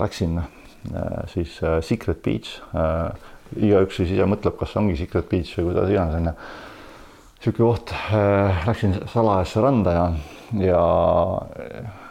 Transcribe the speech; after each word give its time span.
läksin 0.00 0.40
siis 1.32 1.58
Secret 1.84 2.22
Beach, 2.22 2.60
igaüks 3.58 3.98
siis 3.98 4.14
ise 4.14 4.26
mõtleb, 4.30 4.56
kas 4.60 4.76
ongi 4.78 4.96
Secret 4.96 5.28
Beach 5.28 5.56
või 5.58 5.70
kuidas 5.70 5.90
iganes 5.92 6.16
onju. 6.20 6.32
sihuke 7.42 7.62
koht, 7.62 7.92
läksin 8.66 8.94
salajasse 9.10 9.60
randa 9.62 9.94
ja, 9.96 10.06
ja 10.62 10.82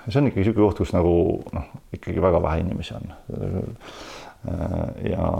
see 0.07 0.19
on 0.21 0.29
ikkagi 0.29 0.45
sihuke 0.49 0.61
koht, 0.61 0.83
kus 0.83 0.93
nagu 0.95 1.13
noh, 1.55 1.71
ikkagi 1.95 2.21
väga 2.21 2.43
vähe 2.43 2.61
inimesi 2.65 2.97
on. 2.99 3.15
ja, 5.07 5.31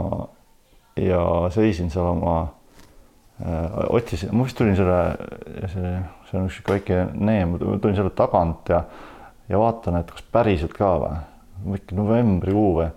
ja 1.04 1.22
seisin 1.54 1.92
seal 1.92 2.10
oma 2.16 2.38
Äh, 3.46 3.84
otsisin, 3.88 4.32
ma 4.34 4.44
vist 4.44 4.58
tulin 4.58 4.74
selle, 4.74 4.96
see, 5.70 5.90
see 6.26 6.38
on 6.40 6.48
üks 6.48 6.56
väike 6.66 7.04
neem, 7.14 7.52
tulin 7.60 7.94
selle 7.94 8.10
tagant 8.18 8.66
ja, 8.72 8.80
ja 9.46 9.60
vaatan, 9.62 10.00
et 10.00 10.10
kas 10.10 10.24
päriselt 10.34 10.74
ka 10.74 10.88
või, 10.98 11.20
äkki 11.74 11.96
novembrikuu 11.98 12.72
või 12.80 12.88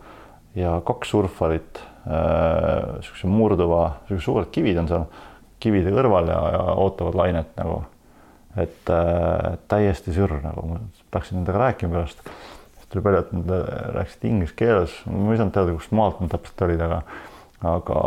ja 0.57 0.75
kaks 0.85 1.13
surfarit 1.13 1.79
äh,, 2.07 2.99
siukse 3.05 3.29
murduva, 3.31 3.83
siuksed 4.07 4.25
suured 4.25 4.51
kivid 4.53 4.81
on 4.81 4.89
seal 4.89 5.05
kivide 5.61 5.93
kõrval 5.93 6.31
ja, 6.31 6.39
ja 6.55 6.61
ootavad 6.81 7.17
lainet 7.19 7.51
nagu. 7.59 7.83
et 8.59 8.89
äh, 8.91 9.53
täiesti 9.71 10.11
sürr 10.15 10.41
nagu, 10.43 10.65
ma 10.67 10.79
peaksin 11.13 11.39
nendega 11.39 11.61
rääkima 11.61 11.93
pärast. 11.93 12.23
siis 12.75 12.89
tuli 12.89 13.03
välja, 13.03 13.21
et 13.23 13.31
nad 13.37 13.53
rääkisid 13.95 14.27
inglise 14.27 14.57
keeles, 14.59 14.97
ma 15.07 15.31
ei 15.31 15.39
saanud 15.39 15.55
teada, 15.55 15.77
kust 15.77 15.95
maalt 15.95 16.19
nad 16.19 16.33
täpselt 16.33 16.67
olid, 16.67 16.83
aga 16.83 17.01
aga, 17.61 17.97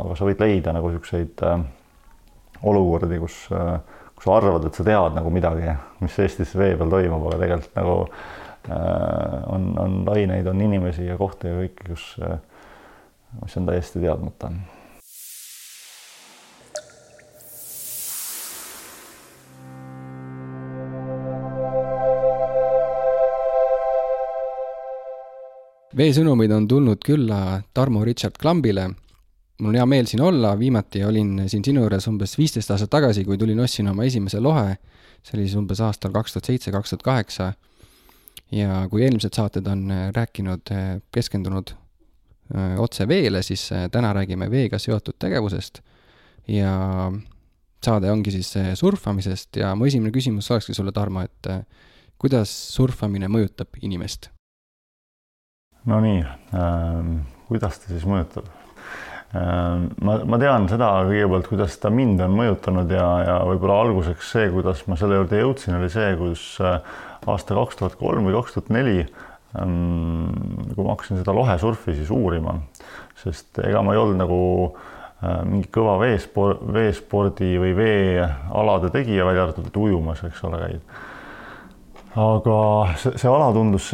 aga 0.00 0.18
sa 0.18 0.26
võid 0.26 0.42
leida 0.42 0.74
nagu 0.74 0.90
siukseid 0.90 1.44
äh, 1.46 1.58
olukordi, 2.62 3.18
kus, 3.18 3.44
kus 4.16 4.26
sa 4.26 4.36
arvad, 4.38 4.66
et 4.66 4.78
sa 4.78 4.86
tead 4.86 5.18
nagu 5.18 5.30
midagi, 5.34 5.74
mis 6.00 6.18
Eestis 6.22 6.54
vee 6.58 6.76
peal 6.78 6.90
toimub, 6.90 7.26
aga 7.28 7.40
tegelikult 7.42 7.78
nagu 7.78 7.96
äh, 8.06 8.41
on, 8.70 9.72
on 9.78 10.02
laineid, 10.06 10.46
on 10.46 10.60
inimesi 10.60 11.06
ja 11.06 11.16
kohti 11.18 11.50
ja 11.50 11.58
kõike, 11.62 11.88
kus, 11.88 12.06
mis 13.42 13.56
on 13.58 13.66
täiesti 13.66 14.02
teadmata 14.02 14.52
veesõnumid 25.96 26.52
on 26.56 26.68
tulnud 26.68 27.02
külla 27.04 27.60
Tarmo 27.74 28.04
Richard 28.04 28.38
Klambile 28.40 28.90
mul 29.62 29.70
on 29.70 29.78
hea 29.78 29.86
meel 29.86 30.08
siin 30.10 30.22
olla, 30.24 30.56
viimati 30.58 31.04
olin 31.06 31.44
siin 31.46 31.62
sinu 31.64 31.84
juures 31.84 32.08
umbes 32.10 32.34
viisteist 32.38 32.72
aastat 32.74 32.90
tagasi, 32.90 33.24
kui 33.24 33.38
tulin, 33.38 33.60
ostsin 33.62 33.90
oma 33.92 34.06
esimese 34.08 34.40
lohe. 34.42 34.78
see 35.22 35.36
oli 35.36 35.46
siis 35.46 35.58
umbes 35.60 35.78
aastal 35.80 36.10
kaks 36.10 36.32
tuhat 36.34 36.48
seitse, 36.50 36.72
kaks 36.74 36.90
tuhat 36.90 37.02
kaheksa. 37.06 37.52
Ja 38.52 38.86
kui 38.90 39.04
eelmised 39.06 39.34
saated 39.36 39.66
on 39.70 39.86
äh, 39.90 40.08
rääkinud, 40.16 40.72
äh, 40.74 40.90
keskendunud 41.14 41.72
äh, 41.72 42.78
otse 42.80 43.08
veele, 43.08 43.42
siis 43.42 43.68
täna 43.92 44.12
räägime 44.12 44.50
veega 44.50 44.78
seotud 44.78 45.18
tegevusest. 45.18 45.82
ja 46.48 46.72
saade 47.84 48.10
ongi 48.10 48.30
siis 48.30 48.54
surfamisest 48.74 49.56
ja 49.56 49.74
mu 49.78 49.86
esimene 49.86 50.10
küsimus 50.10 50.50
olekski 50.50 50.74
sulle, 50.74 50.92
Tarmo, 50.92 51.22
et 51.22 51.48
kuidas 52.18 52.50
surfamine 52.74 53.28
mõjutab 53.30 53.78
inimest? 53.82 54.30
Nonii 55.86 56.24
ähm,, 56.54 57.22
kuidas 57.48 57.78
ta 57.78 57.90
siis 57.90 58.04
mõjutab? 58.06 58.50
Äh, 59.32 59.88
ma, 60.04 60.18
ma 60.28 60.36
tean 60.36 60.66
seda 60.68 60.90
kõigepealt, 61.08 61.46
kuidas 61.48 61.78
ta 61.80 61.88
mind 61.88 62.20
on 62.20 62.34
mõjutanud 62.36 62.90
ja, 62.92 63.06
ja 63.24 63.36
võib-olla 63.48 63.78
alguseks 63.86 64.34
see, 64.34 64.50
kuidas 64.52 64.82
ma 64.90 64.98
selle 65.00 65.16
juurde 65.16 65.40
jõudsin, 65.40 65.78
oli 65.78 65.88
see, 65.92 66.10
kus 66.20 66.42
äh, 66.60 66.98
aasta 67.30 67.56
kaks 67.58 67.78
tuhat 67.78 67.98
kolm 68.00 68.26
või 68.28 68.36
kaks 68.36 68.56
tuhat 68.56 68.72
neli, 68.74 69.04
ähm, 69.60 70.32
kui 70.72 70.82
ma 70.84 70.94
hakkasin 70.94 71.20
seda 71.20 71.34
lohesurfi 71.36 71.96
siis 71.98 72.10
uurima, 72.14 72.56
sest 73.22 73.62
ega 73.64 73.84
ma 73.84 73.94
ei 73.94 74.02
olnud 74.02 74.20
nagu 74.22 74.40
äh, 74.70 75.42
mingi 75.48 75.70
kõva 75.74 75.98
veespor-, 76.02 76.58
veespordi 76.74 77.54
või 77.62 77.76
veealade 77.78 78.92
tegija, 78.94 79.26
välja 79.28 79.46
arvatud, 79.48 79.68
et 79.70 79.82
ujumas, 79.84 80.24
eks 80.28 80.42
ole, 80.48 80.62
käid. 80.64 80.96
aga 82.22 82.56
see, 83.00 83.14
see 83.16 83.30
ala 83.30 83.52
tundus 83.56 83.92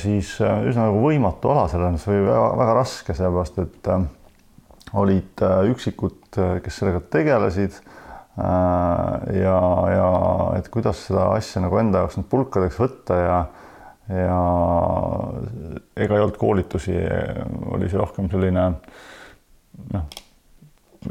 siis 0.00 0.32
üsna 0.40 0.88
nagu 0.88 1.04
võimatu 1.04 1.52
ala 1.52 1.68
selles 1.70 1.94
mõttes 1.94 2.08
või 2.10 2.24
väga, 2.26 2.48
väga 2.64 2.80
raske, 2.80 3.14
sellepärast 3.14 3.62
et 3.62 3.92
olid 4.92 5.42
äh, 5.42 5.64
üksikud, 5.70 6.18
äh, 6.38 6.58
kes 6.64 6.80
sellega 6.80 7.02
tegelesid. 7.12 7.80
Äh, 8.40 9.40
ja, 9.40 9.56
ja 9.92 10.10
et 10.58 10.68
kuidas 10.72 11.04
seda 11.08 11.30
asja 11.36 11.62
nagu 11.64 11.80
enda 11.80 12.04
jaoks 12.04 12.16
nüüd 12.20 12.28
pulkadeks 12.30 12.78
võtta 12.80 13.18
ja, 13.20 13.38
ja 14.08 14.40
ega 16.00 16.16
ei 16.16 16.24
olnud 16.24 16.38
koolitusi, 16.40 16.96
oli 17.74 17.90
see 17.90 18.00
rohkem 18.00 18.30
selline 18.32 18.66
noh, 19.92 20.06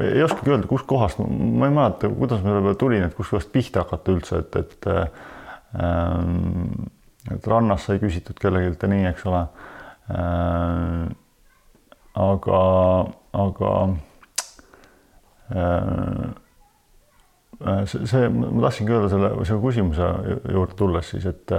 ei 0.00 0.22
oskagi 0.24 0.54
öelda, 0.54 0.70
kustkohast, 0.70 1.20
ma 1.22 1.68
ei 1.68 1.74
mäleta, 1.74 2.10
kuidas 2.14 2.42
ma 2.42 2.50
selle 2.50 2.64
peale 2.66 2.80
tulin, 2.80 3.06
et 3.06 3.16
kustkohast 3.18 3.52
pihta 3.54 3.84
hakata 3.84 4.14
üldse, 4.14 4.42
et, 4.42 4.58
et 4.60 4.90
ähm, 4.90 6.88
et 7.30 7.46
rannas 7.46 7.84
sai 7.86 7.98
küsitud 8.00 8.38
kellelgi 8.40 8.78
ja 8.80 8.90
nii, 8.90 9.06
eks 9.10 9.26
ole. 9.28 9.42
Äh, 10.10 11.02
aga, 12.20 12.60
aga 13.44 13.72
äh, 15.52 16.30
see, 17.84 18.06
see, 18.08 18.28
ma 18.32 18.64
tahtsingi 18.66 18.94
öelda 18.96 19.12
selle, 19.12 19.30
selle 19.48 19.62
küsimuse 19.64 20.08
juurde 20.54 20.76
tulles 20.78 21.12
siis, 21.12 21.26
et, 21.28 21.54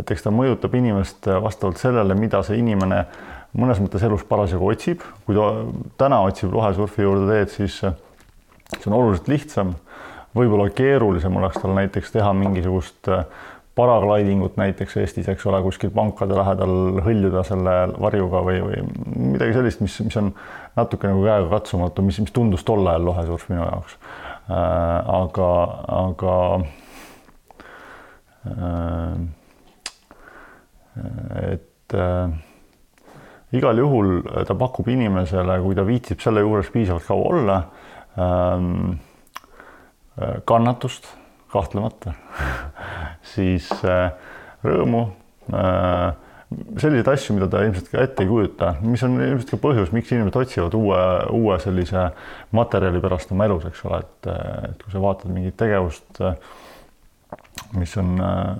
et 0.00 0.14
eks 0.14 0.26
ta 0.26 0.32
mõjutab 0.34 0.74
inimest 0.78 1.28
vastavalt 1.42 1.80
sellele, 1.82 2.16
mida 2.18 2.42
see 2.46 2.60
inimene 2.60 3.04
mõnes 3.58 3.80
mõttes 3.82 4.04
elus 4.06 4.24
parasjagu 4.28 4.70
otsib. 4.70 5.04
kui 5.26 5.34
ta 5.34 5.50
täna 6.04 6.20
otsib 6.26 6.54
lohesurfi 6.54 7.02
juurde 7.02 7.30
teed, 7.32 7.54
siis 7.54 7.80
see 7.80 8.90
on 8.90 8.98
oluliselt 8.98 9.28
lihtsam. 9.28 9.74
võib-olla 10.36 10.70
keerulisem 10.70 11.36
oleks 11.36 11.58
tal 11.58 11.74
näiteks 11.74 12.12
teha 12.14 12.32
mingisugust 12.32 13.10
paraglidingut 13.74 14.56
näiteks 14.56 14.96
Eestis, 15.00 15.28
eks 15.28 15.46
ole, 15.46 15.62
kuskil 15.62 15.90
pankade 15.94 16.36
lähedal 16.36 17.00
hõljuda 17.02 17.42
selle 17.46 17.74
varjuga 18.02 18.42
või, 18.46 18.58
või 18.62 18.82
midagi 19.34 19.56
sellist, 19.56 19.80
mis, 19.80 19.96
mis 20.06 20.18
on 20.20 20.32
natuke 20.76 21.08
nagu 21.10 21.22
käegakatsumatu, 21.24 22.04
mis, 22.06 22.18
mis 22.22 22.34
tundus 22.34 22.66
tol 22.66 22.86
ajal 22.86 23.08
lohesurf 23.10 23.48
minu 23.50 23.64
jaoks 23.64 23.96
äh,. 23.96 24.29
Aga, 24.50 25.50
aga 26.00 26.36
äh, 28.46 29.14
et 31.52 31.94
äh, 31.94 32.30
igal 33.56 33.78
juhul 33.78 34.22
ta 34.46 34.54
pakub 34.58 34.88
inimesele, 34.90 35.60
kui 35.62 35.74
ta 35.78 35.84
viitsib 35.86 36.22
selle 36.22 36.42
juures 36.44 36.70
piisavalt 36.72 37.06
kaua 37.06 37.28
olla 37.30 37.60
ähm,, 38.18 38.98
äh, 40.20 40.40
kannatust 40.44 41.08
kahtlemata. 41.52 42.14
Siis 43.34 43.70
äh, 43.84 44.10
rõõmu 44.64 45.06
äh,, 45.52 46.12
selliseid 46.50 47.08
asju, 47.12 47.36
mida 47.36 47.46
ta 47.50 47.62
ilmselt 47.62 47.90
ka 47.92 48.02
ette 48.02 48.24
ei 48.24 48.30
kujuta, 48.30 48.72
mis 48.82 49.02
on 49.06 49.18
ilmselt 49.22 49.52
ka 49.54 49.58
põhjus, 49.62 49.92
miks 49.94 50.10
inimesed 50.10 50.38
otsivad 50.40 50.74
uue, 50.78 51.02
uue 51.36 51.58
sellise 51.62 52.08
materjali 52.56 53.02
pärast 53.02 53.30
oma 53.34 53.46
elus, 53.46 53.68
eks 53.68 53.84
ole, 53.86 54.00
et, 54.02 54.30
et 54.72 54.82
kui 54.82 54.94
sa 54.94 55.02
vaatad 55.04 55.30
mingit 55.34 55.56
tegevust, 55.60 56.22
mis 57.78 57.92
on 58.02 58.16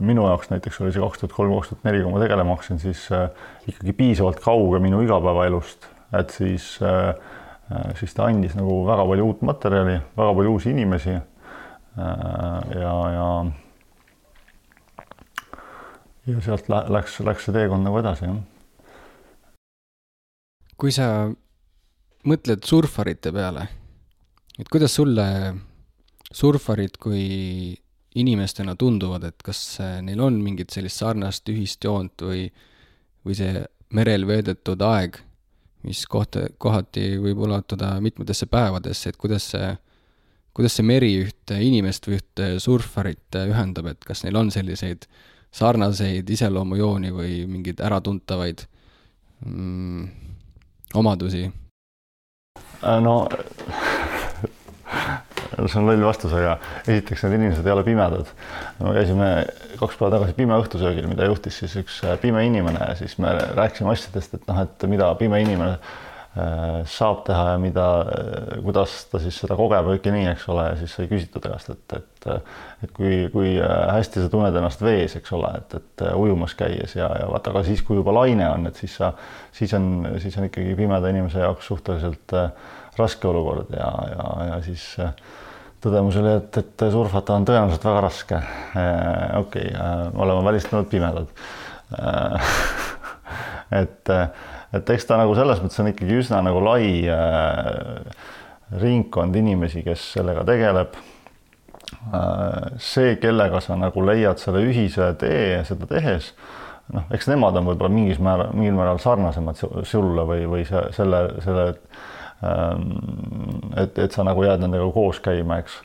minu 0.07 0.29
jaoks 0.29 0.53
näiteks 0.53 0.79
oli 0.85 0.95
see 0.95 1.03
kaks 1.03 1.25
tuhat 1.25 1.35
kolm, 1.35 1.57
kaks 1.59 1.73
tuhat 1.73 1.89
neli, 1.89 2.05
kui 2.05 2.15
ma 2.15 2.23
tegelema 2.23 2.55
hakkasin, 2.55 2.79
siis 2.83 3.09
ikkagi 3.73 3.97
piisavalt 3.99 4.39
kauge 4.45 4.79
minu 4.83 5.03
igapäevaelust, 5.07 5.91
et 6.21 6.35
siis 6.37 6.77
siis 7.99 8.15
ta 8.15 8.27
andis 8.27 8.57
nagu 8.59 8.81
väga 8.87 9.05
palju 9.07 9.27
uut 9.31 9.43
materjali, 9.47 9.99
väga 10.19 10.37
palju 10.39 10.55
uusi 10.57 10.73
inimesi 10.75 11.13
ja, 11.15 12.95
ja 13.15 13.27
ja 16.35 16.41
sealt 16.45 16.69
läks, 16.69 17.19
läks 17.27 17.47
see 17.47 17.55
teekond 17.57 17.87
nagu 17.87 18.01
edasi, 18.01 18.29
jah. 18.29 18.41
kui 20.81 20.93
sa 20.95 21.07
mõtled 22.29 22.65
surfarite 22.69 23.33
peale, 23.37 23.67
et 24.59 24.69
kuidas 24.69 24.95
sulle 24.97 25.27
surfarid 26.31 26.97
kui 27.01 27.25
inimestena 28.21 28.75
tunduvad, 28.79 29.27
et 29.29 29.43
kas 29.45 29.61
neil 30.05 30.21
on 30.23 30.39
mingit 30.43 30.73
sellist 30.75 31.03
sarnast 31.03 31.49
ühist 31.53 31.85
joont 31.85 32.25
või, 32.27 32.47
või 33.27 33.37
see 33.39 33.65
merel 33.95 34.27
veedetud 34.27 34.83
aeg, 34.87 35.21
mis 35.87 36.03
kohta, 36.11 36.47
kohati 36.61 37.15
võib 37.23 37.45
ulatuda 37.47 37.95
mitmetesse 38.05 38.49
päevadesse, 38.51 39.13
et 39.13 39.21
kuidas 39.21 39.47
see, 39.55 39.71
kuidas 40.57 40.77
see 40.77 40.87
meri 40.87 41.13
ühte 41.23 41.61
inimest 41.63 42.09
või 42.09 42.19
ühte 42.19 42.51
surfarit 42.63 43.39
ühendab, 43.41 43.93
et 43.95 44.05
kas 44.05 44.25
neil 44.27 44.37
on 44.41 44.51
selliseid 44.53 45.07
äh, 45.07 45.30
sarnaseid 45.51 46.29
iseloomujooni 46.31 47.13
või 47.15 47.45
mingeid 47.51 47.81
äratuntavaid 47.83 48.65
mm, 49.47 50.09
omadusi? 50.95 51.49
Äh, 52.81 53.01
no 53.03 53.29
see 55.67 55.81
on 55.81 55.89
loll 55.91 56.05
vastus, 56.07 56.33
aga 56.33 56.57
esiteks 56.87 57.25
need 57.27 57.37
inimesed 57.41 57.67
ei 57.67 57.73
ole 57.75 57.83
pimedad. 57.85 58.31
me 58.81 58.95
käisime 58.97 59.31
kaks 59.81 59.99
päeva 59.99 60.15
tagasi 60.17 60.37
pime 60.39 60.57
õhtusöögil, 60.61 61.09
mida 61.11 61.27
juhtis 61.29 61.59
siis 61.61 61.75
üks 61.83 62.01
pime 62.23 62.47
inimene 62.47 62.81
ja 62.93 62.95
siis 62.97 63.19
me 63.19 63.35
rääkisime 63.59 63.93
asjadest, 63.93 64.39
et 64.39 64.49
noh, 64.49 64.63
et 64.65 64.87
mida 64.89 65.11
pime 65.21 65.43
inimene 65.43 65.77
Äh, 65.79 66.10
saab 66.87 67.25
teha 67.27 67.47
ja 67.53 67.59
mida, 67.59 67.85
äh, 68.07 68.61
kuidas 68.63 68.93
ta 69.11 69.19
siis 69.19 69.35
seda 69.43 69.57
kogeb 69.59 69.83
ja 69.83 69.97
kõike 69.97 70.13
nii, 70.15 70.29
eks 70.31 70.45
ole, 70.53 70.69
ja 70.69 70.77
siis 70.79 70.93
sai 70.95 71.09
küsitud 71.11 71.43
temast, 71.43 71.73
et, 71.75 71.97
et 71.99 72.07
et 72.85 72.91
kui, 72.95 73.17
kui 73.33 73.57
äh, 73.59 73.89
hästi 73.97 74.23
sa 74.23 74.31
tunned 74.31 74.55
ennast 74.55 74.83
vees, 74.85 75.17
eks 75.19 75.33
ole, 75.35 75.51
et, 75.59 75.75
et 75.81 76.05
ujumas 76.15 76.55
käies 76.55 76.95
ja, 76.95 77.09
ja 77.19 77.27
vaata, 77.33 77.51
aga 77.51 77.65
siis, 77.67 77.83
kui 77.83 77.99
juba 77.99 78.15
laine 78.15 78.47
on, 78.47 78.69
et 78.71 78.79
siis 78.79 78.95
sa, 79.01 79.11
siis 79.57 79.75
on, 79.75 80.07
siis 80.23 80.37
on 80.39 80.47
ikkagi 80.47 80.77
pimeda 80.79 81.11
inimese 81.11 81.43
jaoks 81.43 81.67
suhteliselt 81.73 82.37
raske 83.01 83.29
olukord 83.29 83.75
ja, 83.75 83.91
ja, 84.13 84.29
ja 84.53 84.61
siis 84.63 84.85
tõdemus 85.83 86.21
oli, 86.21 86.37
et, 86.39 86.61
et 86.63 86.87
surfata 86.93 87.41
on 87.41 87.49
tõenäoliselt 87.49 87.89
väga 87.89 88.05
raske. 88.05 88.41
okei 89.41 89.73
oleme 90.15 90.45
välistanud 90.45 90.91
pimedad 90.93 91.33
et 93.83 94.15
et 94.73 94.91
eks 94.95 95.07
ta 95.09 95.19
nagu 95.19 95.35
selles 95.39 95.61
mõttes 95.63 95.81
on 95.83 95.91
ikkagi 95.91 96.19
üsna 96.21 96.43
nagu 96.47 96.63
lai 96.63 97.03
äh, 97.11 98.29
ringkond 98.81 99.35
inimesi, 99.37 99.83
kes 99.87 100.13
sellega 100.15 100.45
tegeleb 100.47 100.95
äh,. 100.95 102.79
see, 102.79 103.17
kellega 103.23 103.63
sa 103.65 103.79
nagu 103.79 104.05
leiad 104.07 104.39
selle 104.43 104.63
ühise 104.67 105.11
tee 105.19 105.61
seda 105.67 105.89
tehes, 105.91 106.33
noh, 106.95 107.09
eks 107.15 107.31
nemad 107.33 107.59
on 107.59 107.73
võib-olla 107.73 107.93
mingis 107.95 108.23
määral, 108.23 108.55
mingil 108.55 108.79
määral 108.79 109.03
sarnasemad 109.03 109.59
sulle 109.89 110.27
või, 110.29 110.47
või 110.51 110.65
selle, 110.69 111.25
selle 111.43 111.67
ähm, 112.47 112.87
et, 113.75 113.99
et 113.99 114.15
sa 114.15 114.27
nagu 114.27 114.47
jääd 114.47 114.63
nendega 114.63 114.87
koos 114.95 115.19
käima, 115.25 115.59
eks. 115.65 115.81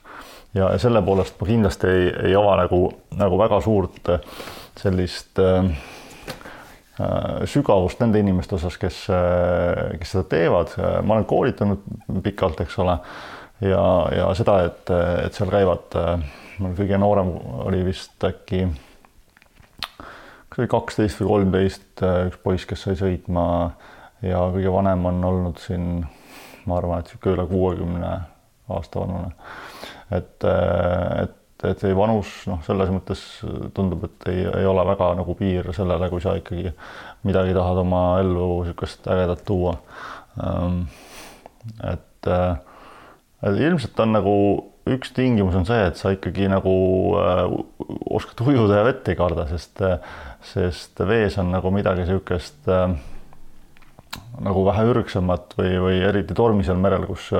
ja, 0.54 0.70
selle 0.82 1.02
poolest 1.06 1.42
ma 1.42 1.50
kindlasti 1.50 1.90
ei, 1.90 2.08
ei 2.30 2.38
ava 2.38 2.60
nagu, 2.62 2.86
nagu 3.18 3.42
väga 3.42 3.62
suurt 3.66 4.14
sellist 4.78 5.42
äh, 5.42 5.66
Äh, 5.66 5.95
sügavust 7.46 8.00
nende 8.00 8.22
inimeste 8.24 8.56
osas, 8.56 8.78
kes, 8.80 9.02
äh, 9.12 9.96
kes 10.00 10.16
seda 10.16 10.24
teevad. 10.32 10.76
ma 11.04 11.18
olen 11.18 11.28
koolitanud 11.28 11.84
pikalt, 12.24 12.62
eks 12.64 12.80
ole, 12.80 12.98
ja, 13.62 13.86
ja 14.16 14.30
seda, 14.38 14.62
et, 14.70 14.92
et 15.26 15.36
seal 15.36 15.52
käivad, 15.52 15.98
mul 16.60 16.76
kõige 16.78 17.00
noorem 17.02 17.34
oli 17.66 17.84
vist 17.88 18.24
äkki, 18.24 18.68
kas 19.98 20.62
oli 20.62 20.72
kaksteist 20.72 21.20
või 21.22 21.32
kolmteist, 21.34 21.90
üks 22.30 22.40
poiss, 22.44 22.70
kes 22.70 22.88
sai 22.88 22.96
sõitma 23.00 23.48
ja 24.24 24.46
kõige 24.54 24.72
vanem 24.72 25.06
on 25.12 25.24
olnud 25.32 25.60
siin, 25.64 26.06
ma 26.66 26.80
arvan, 26.80 27.04
et 27.04 27.12
niisugune 27.12 27.36
üle 27.36 27.48
kuuekümne 27.52 28.14
aasta 28.76 29.02
vanune. 29.04 29.34
et, 30.16 30.48
et 31.22 31.42
et 31.70 31.82
see 31.82 31.96
vanus 31.98 32.32
noh, 32.50 32.62
selles 32.66 32.92
mõttes 32.94 33.24
tundub, 33.76 34.06
et 34.08 34.30
ei, 34.32 34.46
ei 34.62 34.68
ole 34.70 34.86
väga 34.88 35.12
nagu 35.20 35.36
piir 35.40 35.72
sellele, 35.76 36.10
kui 36.12 36.24
sa 36.24 36.36
ikkagi 36.40 36.72
midagi 37.26 37.56
tahad 37.58 37.82
oma 37.82 38.04
ellu 38.22 38.50
niisugust 38.64 39.08
ägedat 39.12 39.44
tuua. 39.48 39.76
Ehm, 40.44 40.86
et, 41.92 42.30
äh, 42.30 42.56
et 43.44 43.60
ilmselt 43.68 44.00
on 44.06 44.16
nagu 44.16 44.38
üks 44.86 45.16
tingimus 45.18 45.58
on 45.58 45.66
see, 45.66 45.82
et 45.90 45.98
sa 45.98 46.14
ikkagi 46.14 46.50
nagu 46.52 46.76
äh, 47.18 47.44
oskad 48.14 48.46
ujuda 48.46 48.82
ja 48.82 48.86
vett 48.86 49.10
ei 49.10 49.18
karda, 49.18 49.48
sest, 49.50 49.82
sest 50.46 51.02
vees 51.10 51.40
on 51.42 51.50
nagu 51.56 51.72
midagi 51.74 52.06
niisugust 52.06 52.70
äh, 52.70 52.94
nagu 54.46 54.66
vähe 54.68 54.86
ürgsemat 54.92 55.56
või, 55.58 55.74
või 55.82 56.02
eriti 56.06 56.36
tormisel 56.38 56.78
merel, 56.80 57.08
kus, 57.10 57.32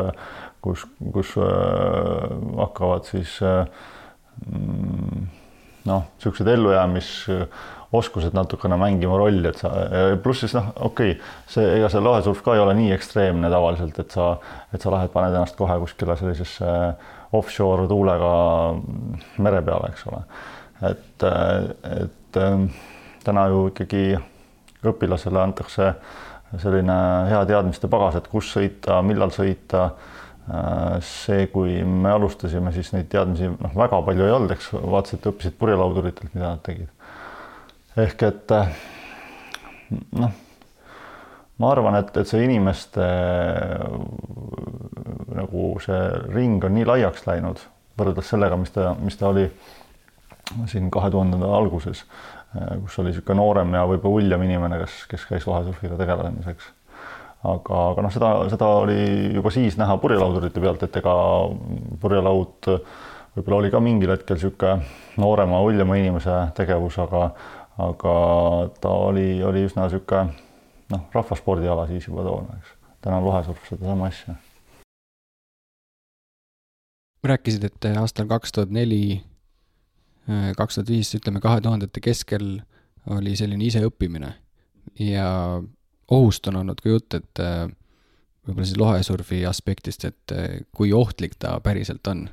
kus, 0.64 0.86
kus 1.14 1.36
äh, 1.42 2.32
hakkavad 2.62 3.08
siis 3.10 3.38
äh, 3.46 3.66
noh, 5.86 6.06
niisugused 6.18 6.48
ellujäämisoskused 6.48 8.36
natukene 8.36 8.78
mängima 8.82 9.18
rolli, 9.18 9.48
et 9.50 9.62
sa, 9.62 9.72
pluss 10.24 10.46
siis 10.46 10.56
noh, 10.58 10.72
okei 10.76 11.16
okay,, 11.16 11.34
see, 11.52 11.66
ega 11.78 11.90
see 11.94 12.04
lahesurf 12.04 12.42
ka 12.46 12.56
ei 12.56 12.64
ole 12.64 12.76
nii 12.78 12.94
ekstreemne 12.96 13.52
tavaliselt, 13.54 14.00
et 14.02 14.16
sa, 14.18 14.32
et 14.74 14.82
sa 14.82 14.94
lähed, 14.94 15.14
paned 15.14 15.36
ennast 15.36 15.58
kohe 15.60 15.78
kuskile 15.84 16.18
sellisesse 16.20 16.72
offshore 17.36 17.88
tuulega 17.92 18.32
mere 19.44 19.62
peale, 19.66 19.92
eks 19.94 20.06
ole. 20.12 20.22
et, 20.92 21.28
et 21.96 22.40
täna 23.26 23.48
ju 23.52 23.68
ikkagi 23.72 24.06
õpilasele 24.86 25.42
antakse 25.42 25.94
selline 26.62 26.98
hea 27.30 27.42
teadmiste 27.50 27.90
pagas, 27.92 28.20
et 28.20 28.28
kus 28.32 28.52
sõita, 28.56 29.02
millal 29.06 29.34
sõita 29.34 29.90
see, 31.02 31.48
kui 31.50 31.80
me 31.84 32.12
alustasime, 32.14 32.70
siis 32.76 32.92
neid 32.94 33.08
teadmisi 33.10 33.50
noh, 33.50 33.72
väga 33.74 34.02
palju 34.06 34.28
ei 34.28 34.34
olnud, 34.36 34.52
eks 34.54 34.72
vaatasite, 34.76 35.32
õppisid 35.32 35.56
purjelauduritelt, 35.58 36.34
mida 36.36 36.52
nad 36.52 36.62
tegid. 36.66 36.90
ehk 37.98 38.26
et 38.28 38.54
äh, 38.54 38.76
noh, 40.22 40.36
ma 41.58 41.72
arvan, 41.72 41.98
et, 41.98 42.14
et 42.22 42.30
see 42.30 42.46
inimeste 42.46 43.08
nagu 45.36 45.66
see 45.84 46.04
ring 46.36 46.64
on 46.64 46.78
nii 46.78 46.86
laiaks 46.92 47.26
läinud 47.26 47.66
võrreldes 47.98 48.30
sellega, 48.30 48.60
mis 48.60 48.74
ta, 48.76 48.94
mis 49.02 49.18
ta 49.18 49.32
oli 49.32 49.48
siin 50.70 50.92
kahe 50.94 51.10
tuhandenda 51.10 51.50
alguses, 51.58 52.06
äh, 52.54 52.76
kus 52.84 53.02
oli 53.02 53.16
niisugune 53.16 53.42
noorem 53.42 53.74
ja 53.74 53.86
võib-olla 53.90 54.22
uljem 54.22 54.46
inimene, 54.46 54.84
kes, 54.84 55.06
kes 55.10 55.26
käis 55.32 55.50
vahesurfiga 55.50 55.98
tegelemiseks 55.98 56.70
aga, 57.54 57.82
aga 57.92 58.06
noh, 58.06 58.14
seda, 58.14 58.30
seda 58.52 58.70
oli 58.82 59.02
juba 59.36 59.52
siis 59.54 59.78
näha 59.80 59.98
purjelaudurite 60.02 60.64
pealt, 60.64 60.86
et 60.88 60.98
ega 61.02 61.14
purjelaud 62.02 62.70
võib-olla 63.36 63.60
oli 63.60 63.72
ka 63.74 63.82
mingil 63.84 64.14
hetkel 64.16 64.40
niisugune 64.40 65.20
noorema, 65.22 65.62
uljema 65.66 66.00
inimese 66.00 66.38
tegevus, 66.58 66.98
aga, 67.04 67.28
aga 67.84 68.16
ta 68.82 68.96
oli, 69.10 69.28
oli 69.44 69.66
üsna 69.68 69.88
niisugune 69.88 70.34
noh, 70.94 71.06
rahvaspordiala 71.14 71.88
siis 71.92 72.08
juba 72.08 72.26
toona, 72.26 72.60
eks. 72.60 72.76
täna 73.06 73.22
lohesurf 73.24 73.70
sedasama 73.70 74.12
asja. 74.12 74.38
rääkisid, 77.26 77.64
et 77.66 77.86
aastal 77.98 78.28
kaks 78.30 78.52
tuhat 78.54 78.70
neli, 78.70 79.24
kaks 80.58 80.78
tuhat 80.78 80.90
viis, 80.94 81.10
ütleme 81.18 81.42
kahe 81.42 81.62
tuhandete 81.62 82.02
keskel 82.02 82.60
oli 83.10 83.34
selline 83.38 83.66
iseõppimine 83.66 84.30
ja 85.02 85.30
ohust 86.12 86.48
on 86.48 86.62
olnud 86.62 86.82
ka 86.82 86.90
jutt, 86.90 87.14
et 87.18 87.44
äh, 87.44 87.68
võib-olla 88.46 88.68
siis 88.70 88.80
lohesurfi 88.80 89.44
aspektist, 89.50 90.06
et 90.06 90.36
äh, 90.36 90.60
kui 90.76 90.94
ohtlik 90.94 91.38
ta 91.40 91.58
päriselt 91.64 92.08
on? 92.12 92.28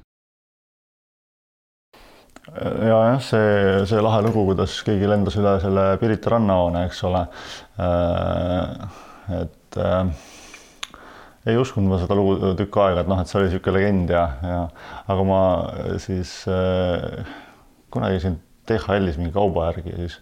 ja 2.50 2.98
jah, 3.12 3.22
see, 3.22 3.86
see 3.86 4.02
lahe 4.02 4.22
lugu, 4.26 4.44
kuidas 4.50 4.74
keegi 4.86 5.08
lendas 5.08 5.38
üle 5.38 5.54
selle 5.62 5.86
Pirita 6.00 6.34
rannahoone, 6.34 6.86
eks 6.88 7.02
ole. 7.06 7.22
Äh, 7.80 9.02
et 9.38 9.78
äh, 9.78 10.28
ei 11.46 11.58
uskunud 11.58 11.90
ma 11.90 11.98
seda 12.02 12.16
lugu 12.18 12.52
tükk 12.58 12.78
aega, 12.82 13.02
et 13.02 13.10
noh, 13.10 13.20
et 13.22 13.30
see 13.30 13.38
oli 13.38 13.48
niisugune 13.48 13.78
legend 13.78 14.12
ja, 14.14 14.24
ja 14.46 14.60
aga 15.10 15.26
ma 15.26 15.40
siis 16.02 16.34
äh, 16.50 17.32
kunagi 17.94 18.20
siin 18.22 18.38
DHL-is 18.68 19.18
mingi 19.18 19.34
kauba 19.34 19.70
järgi 19.70 19.94
ja 19.94 20.04
siis 20.04 20.20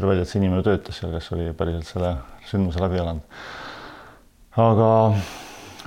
tuli 0.00 0.14
välja, 0.14 0.24
et 0.24 0.30
see 0.30 0.40
inimene 0.40 0.64
töötas 0.64 1.00
seal, 1.00 1.12
kes 1.14 1.28
oli 1.36 1.50
päriselt 1.56 1.88
selle 1.88 2.14
sündmuse 2.48 2.80
läbi 2.82 3.00
elanud. 3.00 3.42
aga, 4.60 4.88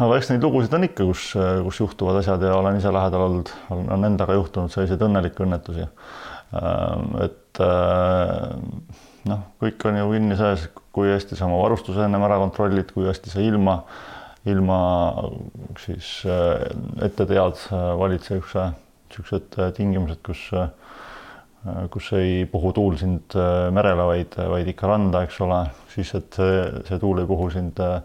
aga 0.06 0.20
eks 0.20 0.32
neid 0.32 0.46
lugusid 0.46 0.76
on 0.78 0.88
ikka, 0.88 1.08
kus, 1.10 1.26
kus 1.66 1.82
juhtuvad 1.82 2.22
asjad 2.22 2.46
ja 2.46 2.54
olen 2.60 2.78
ise 2.80 2.94
lähedal 2.94 3.26
olnud, 3.28 3.52
on 3.74 4.08
endaga 4.10 4.38
juhtunud 4.38 4.74
selliseid 4.74 5.04
õnnelikke 5.08 5.46
õnnetusi. 5.48 5.90
Ähm, 6.54 7.10
et 7.26 7.62
äh, 7.66 8.54
noh, 9.30 9.44
kõik 9.64 9.88
on 9.90 9.98
ju 9.98 10.14
kinni 10.14 10.38
selles, 10.40 10.70
kui 10.94 11.10
hästi 11.10 11.38
sa 11.40 11.48
oma 11.50 11.58
varustuse 11.64 12.06
ennem 12.06 12.24
ära 12.28 12.38
kontrollid, 12.44 12.94
kui 12.94 13.10
hästi 13.10 13.34
sa 13.34 13.42
ilma, 13.42 13.80
ilma 14.50 14.80
siis 15.82 16.20
äh, 16.30 16.70
ette 17.06 17.26
tead, 17.26 17.66
äh, 17.74 17.90
valid 17.98 18.22
niisuguse, 18.22 18.70
niisugused 19.10 19.58
tingimused, 19.80 20.22
kus 20.26 20.48
Äh, 20.54 20.70
kus 21.92 22.10
ei 22.18 22.44
puhu 22.52 22.74
tuul 22.76 22.98
sind 23.00 23.36
äh, 23.40 23.70
merele, 23.72 24.06
vaid, 24.08 24.36
vaid 24.52 24.68
ikka 24.74 24.90
randa, 24.90 25.24
eks 25.24 25.40
ole, 25.46 25.62
siis 25.94 26.12
et 26.18 26.36
see, 26.36 26.58
see 26.90 27.00
tuul 27.00 27.24
ei 27.24 27.30
puhu 27.30 27.48
sind 27.54 27.80
äh, 27.84 28.02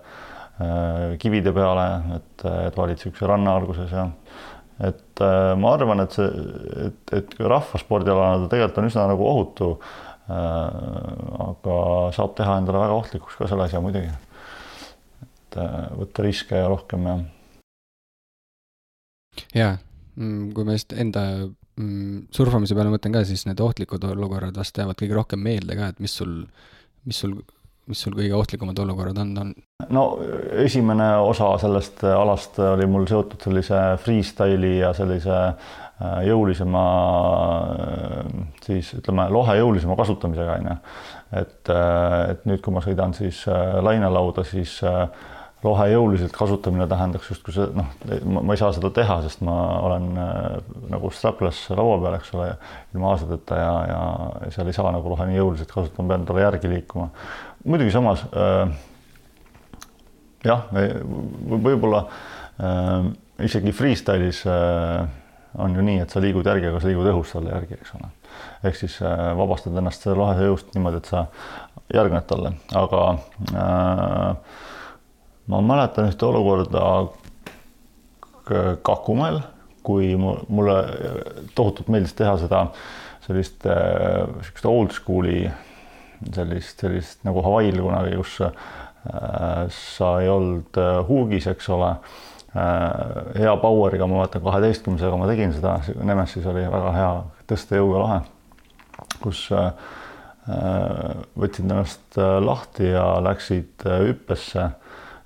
kivide 1.22 1.52
peale, 1.54 1.88
et, 2.18 2.46
et 2.68 2.78
valid 2.78 2.98
niisuguse 2.98 3.30
ranna 3.30 3.56
alguses 3.58 3.92
ja 3.94 4.08
et 4.86 5.20
ma 5.58 5.72
arvan, 5.74 6.04
et 6.04 6.14
see, 6.14 6.26
et, 6.86 7.12
et 7.18 7.32
rahvaspordialana 7.42 8.44
ta 8.44 8.52
tegelikult 8.52 8.78
on 8.78 8.86
üsna 8.86 9.06
nagu 9.10 9.26
ohutu. 9.26 9.72
aga 10.28 11.78
saab 12.12 12.34
teha 12.36 12.58
endale 12.60 12.82
väga 12.82 12.98
ohtlikuks 13.00 13.38
ka 13.40 13.48
selle 13.48 13.64
asja 13.64 13.80
muidugi. 13.82 14.10
et 15.24 15.58
võtta 15.98 16.26
riske 16.26 16.60
ja 16.60 16.68
rohkem 16.68 17.06
ja. 17.08 17.16
ja, 19.54 19.70
mm, 20.14 20.52
kui 20.54 20.68
me 20.68 20.76
just 20.76 20.92
enda 20.92 21.24
mm, 21.78 22.26
surfamise 22.34 22.76
peale 22.76 22.92
mõtlen 22.92 23.14
ka, 23.14 23.24
siis 23.28 23.46
need 23.48 23.60
ohtlikud 23.64 24.04
olukorrad 24.10 24.58
vast 24.58 24.78
jäävad 24.78 24.98
kõige 24.98 25.16
rohkem 25.18 25.42
meelde 25.44 25.78
ka, 25.78 25.92
et 25.92 26.02
mis 26.02 26.18
sul, 26.20 26.42
mis 27.08 27.24
sul 27.24 27.38
mis 27.88 28.02
sul 28.04 28.12
kõige 28.12 28.36
ohtlikumad 28.36 28.78
olukorrad 28.82 29.16
on, 29.22 29.30
on? 29.40 29.52
no 29.94 30.02
esimene 30.60 31.06
osa 31.24 31.54
sellest 31.62 32.02
alast 32.04 32.58
oli 32.60 32.84
mul 32.90 33.06
seotud 33.08 33.40
sellise 33.46 33.78
freestyle'i 34.04 34.82
ja 34.82 34.90
sellise 34.96 35.38
äh, 35.38 36.18
jõulisema 36.28 36.84
siis 38.64 38.92
ütleme, 38.98 39.28
lohe 39.32 39.56
jõulisema 39.58 39.96
kasutamisega 39.98 40.58
onju. 40.60 40.76
et, 41.40 41.72
et 41.72 42.46
nüüd, 42.48 42.60
kui 42.64 42.74
ma 42.74 42.84
sõidan 42.84 43.16
siis 43.16 43.42
lainelauda, 43.82 44.44
siis 44.46 44.78
lohe 44.82 45.37
jõuliselt 45.64 46.34
kasutamine 46.36 46.86
tähendaks 46.86 47.30
justkui 47.32 47.54
see 47.56 47.66
noh, 47.74 47.88
ma 48.24 48.54
ei 48.54 48.60
saa 48.60 48.70
seda 48.76 48.90
teha, 48.94 49.20
sest 49.24 49.42
ma 49.46 49.56
olen 49.88 50.10
äh, 50.22 50.58
nagu 50.92 51.10
strapless 51.10 51.70
laua 51.74 51.98
peal, 52.02 52.18
eks 52.18 52.34
ole, 52.36 52.50
ilma 52.94 53.14
aasadeta 53.14 53.58
ja, 53.58 53.72
ja 53.90 54.52
seal 54.54 54.70
ei 54.70 54.76
saa 54.76 54.92
nagu 54.94 55.10
lohe 55.10 55.26
nii 55.28 55.40
jõuliselt 55.40 55.72
kasutada, 55.72 56.04
ma 56.04 56.14
pean 56.14 56.28
talle 56.28 56.44
järgi 56.46 56.72
liikuma. 56.74 57.08
muidugi 57.64 57.94
samas 57.94 58.22
äh, 58.30 58.76
jah, 60.46 60.68
võib-olla 60.70 62.04
äh, 62.06 63.08
isegi 63.48 63.74
freestyle'is 63.74 64.44
äh, 64.46 65.08
on 65.58 65.74
ju 65.74 65.82
nii, 65.82 66.02
et 66.04 66.12
sa 66.12 66.22
liigud 66.22 66.46
järgi, 66.46 66.68
aga 66.70 66.80
sa 66.80 66.90
liigud 66.90 67.08
õhus 67.10 67.34
talle 67.34 67.52
järgi, 67.54 67.78
eks 67.80 67.94
ole. 67.98 68.10
ehk 68.68 68.78
siis 68.78 68.98
äh, 69.02 69.26
vabastad 69.38 69.76
ennast 69.78 70.04
selle 70.04 70.18
lohe 70.20 70.48
jõust 70.50 70.74
niimoodi, 70.74 71.02
et 71.02 71.10
sa 71.10 71.26
järgned 71.94 72.26
talle, 72.30 72.52
aga 72.78 73.04
äh, 73.54 74.66
ma 75.48 75.60
mäletan 75.64 76.10
ühte 76.10 76.26
olukorda 76.28 76.84
Kakumäel, 78.82 79.42
kui 79.84 80.14
mulle 80.16 80.76
tohutult 81.54 81.88
meeldis 81.92 82.14
teha 82.16 82.36
seda 82.40 82.62
sellist 83.28 83.64
niisugust 83.64 84.64
äh, 84.64 84.70
old 84.70 84.94
school'i 84.96 85.42
sellist, 86.34 86.80
sellist 86.80 87.26
nagu 87.28 87.42
Hawaii'l 87.44 87.82
kunagi, 87.84 88.16
kus 88.16 88.38
äh, 88.46 89.68
sa 89.74 90.14
ei 90.22 90.30
olnud 90.32 90.80
äh, 90.80 90.96
huugis, 91.08 91.48
eks 91.50 91.70
ole. 91.76 91.92
Hea 92.48 93.52
power'iga, 93.60 94.06
ma 94.08 94.22
vaatan 94.22 94.40
kaheteistkümnesega 94.42 95.18
ma 95.20 95.26
tegin 95.28 95.52
seda, 95.52 95.74
Nemesis 96.08 96.46
oli 96.48 96.62
väga 96.64 96.94
hea 96.94 97.10
tõstejõuga 97.50 98.00
lahe, 98.00 98.16
kus 99.20 99.42
võtsid 100.48 101.68
ennast 101.68 102.16
lahti 102.16 102.88
ja 102.88 103.04
läksid 103.22 103.84
hüppesse 103.84 104.64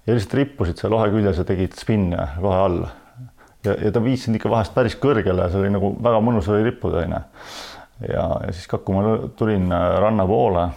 ja 0.06 0.16
lihtsalt 0.16 0.34
rippusid 0.38 0.80
seal 0.80 0.92
lohe 0.94 1.10
küljes 1.12 1.38
ja 1.38 1.46
tegid 1.46 1.76
spinne 1.78 2.26
lohe 2.42 2.64
all. 2.66 2.80
ja, 3.66 3.76
ja 3.76 3.92
ta 3.94 4.02
viis 4.02 4.26
sind 4.26 4.38
ikka 4.38 4.50
vahest 4.50 4.74
päris 4.74 4.98
kõrgele, 4.98 5.46
see 5.50 5.62
oli 5.62 5.70
nagu 5.74 5.92
väga 6.02 6.24
mõnus 6.24 6.50
oli 6.50 6.66
rippuda 6.66 7.04
onju. 7.04 7.22
ja, 8.08 8.26
ja 8.46 8.50
siis 8.50 8.68
kui 8.72 8.96
ma 8.96 9.16
tulin 9.38 9.70
äh, 9.70 9.86
ranna 10.02 10.26
poole, 10.26 10.68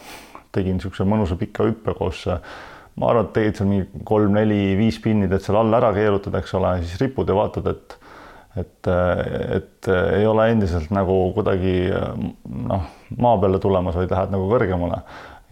tegin 0.55 0.79
niisuguse 0.79 1.08
mõnusa 1.10 1.38
pika 1.39 1.65
hüppe 1.67 1.98
koos 1.98 2.25
ma 2.96 3.12
arvan, 3.12 3.27
et 3.27 3.36
tegid 3.36 3.60
seal 3.60 3.70
mingi 3.70 4.03
kolm-neli-viis 4.08 5.01
pinnid, 5.03 5.34
et 5.36 5.44
seal 5.44 5.58
all 5.60 5.74
ära 5.75 5.91
keerutada, 5.96 6.39
eks 6.39 6.53
ole, 6.55 6.77
siis 6.86 7.01
ripud 7.01 7.29
ja 7.29 7.38
vaatad, 7.38 7.72
et 7.74 8.01
et, 8.55 8.88
et 8.88 9.88
ei 10.15 10.24
ole 10.24 10.46
endiselt 10.48 10.88
nagu 10.96 11.15
kuidagi 11.36 11.89
noh, 11.91 12.86
maa 13.20 13.39
peale 13.41 13.60
tulemas, 13.60 13.98
vaid 14.00 14.13
lähed 14.13 14.32
nagu 14.32 14.46
kõrgemale 14.48 15.01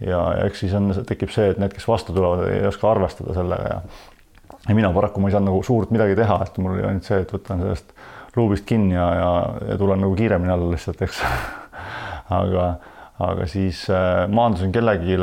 ja 0.00 0.24
eks 0.46 0.64
siis 0.64 0.74
on, 0.74 0.90
tekib 1.06 1.30
see, 1.34 1.52
et 1.52 1.60
need, 1.62 1.74
kes 1.76 1.86
vastu 1.88 2.16
tulevad, 2.16 2.48
ei 2.50 2.66
oska 2.66 2.90
arvestada 2.90 3.36
sellega 3.36 3.70
ja 3.76 3.80
ja 4.68 4.74
mina 4.74 4.92
paraku 4.92 5.20
ma 5.20 5.28
ei 5.28 5.34
saanud 5.34 5.50
nagu 5.50 5.62
suurt 5.62 5.90
midagi 5.92 6.16
teha, 6.16 6.38
et 6.46 6.58
mul 6.62 6.76
oli 6.76 6.86
ainult 6.88 7.08
see, 7.08 7.20
et 7.20 7.32
võtan 7.34 7.60
sellest 7.60 7.92
luubist 8.36 8.66
kinni 8.68 8.96
ja, 8.96 9.08
ja, 9.18 9.30
ja 9.70 9.76
tulen 9.80 10.00
nagu 10.02 10.16
kiiremini 10.18 10.52
alla 10.54 10.70
lihtsalt, 10.72 11.02
eks 11.04 11.20
aga, 12.40 12.68
aga 13.28 13.48
siis 13.50 13.84
äh, 13.92 14.24
maandusin 14.32 14.72
kellelegi 14.74 15.18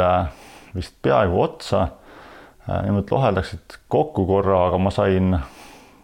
vist 0.75 0.95
peaaegu 1.03 1.41
otsa 1.41 1.81
äh,. 1.81 2.83
nimelt 2.85 3.11
lohed 3.11 3.39
läksid 3.39 3.79
kokku 3.91 4.27
korra, 4.29 4.67
aga 4.69 4.77
ma 4.81 4.93
sain, 4.93 5.35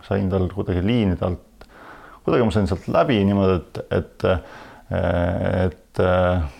sain 0.07 0.29
tal 0.33 0.49
kuidagi 0.53 0.81
liinide 0.85 1.25
alt, 1.29 1.67
kuidagi 2.25 2.47
ma 2.47 2.55
sain 2.55 2.69
sealt 2.69 2.89
läbi 2.91 3.21
niimoodi, 3.23 3.59
et, 3.61 3.83
et, 4.01 4.29
et, 4.97 5.77
et 6.01 6.56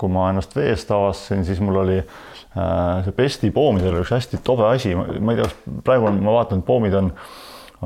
kui 0.00 0.12
ma 0.12 0.28
ennast 0.32 0.56
veest 0.56 0.90
avastasin, 0.94 1.44
siis 1.46 1.60
mul 1.62 1.78
oli 1.84 1.98
äh, 2.00 3.04
see 3.04 3.14
pesti 3.16 3.50
poomidel 3.54 4.00
üks 4.00 4.12
hästi 4.14 4.42
tobe 4.44 4.66
asi, 4.70 4.94
ma 4.96 5.34
ei 5.34 5.40
tea, 5.42 5.50
praegu 5.86 6.10
on, 6.10 6.18
ma 6.24 6.36
vaatan, 6.38 6.62
et 6.62 6.68
poomid 6.68 6.96
on, 6.98 7.12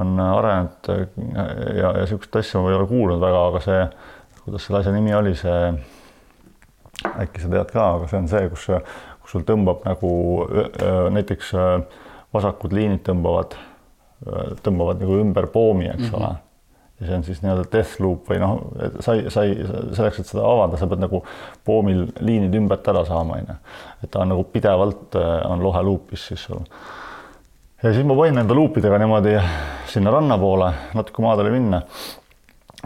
on 0.01 0.15
arenenud 0.23 0.91
äh, 0.95 1.05
ja, 1.77 1.91
ja 1.91 1.93
niisugust 1.99 2.41
asja 2.41 2.63
ma 2.63 2.73
ei 2.73 2.79
ole 2.79 2.89
kuulnud 2.91 3.23
väga, 3.23 3.45
aga 3.51 3.63
see, 3.67 3.85
kuidas 4.45 4.67
selle 4.69 4.81
asja 4.81 4.95
nimi 4.95 5.15
oli, 5.17 5.35
see, 5.39 5.61
äkki 7.13 7.45
sa 7.45 7.53
tead 7.53 7.75
ka, 7.75 7.91
aga 7.99 8.11
see 8.11 8.23
on 8.23 8.33
see, 8.33 8.49
kus, 8.55 8.67
kus 9.23 9.37
sul 9.37 9.47
tõmbab 9.47 9.85
nagu 9.85 10.11
näiteks 11.13 11.53
vasakud 12.35 12.73
liinid 12.77 13.03
tõmbavad, 13.07 13.59
tõmbavad 14.65 15.03
nagu 15.03 15.21
ümber 15.21 15.51
poomi, 15.53 15.91
eks 15.91 16.07
mm 16.07 16.11
-hmm. 16.11 16.19
ole 16.23 16.46
ja 17.01 17.07
see 17.07 17.17
on 17.19 17.25
siis 17.27 17.43
nii-öelda 17.45 17.67
death 17.73 17.99
loop 18.01 18.31
või 18.31 18.39
noh, 18.41 18.61
sai, 19.05 19.27
sai 19.33 19.53
selleks, 19.59 20.21
et 20.23 20.31
seda 20.31 20.45
avada, 20.49 20.79
sa 20.81 20.89
pead 20.89 21.03
nagu 21.03 21.21
poomil 21.67 22.07
liinid 22.25 22.55
ümbert 22.57 22.87
ära 22.89 23.05
saama, 23.09 23.41
onju. 23.41 23.57
et 24.05 24.13
ta 24.13 24.23
on 24.25 24.33
nagu 24.33 24.47
pidevalt 24.53 25.19
äh, 25.21 25.33
on 25.51 25.65
lohe 25.65 25.83
luupis 25.85 26.29
siis 26.31 26.47
sul. 26.49 26.63
ja 27.83 27.93
siis 27.93 28.07
ma 28.09 28.17
panin 28.17 28.41
nende 28.41 28.57
luupidega 28.57 29.01
niimoodi 29.03 29.35
sinna 29.93 30.15
ranna 30.15 30.39
poole, 30.41 30.71
natuke 30.97 31.25
maadele 31.25 31.53
minna. 31.53 31.83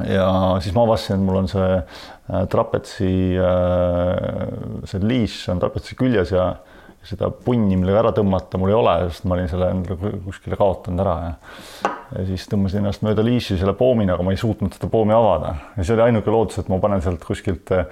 ja 0.09 0.27
siis 0.65 0.75
ma 0.75 0.89
avastasin, 0.89 1.21
et 1.21 1.29
mul 1.29 1.43
on 1.45 1.53
see 1.53 1.71
äh, 1.79 2.43
trapetsi, 2.51 3.15
äh, 3.39 4.85
see 4.91 5.07
liis 5.07 5.39
on 5.55 5.63
trapetsi 5.63 5.99
küljes 5.99 6.35
ja 6.35 6.51
seda 7.07 7.31
punni, 7.33 7.79
millega 7.81 8.03
ära 8.03 8.13
tõmmata, 8.17 8.59
mul 8.61 8.73
ei 8.73 8.77
ole, 8.77 8.97
sest 9.09 9.25
ma 9.29 9.39
olin 9.39 9.49
selle 9.49 9.71
endale 9.73 10.19
kuskile 10.27 10.59
kaotanud 10.61 11.01
ära 11.05 11.17
ja 11.25 11.33
ja 12.11 12.25
siis 12.27 12.47
tõmbasin 12.51 12.83
ennast 12.83 13.05
mööda 13.07 13.23
liisi 13.25 13.57
selle 13.59 13.75
poomina, 13.79 14.17
aga 14.17 14.25
ma 14.27 14.33
ei 14.35 14.41
suutnud 14.41 14.75
seda 14.75 14.89
poomi 14.91 15.15
avada. 15.15 15.55
Ja 15.77 15.85
see 15.87 15.95
oli 15.95 16.09
ainuke 16.09 16.33
lootus, 16.33 16.59
et 16.63 16.71
ma 16.73 16.81
panen 16.83 17.03
sealt 17.05 17.23
kuskilt 17.27 17.71
äh, 17.77 17.87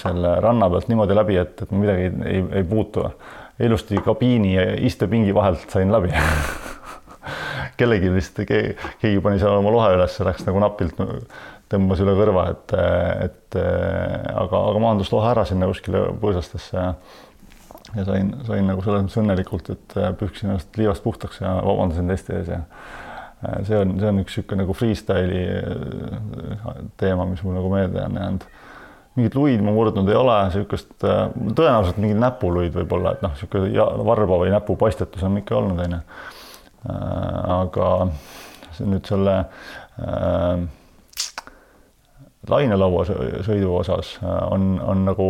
selle 0.00 0.34
ranna 0.44 0.68
pealt 0.72 0.90
niimoodi 0.92 1.16
läbi, 1.16 1.38
et, 1.40 1.64
et 1.64 1.72
ma 1.72 1.80
midagi 1.80 2.08
ei, 2.08 2.12
ei, 2.34 2.44
ei 2.60 2.68
puutu. 2.68 3.08
ilusti 3.64 4.00
kabiini 4.02 4.54
ja 4.54 4.62
istepingi 4.86 5.34
vahelt 5.34 5.70
sain 5.70 5.92
läbi. 5.92 6.10
Kellelgi 7.78 8.10
vist 8.12 8.36
keegi, 8.46 8.74
keegi 9.00 9.20
pani 9.22 9.38
seal 9.38 9.56
oma 9.58 9.70
lohe 9.72 9.94
üles, 9.96 10.18
läks 10.26 10.44
nagu 10.46 10.60
napilt 10.62 10.98
tõmbas 11.74 12.00
üle 12.04 12.16
kõrva, 12.16 12.48
et, 12.54 12.74
et 13.28 13.58
aga, 13.60 14.64
aga 14.70 14.82
maandus 14.82 15.12
lohe 15.12 15.30
ära 15.30 15.44
sinna 15.48 15.68
kuskile 15.70 16.06
põõsastesse 16.22 16.78
ja 16.78 16.90
ja 17.94 18.04
sain, 18.08 18.30
sain 18.46 18.66
nagu 18.66 18.82
selles 18.82 19.04
mõttes 19.04 19.20
õnnelikult, 19.20 19.70
et 19.74 19.96
pühkisin 20.18 20.50
ennast 20.50 20.78
liivast 20.80 21.04
puhtaks 21.04 21.40
ja 21.42 21.52
vabandasin 21.62 22.10
teiste 22.10 22.34
ees 22.40 22.50
ja 22.50 22.60
see 23.66 23.78
on, 23.78 23.96
see 24.00 24.10
on 24.10 24.20
üks 24.22 24.36
niisugune 24.38 24.64
nagu 24.64 24.76
freestyle'i 24.76 25.42
teema, 27.00 27.26
mis 27.28 27.42
mul 27.44 27.58
nagu 27.58 27.72
meelde 27.72 28.02
on 28.04 28.20
jäänud. 28.20 28.46
mingit 29.14 29.36
luid 29.38 29.62
ma 29.62 29.74
murdnud 29.74 30.08
ei 30.10 30.16
ole, 30.18 30.38
niisugust 30.48 30.94
tõenäoliselt 31.04 32.00
mingid 32.02 32.22
näpuluid 32.22 32.74
võib-olla, 32.74 33.14
et 33.14 33.22
noh, 33.22 33.34
niisugune 33.36 34.06
varba 34.08 34.40
või 34.42 34.54
näpupaistetus 34.54 35.26
on 35.26 35.38
ikka 35.42 35.58
olnud, 35.60 35.84
onju. 35.84 36.00
aga 37.58 37.90
nüüd 38.84 39.06
selle 39.06 39.36
äh, 39.38 40.64
lainelaua 42.50 43.04
sõidu 43.44 43.76
osas 43.78 44.16
äh, 44.22 44.42
on, 44.52 44.76
on 44.84 45.04
nagu 45.08 45.28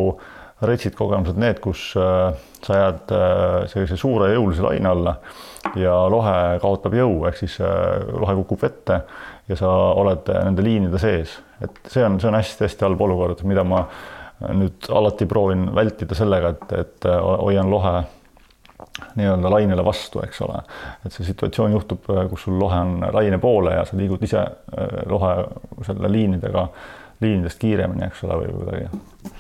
retsid 0.64 0.94
kogemused 0.96 1.38
need, 1.40 1.60
kus 1.62 1.90
äh, 2.00 2.32
sa 2.64 2.80
jääd 2.80 3.14
äh, 3.14 3.58
sellise 3.72 3.98
suure 4.00 4.32
jõulise 4.32 4.64
laine 4.64 4.90
alla 4.90 5.16
ja 5.80 5.94
lohe 6.10 6.58
kaotab 6.62 6.96
jõu, 6.98 7.22
ehk 7.28 7.38
siis 7.40 7.58
lohe 7.60 8.34
kukub 8.42 8.62
vette 8.62 9.00
ja 9.48 9.56
sa 9.58 9.70
oled 10.00 10.28
nende 10.34 10.64
liinide 10.64 11.00
sees, 11.00 11.38
et 11.64 11.80
see 11.90 12.04
on, 12.04 12.18
see 12.20 12.30
on 12.30 12.38
hästi-hästi 12.38 12.86
halb 12.86 13.00
olukord, 13.06 13.40
mida 13.48 13.64
ma 13.66 13.84
nüüd 14.44 14.90
alati 14.92 15.26
proovin 15.30 15.70
vältida 15.74 16.16
sellega, 16.16 16.52
et, 16.52 16.76
et 16.82 17.08
hoian 17.08 17.70
lohe 17.72 17.94
nii-öelda 19.16 19.50
lainele 19.50 19.84
vastu, 19.86 20.20
eks 20.24 20.42
ole. 20.44 20.60
et 21.06 21.14
see 21.14 21.26
situatsioon 21.26 21.72
juhtub, 21.74 22.04
kus 22.30 22.44
sul 22.46 22.58
lohe 22.60 22.78
on 22.78 23.06
laine 23.14 23.38
poole 23.42 23.72
ja 23.74 23.86
sa 23.88 23.96
liigud 23.98 24.22
ise 24.26 24.42
lohe 25.10 25.32
selle 25.86 26.10
liinidega 26.12 26.66
liinidest 27.24 27.60
kiiremini, 27.62 28.08
eks 28.08 28.24
ole, 28.26 28.40
või 28.42 28.52
kuidagi. 28.58 29.32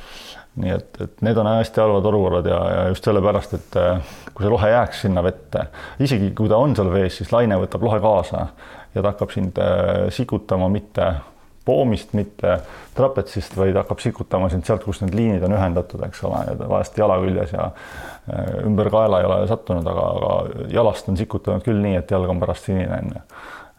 nii 0.62 0.70
et, 0.70 1.00
et 1.02 1.22
need 1.26 1.38
on 1.40 1.50
hästi 1.50 1.82
halvad 1.82 2.06
olukorrad 2.12 2.46
ja, 2.46 2.58
ja 2.70 2.82
just 2.92 3.06
sellepärast, 3.08 3.54
et 3.58 3.76
äh, 3.80 4.16
kui 4.32 4.46
see 4.46 4.52
lohe 4.52 4.70
jääks 4.70 5.04
sinna 5.06 5.22
vette, 5.26 5.68
isegi 6.04 6.30
kui 6.36 6.50
ta 6.50 6.60
on 6.62 6.76
seal 6.78 6.92
vees, 6.94 7.16
siis 7.18 7.32
laine 7.34 7.58
võtab 7.58 7.86
lohe 7.86 8.00
kaasa 8.02 8.46
ja 8.94 9.02
ta 9.02 9.10
hakkab 9.10 9.34
sind 9.34 9.58
äh, 9.58 10.06
sikutama 10.14 10.68
mitte 10.70 11.12
poomist, 11.64 12.12
mitte 12.12 12.58
trapetsist, 12.94 13.56
vaid 13.56 13.76
hakkab 13.78 14.02
sikutama 14.04 14.50
sind 14.52 14.66
sealt, 14.68 14.84
kus 14.84 15.00
need 15.02 15.16
liinid 15.16 15.44
on 15.46 15.56
ühendatud, 15.56 16.02
eks 16.06 16.20
ole, 16.28 16.42
vahest 16.68 16.98
jala 17.00 17.16
küljes 17.22 17.54
ja 17.56 17.70
äh, 17.70 18.60
ümber 18.66 18.92
kaela 18.92 19.22
ei 19.22 19.28
ole 19.28 19.40
sattunud, 19.50 19.88
aga, 19.90 20.06
aga 20.12 20.68
jalast 20.74 21.08
on 21.10 21.18
sikutanud 21.20 21.64
küll 21.64 21.80
nii, 21.82 21.96
et 22.02 22.14
jalg 22.14 22.30
on 22.30 22.42
pärast 22.42 22.68
sinine, 22.70 23.00
on 23.00 23.16
ju. 23.16 23.26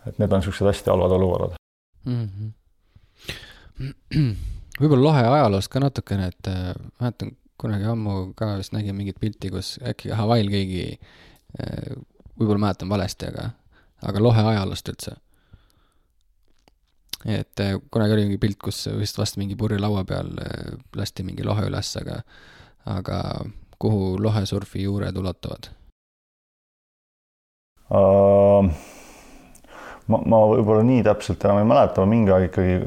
et 0.10 0.22
need 0.22 0.34
on 0.34 0.44
niisugused 0.44 0.72
hästi 0.74 0.94
halvad 0.94 1.18
olukorrad 1.20 1.58
mm. 2.06 2.22
-hmm 2.28 2.54
võib-olla 4.80 5.04
lahe 5.10 5.26
ajaloost 5.40 5.72
ka 5.74 5.82
natukene, 5.84 6.30
et 6.34 6.52
äh, 6.52 6.72
mäletan 7.02 7.36
kunagi 7.62 7.88
ammu 7.88 8.34
ka 8.38 8.56
vist 8.60 8.76
nägin 8.76 8.98
mingit 8.98 9.20
pilti, 9.20 9.52
kus 9.54 9.76
äkki 9.80 10.12
Hawaii'l 10.12 10.50
keegi, 10.52 10.98
võib-olla 12.36 12.66
mäletan 12.66 12.90
valesti, 12.92 13.30
aga, 13.32 13.46
aga 14.04 14.24
lohe 14.24 14.44
ajaloost 14.52 14.92
üldse 14.92 15.14
et 17.26 17.60
äh, 17.60 17.78
kunagi 17.92 18.14
oli 18.14 18.26
mingi 18.28 18.38
pilt, 18.42 18.60
kus 18.62 18.86
vist 19.00 19.18
vast 19.18 19.40
mingi 19.42 19.58
purjelaua 19.58 20.04
peal 20.06 20.30
äh, 20.42 20.76
lasti 20.96 21.26
mingi 21.26 21.46
lohe 21.46 21.66
üles, 21.70 21.90
aga, 22.02 22.20
aga 22.86 23.22
kuhu 23.82 24.16
lohesurfi 24.22 24.86
juured 24.86 25.18
ulatuvad 25.18 25.72
uh,? 27.90 28.70
ma, 30.06 30.20
ma 30.22 30.42
võib-olla 30.54 30.86
nii 30.86 31.06
täpselt 31.08 31.48
enam 31.48 31.64
ei 31.64 31.70
mäleta, 31.72 32.06
mingi 32.10 32.34
aeg 32.36 32.52
ikkagi, 32.52 32.78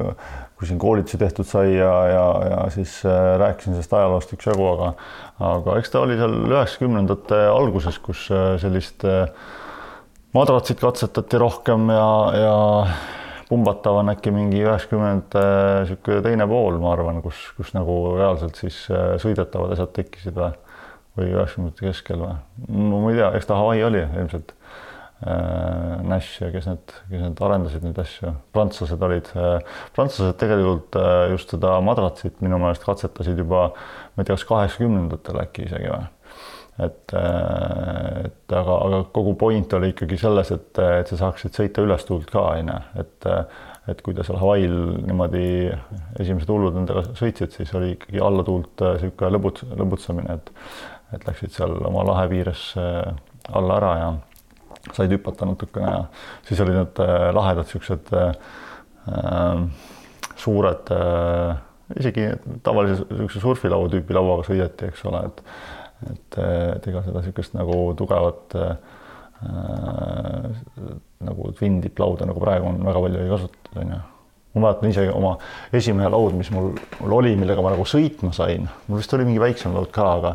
kui 0.58 0.66
siin 0.66 0.78
koolitusi 0.82 1.18
tehtud 1.20 1.46
sai 1.46 1.76
ja, 1.76 1.92
ja, 2.10 2.24
ja 2.50 2.62
siis 2.74 2.96
äh, 3.06 3.36
rääkisin 3.38 3.76
sellest 3.76 3.92
ajaloost 3.94 4.32
üksjagu, 4.34 4.64
aga 4.72 4.88
aga 5.52 5.76
eks 5.78 5.92
ta 5.92 6.02
oli 6.02 6.16
seal 6.18 6.34
üheksakümnendate 6.48 7.38
alguses, 7.52 8.00
kus 8.02 8.24
äh, 8.34 8.56
sellist 8.58 9.06
äh, 9.06 9.30
madratsit 10.34 10.82
katsetati 10.82 11.38
rohkem 11.38 11.86
ja, 11.94 12.10
ja 12.34 12.56
pumbatav 13.48 14.00
on 14.00 14.10
äkki 14.10 14.34
mingi 14.34 14.64
üheksakümnendate 14.64 15.44
niisugune 15.84 16.24
teine 16.26 16.50
pool, 16.50 16.82
ma 16.82 16.90
arvan, 16.96 17.22
kus, 17.22 17.38
kus 17.56 17.70
nagu 17.78 18.00
reaalselt 18.18 18.58
siis 18.58 18.82
sõidetavad 19.22 19.76
asjad 19.76 19.94
tekkisid 19.94 20.34
või, 20.36 20.50
või 21.14 21.32
üheksakümnendate 21.36 21.86
keskel 21.86 22.26
või? 22.26 22.34
no 22.66 23.04
ma 23.06 23.14
ei 23.14 23.22
tea, 23.22 23.30
eks 23.38 23.46
ta 23.46 23.62
Hawaii 23.62 23.86
oli 23.86 24.02
ilmselt. 24.08 24.57
Nash 25.18 26.38
ja 26.38 26.52
kes 26.54 26.68
need, 26.68 26.92
kes 27.08 27.22
need 27.24 27.40
arendasid 27.42 27.82
neid 27.82 27.96
asju, 27.98 28.36
prantslased 28.54 29.02
olid 29.02 29.30
äh,. 29.34 29.56
prantslased 29.96 30.38
tegelikult 30.38 30.94
äh, 31.00 31.24
just 31.32 31.50
seda 31.54 31.72
madratsit 31.82 32.38
minu 32.44 32.60
meelest 32.62 32.86
katsetasid 32.86 33.40
juba, 33.42 33.72
ma 34.14 34.22
ei 34.22 34.28
tea, 34.28 34.36
kas 34.36 34.46
kaheksakümnendatel 34.46 35.42
äkki 35.42 35.66
isegi 35.66 35.90
või 35.90 36.06
et, 36.86 37.14
äh, 37.18 38.28
et 38.28 38.54
aga, 38.54 38.76
aga 38.86 39.00
kogu 39.14 39.34
point 39.40 39.74
oli 39.74 39.90
ikkagi 39.90 40.20
selles, 40.20 40.52
et, 40.54 40.78
et 41.00 41.10
sa 41.10 41.18
saaksid 41.24 41.56
sõita 41.58 41.82
üles 41.82 42.06
tuult 42.06 42.30
ka, 42.30 42.44
on 42.54 42.72
ju, 42.74 42.78
et 43.02 43.28
et 43.88 44.02
kui 44.04 44.12
ta 44.12 44.24
seal 44.26 44.36
Hawaii'l 44.36 44.98
niimoodi 45.08 45.70
esimesed 46.20 46.50
hullud 46.52 46.76
nendega 46.76 47.06
sõitsid, 47.16 47.54
siis 47.56 47.70
oli 47.76 47.94
ikkagi 47.94 48.20
alla 48.20 48.44
tuult 48.44 48.82
niisugune 48.84 49.30
äh, 49.30 49.34
lõbut-, 49.34 49.64
lõbutsemine, 49.82 50.38
et 50.38 50.52
et 51.16 51.22
läksid 51.24 51.54
seal 51.54 51.72
oma 51.88 52.02
lahe 52.04 52.26
piires 52.28 52.62
äh, 52.76 53.14
alla 53.56 53.78
ära 53.80 53.92
ja 53.96 54.08
said 54.96 55.12
hüpata 55.12 55.48
natukene 55.48 55.92
ja 55.92 56.02
siis 56.48 56.60
olid 56.64 56.78
need 56.80 57.00
lahedad 57.36 57.66
niisugused 57.68 58.12
äh, 58.16 59.64
suured 60.38 60.92
äh, 60.94 61.56
isegi 61.96 62.28
tavalise 62.62 63.06
niisuguse 63.08 63.42
surfilaua 63.42 63.88
tüüpi 63.92 64.16
lauaga 64.16 64.46
sõideti, 64.48 64.92
eks 64.92 65.04
ole, 65.08 65.24
et 65.30 65.42
et, 66.06 66.36
et 66.38 66.84
ega 66.92 67.00
seda 67.02 67.22
niisugust 67.22 67.56
nagu 67.58 67.78
tugevat 67.98 68.54
äh, 68.58 68.76
nagu 71.26 71.50
twin-tipp-lauda 71.58 72.28
nagu 72.28 72.42
praegu 72.42 72.70
on 72.70 72.78
väga 72.86 73.02
palju 73.02 73.24
ei 73.24 73.32
kasutata, 73.32 73.74
on 73.82 73.92
ju. 73.94 73.98
ma 74.54 74.62
mäletan 74.64 74.92
isegi 74.92 75.10
oma 75.14 75.32
esimene 75.74 76.10
laud, 76.10 76.36
mis 76.38 76.50
mul, 76.54 76.72
mul 77.00 77.16
oli, 77.18 77.34
millega 77.38 77.62
ma 77.62 77.74
nagu 77.74 77.86
sõitma 77.86 78.32
sain, 78.34 78.68
mul 78.86 79.02
vist 79.02 79.14
oli 79.14 79.26
mingi 79.28 79.42
väiksem 79.42 79.74
laud 79.74 79.90
ka, 79.94 80.06
aga 80.18 80.34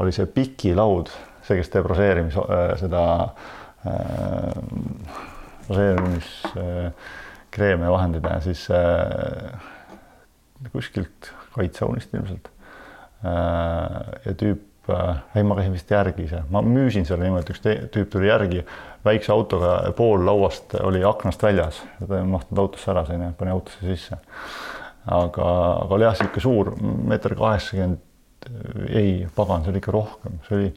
oli 0.00 0.12
see 0.16 0.28
pikilaud, 0.32 1.12
see, 1.44 1.58
kes 1.60 1.72
teeb 1.72 1.88
roseerimis 1.88 2.36
äh, 2.40 2.74
seda 2.80 3.02
äh, 3.16 3.48
roseerimiskreeme 5.68 7.86
äh, 7.86 7.90
vahendid 7.90 8.24
ja 8.24 8.40
siis 8.44 8.70
äh, 8.70 9.60
kuskilt 10.72 11.32
kaitsehoonist 11.54 12.14
ilmselt 12.14 12.50
äh,. 13.24 13.30
ja 14.26 14.32
tüüp 14.36 14.90
äh,, 14.92 15.16
ei 15.34 15.42
ma 15.46 15.54
käisin 15.56 15.72
vist 15.72 15.90
järgi 15.90 16.22
ise, 16.28 16.42
ma 16.52 16.60
müüsin 16.64 17.04
selle 17.08 17.24
niimoodi, 17.24 17.52
üks 17.54 17.60
tüüp 17.64 18.08
tuli 18.12 18.28
järgi 18.28 18.60
väikse 19.04 19.32
autoga, 19.32 19.92
pool 19.96 20.26
lauast 20.26 20.74
oli 20.84 21.04
aknast 21.06 21.42
väljas, 21.42 21.82
ta 22.04 22.18
ei 22.18 22.24
mahtunud 22.28 22.58
autosse 22.66 22.90
ära, 22.92 23.04
selline, 23.08 23.32
pani 23.38 23.50
autosse 23.54 23.86
sisse. 23.86 24.16
aga, 25.06 25.46
aga 25.86 25.94
oli 25.96 26.04
jah, 26.04 26.14
niisugune 26.20 26.44
suur, 26.44 26.66
meeter 27.08 27.34
kaheksakümmend, 27.38 27.98
ei, 28.92 29.28
pagan, 29.36 29.62
see 29.64 29.72
oli 29.72 29.80
ikka 29.80 29.92
rohkem, 29.96 30.32
see 30.46 30.56
oli 30.58 30.68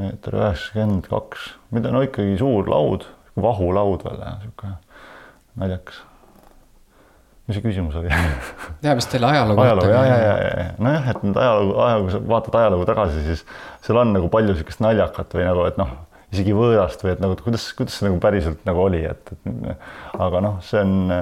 meeter 0.00 0.38
üheksakümmend 0.38 1.06
kaks, 1.10 1.52
mida 1.74 1.92
no 1.94 2.02
ikkagi 2.04 2.38
suur 2.40 2.68
laud, 2.70 3.06
vahulaud 3.38 4.02
veel, 4.06 4.24
niisugune 4.24 4.74
naljakas. 5.60 6.00
Mis 7.44 7.58
see 7.58 7.64
küsimus 7.66 7.96
oli? 8.00 8.08
Jaa, 8.84 8.94
vist 8.96 9.12
ajaloo 9.14 9.52
kohta. 9.52 9.66
ajalugu 9.68 9.90
ja, 9.92 10.02
ja, 10.08 10.16
ja, 10.16 10.34
ja 10.48 10.66
nojah, 10.80 11.10
et 11.12 11.26
nüüd 11.26 11.38
ajalugu, 11.42 11.74
ajalugu, 11.86 12.12
sa 12.14 12.20
vaatad 12.32 12.56
ajalugu 12.62 12.86
tagasi, 12.88 13.24
siis 13.26 13.44
seal 13.84 14.00
on 14.00 14.14
nagu 14.16 14.30
palju 14.32 14.54
niisugust 14.54 14.80
naljakat 14.84 15.36
või 15.36 15.44
nagu, 15.44 15.66
et 15.68 15.76
noh, 15.80 15.92
isegi 16.32 16.54
võõrast 16.56 17.04
või 17.04 17.12
et 17.12 17.20
nagu 17.22 17.36
kuidas, 17.44 17.66
kuidas 17.76 17.98
see 17.98 18.08
nagu 18.08 18.16
päriselt 18.22 18.64
nagu 18.66 18.80
oli, 18.86 19.02
et, 19.10 19.34
et 19.36 20.16
aga 20.24 20.40
noh, 20.46 20.56
see 20.64 20.80
on 20.80 21.12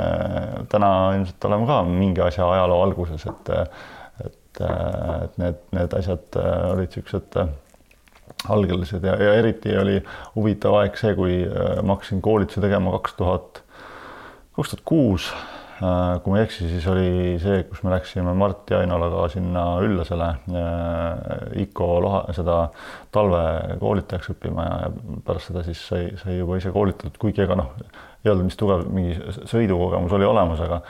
täna 0.73 0.93
ilmselt 1.19 1.49
oleme 1.51 1.69
ka 1.69 1.81
mingi 1.89 2.23
asja 2.25 2.47
ajaloo 2.55 2.87
alguses, 2.87 3.27
et 3.29 3.53
et, 4.23 4.63
et 4.63 5.39
need, 5.41 5.61
need 5.75 5.95
asjad 5.99 6.39
olid 6.39 6.87
niisugused 6.87 7.41
algelised 8.49 9.05
ja, 9.07 9.17
ja 9.17 9.35
eriti 9.39 9.77
oli 9.79 9.99
huvitav 10.37 10.81
aeg 10.81 10.97
see, 10.99 11.15
kui 11.19 11.43
ma 11.83 11.97
hakkasin 11.97 12.23
koolitusi 12.25 12.63
tegema 12.65 12.95
kaks 12.99 13.19
tuhat, 13.19 13.63
kaks 14.57 14.75
tuhat 14.75 14.87
kuus. 14.89 15.33
Äh, 15.83 16.21
kui 16.23 16.31
ma 16.31 16.39
ei 16.39 16.45
eksi, 16.47 16.69
siis 16.71 16.85
oli 16.87 17.39
see, 17.43 17.63
kus 17.67 17.81
me 17.83 17.91
läksime 17.91 18.31
Mart 18.39 18.71
Jainolaga 18.71 19.25
sinna 19.33 19.65
Üllasele 19.83 20.29
äh, 20.29 21.63
IKO 21.65 21.89
loha, 22.05 22.21
seda 22.37 22.59
talvekoolitajaks 23.15 24.31
õppima 24.35 24.67
ja 24.69 24.93
pärast 25.27 25.51
seda 25.51 25.65
siis 25.67 25.81
sai, 25.89 26.13
sai 26.21 26.37
juba 26.37 26.61
ise 26.61 26.71
koolitatud, 26.75 27.17
kuigi 27.19 27.43
ega 27.43 27.57
noh, 27.59 27.73
ei 28.23 28.31
olnud 28.31 28.47
vist 28.47 28.61
tugev 28.61 28.85
mingi 28.95 29.17
sõidukogemus 29.51 30.15
oli 30.15 30.29
olemas, 30.29 30.63
aga 30.63 30.83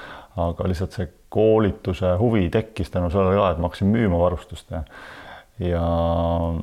aga 0.42 0.68
lihtsalt 0.68 0.98
see 0.98 1.09
koolituse 1.33 2.14
huvi 2.20 2.46
tekkis 2.52 2.92
tänu 2.92 3.09
sellele 3.12 3.40
ka, 3.40 3.48
et 3.52 3.62
ma 3.62 3.70
hakkasin 3.70 3.92
müüma 3.92 4.20
varustust 4.20 4.76
ja 4.76 4.85
ja 5.62 5.81
äh, 5.81 6.61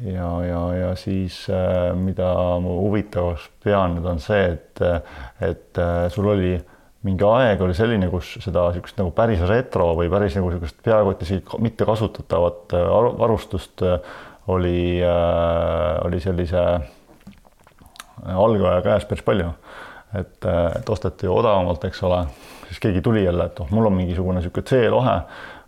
ja, 0.00 0.44
ja, 0.44 0.74
ja 0.74 0.94
siis 0.96 1.46
äh, 1.50 1.94
mida 1.96 2.28
ma 2.60 2.78
huvitavaks 2.82 3.48
pean 3.64 3.96
nüüd 3.96 4.08
on 4.10 4.20
see, 4.20 4.42
et, 4.56 4.82
et 5.44 5.80
äh, 5.80 6.06
sul 6.12 6.28
oli 6.34 6.56
mingi 7.06 7.24
aeg 7.24 7.62
oli 7.62 7.76
selline, 7.76 8.08
kus 8.10 8.34
seda 8.42 8.66
niisugust 8.72 8.98
nagu 9.00 9.12
päris 9.16 9.44
retro 9.48 9.92
või 9.98 10.10
päris 10.12 10.36
nagu 10.36 10.50
niisugust 10.50 10.82
peaaegu 10.84 11.14
et 11.14 11.24
isegi 11.26 11.62
mitte 11.64 11.88
kasutatavat 11.88 12.76
äh, 12.76 12.90
varustust 13.22 13.86
oli, 14.46 15.02
oli 16.06 16.20
sellise 16.22 16.60
algaja 18.30 18.82
käes 18.84 19.06
päris 19.08 19.24
palju. 19.26 19.48
et, 20.14 20.44
et 20.46 20.90
osteti 20.90 21.26
odavamalt, 21.28 21.82
eks 21.88 22.02
ole, 22.06 22.20
siis 22.68 22.78
keegi 22.80 23.02
tuli 23.02 23.24
jälle, 23.24 23.48
et 23.50 23.58
oh, 23.60 23.66
mul 23.74 23.88
on 23.88 23.96
mingisugune 23.96 24.38
niisugune 24.38 24.64
C-lohe, 24.70 25.16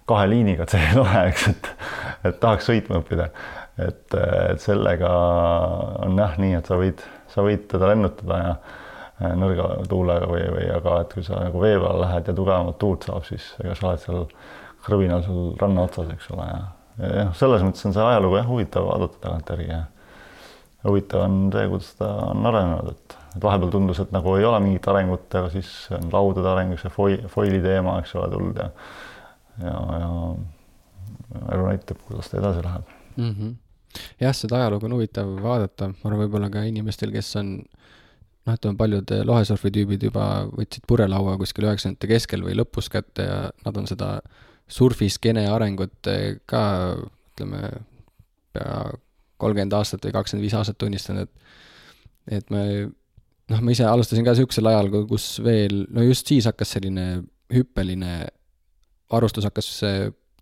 kahe 0.09 0.27
liiniga 0.31 0.67
C-lohe, 0.69 1.25
eks, 1.31 1.49
et, 1.53 1.71
et 2.31 2.41
tahaks 2.43 2.69
sõitma 2.71 3.03
õppida. 3.03 3.31
Et, 3.79 4.15
et 4.19 4.63
sellega 4.63 5.11
on 6.03 6.19
jah 6.19 6.35
nii, 6.41 6.57
et 6.59 6.67
sa 6.67 6.79
võid, 6.81 7.03
sa 7.31 7.45
võid 7.47 7.69
teda 7.71 7.93
lennutada 7.93 8.39
ja 8.41 8.55
äh, 8.55 8.79
nõrga 9.39 9.69
tuulega 9.91 10.27
või, 10.31 10.43
või 10.55 10.67
aga 10.75 10.97
et 11.05 11.15
kui 11.15 11.27
sa 11.27 11.45
nagu 11.45 11.63
vee 11.63 11.77
peale 11.79 12.03
lähed 12.03 12.31
ja 12.31 12.35
tugevamat 12.35 12.79
tuult 12.81 13.07
saab, 13.07 13.27
siis 13.29 13.53
ega 13.63 13.77
sa 13.79 13.93
oled 13.93 14.03
seal 14.03 14.27
krõbinal 14.87 15.23
sul 15.27 15.55
ranna 15.61 15.87
otsas, 15.89 16.11
eks 16.15 16.31
ole, 16.35 16.49
ja 16.49 17.13
jah, 17.23 17.33
selles 17.39 17.65
mõttes 17.67 17.87
on 17.87 17.95
see 17.95 18.05
ajalugu 18.05 18.39
jah 18.39 18.51
huvitav 18.51 18.87
vaadata 18.89 19.23
tagantjärgi 19.27 19.71
ja 19.71 19.83
huvitav 20.87 21.25
on 21.27 21.41
see, 21.55 21.67
kuidas 21.73 21.91
ta 21.99 22.11
on 22.29 22.47
arenenud, 22.51 22.95
et, 22.95 23.19
et 23.37 23.43
vahepeal 23.43 23.75
tundus, 23.75 24.03
et 24.03 24.15
nagu 24.15 24.37
ei 24.39 24.47
ole 24.47 24.61
mingit 24.65 24.87
arengut, 24.91 25.27
aga 25.35 25.51
siis 25.55 25.71
on 25.95 26.11
laudade 26.15 26.51
areng, 26.53 26.75
see 26.81 26.95
foil, 26.95 27.21
foili 27.33 27.63
teema, 27.65 27.99
eks 28.03 28.15
ole, 28.19 28.31
tulnud 28.35 28.63
ja 28.63 28.71
ja, 29.63 29.79
ja 30.03 30.11
elu 31.55 31.65
näitab, 31.67 32.03
kuidas 32.09 32.31
ta 32.31 32.41
edasi 32.43 32.65
läheb 32.67 32.93
mm. 33.17 33.33
-hmm 33.33 33.57
jah, 34.21 34.35
seda 34.37 34.61
ajalugu 34.61 34.87
on 34.87 34.99
huvitav 34.99 35.31
vaadata, 35.43 35.89
ma 35.89 36.11
arvan, 36.11 36.21
võib-olla 36.27 36.51
ka 36.53 36.63
inimestel, 36.69 37.13
kes 37.15 37.31
on 37.41 37.55
noh, 37.57 38.55
ütleme 38.55 38.77
paljud 38.79 39.13
lohesurfi 39.29 39.73
tüübid 39.75 40.05
juba 40.09 40.27
võtsid 40.51 40.85
purjelaua 40.89 41.37
kuskil 41.41 41.67
üheksakümnendate 41.69 42.11
keskel 42.11 42.45
või 42.45 42.57
lõpus 42.59 42.91
kätte 42.93 43.27
ja 43.29 43.41
nad 43.65 43.81
on 43.81 43.89
seda 43.91 44.19
surfiskeene 44.69 45.47
arengut 45.49 46.11
ka 46.47 46.63
ütleme, 46.99 47.73
pea 48.53 48.79
kolmkümmend 49.39 49.77
aastat 49.79 50.05
või 50.05 50.15
kakskümmend 50.17 50.45
viis 50.45 50.57
aastat 50.59 50.79
tunnistanud, 50.81 51.29
et 51.29 52.39
et 52.39 52.51
me 52.53 52.63
noh, 53.49 53.61
ma 53.63 53.73
ise 53.73 53.87
alustasin 53.89 54.27
ka 54.27 54.35
niisugusel 54.35 54.69
ajal, 54.69 54.91
kus 55.09 55.39
veel, 55.45 55.87
no 55.95 56.05
just 56.05 56.29
siis 56.29 56.49
hakkas 56.49 56.75
selline 56.77 57.07
hüppeline 57.55 58.29
varustus 59.13 59.45
hakkas 59.49 59.69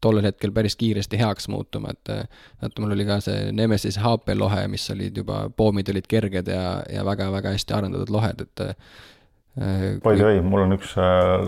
tollel 0.00 0.28
hetkel 0.28 0.52
päris 0.52 0.76
kiiresti 0.76 1.18
heaks 1.18 1.48
muutuma, 1.48 1.94
et 1.94 2.28
et 2.62 2.78
mul 2.78 2.92
oli 2.92 3.06
ka 3.08 3.18
see 3.24 3.50
Nemesis 3.52 3.98
HP 4.02 4.36
lohe, 4.36 4.66
mis 4.68 4.84
olid 4.92 5.16
juba, 5.16 5.46
poomid 5.56 5.88
olid 5.92 6.06
kerged 6.08 6.48
ja, 6.52 6.82
ja 6.92 7.04
väga-väga 7.04 7.54
hästi 7.56 7.76
arendatud 7.76 8.12
lohed, 8.12 8.46
et 8.46 8.66
By 9.56 10.18
the 10.18 10.24
way, 10.24 10.40
mul 10.44 10.66
on 10.66 10.76
üks 10.76 10.90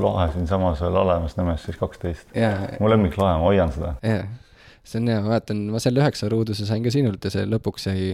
lahe 0.00 0.30
siinsamas 0.32 0.80
Lalemas 0.80 1.34
Nõmes 1.36 1.66
siis 1.68 1.76
kaksteist. 1.76 2.30
mu 2.80 2.88
lemmiklahe, 2.88 3.36
ma 3.36 3.50
hoian 3.50 3.72
seda. 3.74 3.98
jaa 4.02 4.22
see 4.88 5.00
on 5.02 5.10
hea, 5.10 5.20
ma 5.22 5.32
mäletan, 5.32 5.60
ma 5.72 5.80
selle 5.82 6.02
üheksa 6.02 6.30
ruuduse 6.32 6.66
sain 6.68 6.84
ka 6.84 6.92
sinult 6.92 7.24
ja 7.24 7.32
see 7.32 7.44
lõpuks 7.48 7.88
jäi 7.90 8.12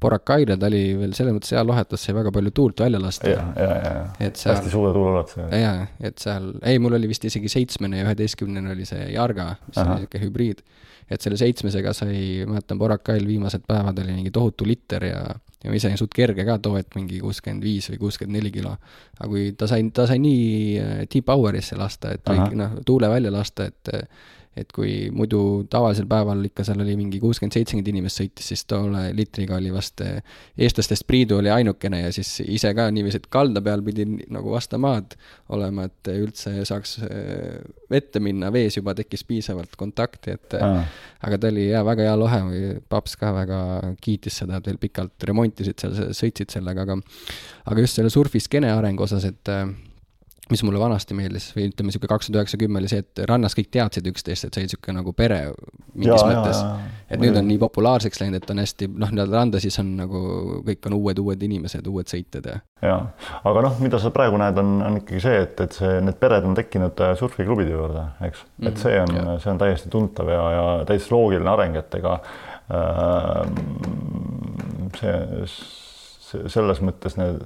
Borakaile, 0.00 0.58
ta 0.60 0.68
oli 0.68 0.82
veel 0.98 1.14
selles 1.16 1.36
mõttes 1.36 1.54
hea 1.54 1.62
lohetus, 1.64 2.02
sai 2.04 2.16
väga 2.16 2.32
palju 2.34 2.52
tuult 2.56 2.82
välja 2.84 3.00
lasta. 3.02 3.30
ja, 3.30 3.44
ja, 3.56 3.68
ja, 3.70 3.92
ja. 4.20 4.32
hästi 4.32 4.72
suure 4.72 4.92
tuuleulatusega. 4.96 5.62
jaa, 5.62 5.86
et 6.10 6.20
seal, 6.22 6.50
ei, 6.66 6.80
mul 6.82 6.98
oli 6.98 7.10
vist 7.10 7.24
isegi 7.28 7.50
seitsmene 7.52 8.02
ja 8.02 8.08
üheteistkümnene 8.08 8.74
oli 8.74 8.88
see 8.88 9.08
Jarga, 9.14 9.54
mis 9.68 9.80
Aha. 9.80 9.96
oli 9.96 10.04
niisugune 10.04 10.26
hübriid. 10.26 10.62
et 11.10 11.22
selle 11.22 11.38
seitsmesega 11.38 11.94
sai, 11.94 12.20
mäletan, 12.48 12.78
Borakail 12.82 13.26
viimased 13.26 13.66
päevad 13.66 13.98
oli 14.02 14.20
mingi 14.20 14.34
tohutu 14.34 14.66
liter 14.68 15.10
ja 15.10 15.26
ja 15.64 15.72
ma 15.72 15.78
ise 15.78 15.88
olin 15.88 15.98
suht 15.98 16.12
kerge 16.14 16.44
ka 16.46 16.58
too 16.62 16.76
hetk, 16.76 16.94
mingi 16.94 17.18
kuuskümmend 17.18 17.64
viis 17.64 17.88
või 17.90 17.98
kuuskümmend 18.04 18.38
neli 18.38 18.52
kilo. 18.54 18.76
aga 19.18 19.28
kui 19.30 19.48
ta 19.58 19.66
sai, 19.70 19.88
ta 19.94 20.04
sai 20.06 20.20
nii 20.22 20.46
äh, 20.78 20.98
deep 21.10 21.26
power'isse 21.26 21.78
lasta, 21.80 22.12
et 22.14 22.54
noh, 22.54 22.76
tuule 22.86 23.10
välja 23.10 23.32
lasta, 23.34 23.66
et 23.72 23.90
et 24.56 24.70
kui 24.72 25.10
muidu 25.12 25.40
tavalisel 25.70 26.06
päeval 26.08 26.40
ikka 26.48 26.64
seal 26.64 26.80
oli 26.80 26.94
mingi 26.96 27.20
kuuskümmend, 27.20 27.52
seitsekümmend 27.52 27.90
inimest 27.92 28.20
sõitis, 28.22 28.48
siis 28.52 28.64
tolle 28.68 29.02
litriga 29.16 29.58
oli 29.58 29.72
vast 29.74 30.00
eh, 30.04 30.22
eestlastest 30.56 31.04
Priidu 31.06 31.36
oli 31.40 31.50
ainukene 31.52 32.00
ja 32.06 32.12
siis 32.14 32.30
ise 32.44 32.72
ka 32.76 32.88
niiviisi, 32.94 33.20
et 33.20 33.28
kalda 33.32 33.60
peal 33.64 33.84
pidi 33.84 34.06
nagu 34.32 34.54
vastu 34.54 34.80
maad 34.80 35.16
olema, 35.52 35.86
et 35.90 36.12
üldse 36.14 36.54
saaks 36.68 36.96
eh, 37.04 37.58
vette 37.92 38.22
minna, 38.24 38.48
vees 38.54 38.78
juba 38.78 38.96
tekkis 38.96 39.26
piisavalt 39.28 39.76
kontakti, 39.76 40.38
et 40.38 40.56
ah. 40.60 40.86
aga 41.28 41.40
ta 41.42 41.52
oli 41.52 41.68
jaa, 41.68 41.84
väga 41.86 42.08
hea 42.08 42.16
lohe, 42.18 42.40
paps 42.88 43.18
ka 43.20 43.34
väga 43.36 43.60
kiitis 44.00 44.40
seda, 44.42 44.60
et 44.60 44.70
veel 44.72 44.80
pikalt 44.80 45.28
remontisid 45.28 45.84
seal, 45.84 46.00
sõitsid 46.16 46.56
sellega, 46.56 46.88
aga 46.88 46.96
aga 47.66 47.84
just 47.84 48.00
selle 48.00 48.12
surfiskeene 48.12 48.72
arengu 48.72 49.04
osas, 49.04 49.28
et 49.28 49.52
mis 50.50 50.62
mulle 50.62 50.78
vanasti 50.78 51.14
meeldis 51.18 51.48
või 51.56 51.66
ütleme, 51.70 51.90
niisugune 51.90 52.10
kaks 52.12 52.28
tuhat 52.28 52.38
üheksa, 52.38 52.58
kümme 52.60 52.78
oli 52.78 52.90
see, 52.90 53.02
et 53.02 53.22
rannas 53.26 53.56
kõik 53.58 53.66
teadsid 53.74 54.06
üksteist, 54.06 54.46
et 54.46 54.54
see 54.54 54.62
oli 54.62 54.68
niisugune 54.68 55.00
nagu 55.00 55.12
pere 55.16 55.40
mingis 55.96 56.22
ja, 56.22 56.28
mõttes. 56.28 56.60
et 57.10 57.22
nüüd 57.22 57.38
on 57.40 57.48
nii 57.48 57.58
populaarseks 57.58 58.20
läinud, 58.22 58.38
et 58.38 58.52
on 58.54 58.62
hästi, 58.62 58.88
noh, 58.94 59.10
nii-öelda 59.10 59.40
randa 59.40 59.60
siis 59.62 59.78
on 59.82 59.90
nagu, 59.98 60.20
kõik 60.68 60.86
on 60.86 60.96
uued, 61.00 61.22
uued 61.22 61.42
inimesed, 61.48 61.88
uued 61.90 62.12
sõitjad 62.12 62.46
ja. 62.52 62.58
jaa, 62.86 63.00
aga 63.50 63.64
noh, 63.66 63.80
mida 63.82 63.98
sa 64.02 64.12
praegu 64.14 64.38
näed, 64.38 64.60
on, 64.62 64.76
on 64.86 65.00
ikkagi 65.00 65.24
see, 65.24 65.40
et, 65.48 65.64
et 65.66 65.78
see, 65.80 65.96
need 66.06 66.20
pered 66.22 66.46
on 66.46 66.54
tekkinud 66.58 67.02
äh, 67.02 67.16
surfiklubide 67.18 67.74
juurde, 67.74 68.04
eks 68.28 68.44
mm, 68.44 68.52
-hmm. 68.52 68.68
et 68.70 68.84
see 68.84 69.00
on, 69.02 69.40
see 69.42 69.50
on 69.54 69.62
täiesti 69.64 69.90
tuntav 69.90 70.30
ja, 70.30 70.44
ja 70.54 70.68
täiesti 70.86 71.14
loogiline 71.14 71.50
areng, 71.56 71.80
et 71.82 71.98
ega 71.98 72.20
äh, 72.70 73.42
see, 75.00 75.50
see, 75.50 76.46
selles 76.54 76.84
mõttes 76.86 77.18
need 77.18 77.42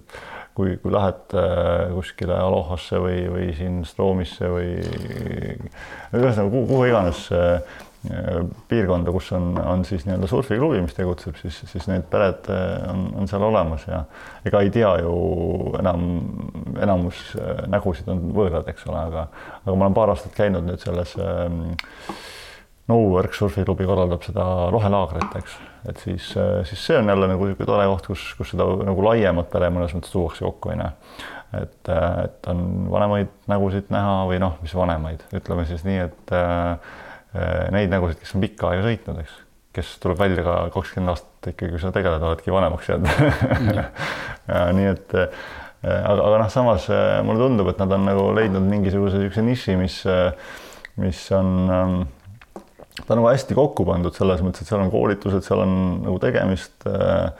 kui, 0.54 0.76
kui 0.82 0.92
lähed 0.92 1.36
äh, 1.38 1.90
kuskile 1.94 2.38
Alohasse 2.40 2.98
või, 3.02 3.20
või 3.30 3.52
siin 3.56 3.84
Stroomisse 3.88 4.50
või 4.50 4.72
ühesõnaga 4.80 6.48
kuhu, 6.50 6.66
kuhu 6.68 6.88
iganes 6.90 7.22
äh, 7.34 7.78
piirkonda, 8.70 9.12
kus 9.12 9.28
on, 9.36 9.52
on 9.60 9.84
siis 9.84 10.06
nii-öelda 10.06 10.28
surfiklubi, 10.30 10.80
mis 10.86 10.96
tegutseb, 10.96 11.36
siis, 11.40 11.58
siis 11.68 11.86
need 11.90 12.06
pered 12.12 12.48
äh, 12.52 12.76
on, 12.90 13.06
on 13.20 13.30
seal 13.30 13.44
olemas 13.44 13.84
ja 13.88 14.02
ega 14.48 14.62
ei 14.64 14.72
tea 14.74 14.94
ju 15.04 15.14
enam, 15.80 16.06
enamus 16.80 17.22
nägusid 17.70 18.08
on 18.12 18.30
võõrad, 18.36 18.68
eks 18.72 18.88
ole, 18.88 19.04
aga, 19.10 19.26
aga 19.62 19.76
ma 19.76 19.88
olen 19.88 19.98
paar 19.98 20.14
aastat 20.14 20.36
käinud 20.36 20.66
nüüd 20.68 20.80
selles 20.82 21.16
ähm, 21.20 21.66
No-Work 22.90 23.36
surfiklubi 23.36 23.86
korraldab 23.86 24.24
seda 24.26 24.44
rohelaagrit, 24.72 25.36
eks, 25.38 25.58
et 25.88 26.00
siis, 26.02 26.32
siis 26.68 26.86
see 26.86 26.98
on 27.00 27.08
jälle 27.08 27.28
nagu 27.30 27.46
niisugune 27.46 27.68
tore 27.68 27.86
koht, 27.88 28.08
kus, 28.10 28.24
kus 28.38 28.52
seda 28.52 28.66
nagu 28.84 29.04
laiemat 29.04 29.50
pere 29.52 29.70
mõnes 29.72 29.94
mõttes 29.96 30.12
tuuakse 30.12 30.44
kokku, 30.44 30.74
on 30.74 30.82
ju. 30.84 30.88
et, 31.62 31.92
et 31.92 32.50
on 32.52 32.64
vanemaid 32.92 33.30
nägusid 33.50 33.92
näha 33.94 34.18
või 34.30 34.40
noh, 34.42 34.58
mis 34.64 34.74
vanemaid, 34.76 35.24
ütleme 35.36 35.64
siis 35.68 35.86
nii, 35.86 36.02
et 36.08 36.34
äh, 36.36 36.98
neid 37.72 37.92
nägusid, 37.92 38.20
kes 38.20 38.36
on 38.36 38.44
pikka 38.44 38.72
aega 38.72 38.84
sõitnud, 38.88 39.22
eks, 39.24 39.40
kes 39.78 39.96
tuleb 40.02 40.20
välja 40.20 40.44
ka 40.44 40.60
kakskümmend 40.74 41.14
aastat 41.14 41.52
ikkagi, 41.54 41.72
kui 41.76 41.82
sa 41.82 41.94
tegeled, 41.94 42.28
oledki 42.28 42.52
vanemaks 42.52 42.90
jäänud 42.90 43.74
nii 44.78 44.88
et 44.90 45.18
aga, 45.86 46.16
aga 46.16 46.38
noh, 46.42 46.48
samas 46.52 46.88
mulle 47.24 47.46
tundub, 47.46 47.70
et 47.72 47.80
nad 47.80 47.96
on 47.96 48.08
nagu 48.10 48.30
leidnud 48.36 48.66
mingisuguse 48.66 49.22
niisuguse 49.22 49.46
niši, 49.46 49.76
mis, 49.80 50.00
mis 51.00 51.22
on 51.36 51.54
ähm, 51.70 52.00
ta 53.06 53.14
on 53.14 53.20
nagu 53.20 53.30
hästi 53.30 53.56
kokku 53.58 53.86
pandud 53.88 54.16
selles 54.16 54.44
mõttes, 54.44 54.64
et 54.64 54.70
seal 54.70 54.84
on 54.84 54.92
koolitused, 54.92 55.46
seal 55.46 55.64
on 55.64 55.74
nagu 56.04 56.18
tegemist 56.22 56.86
äh, 56.90 57.32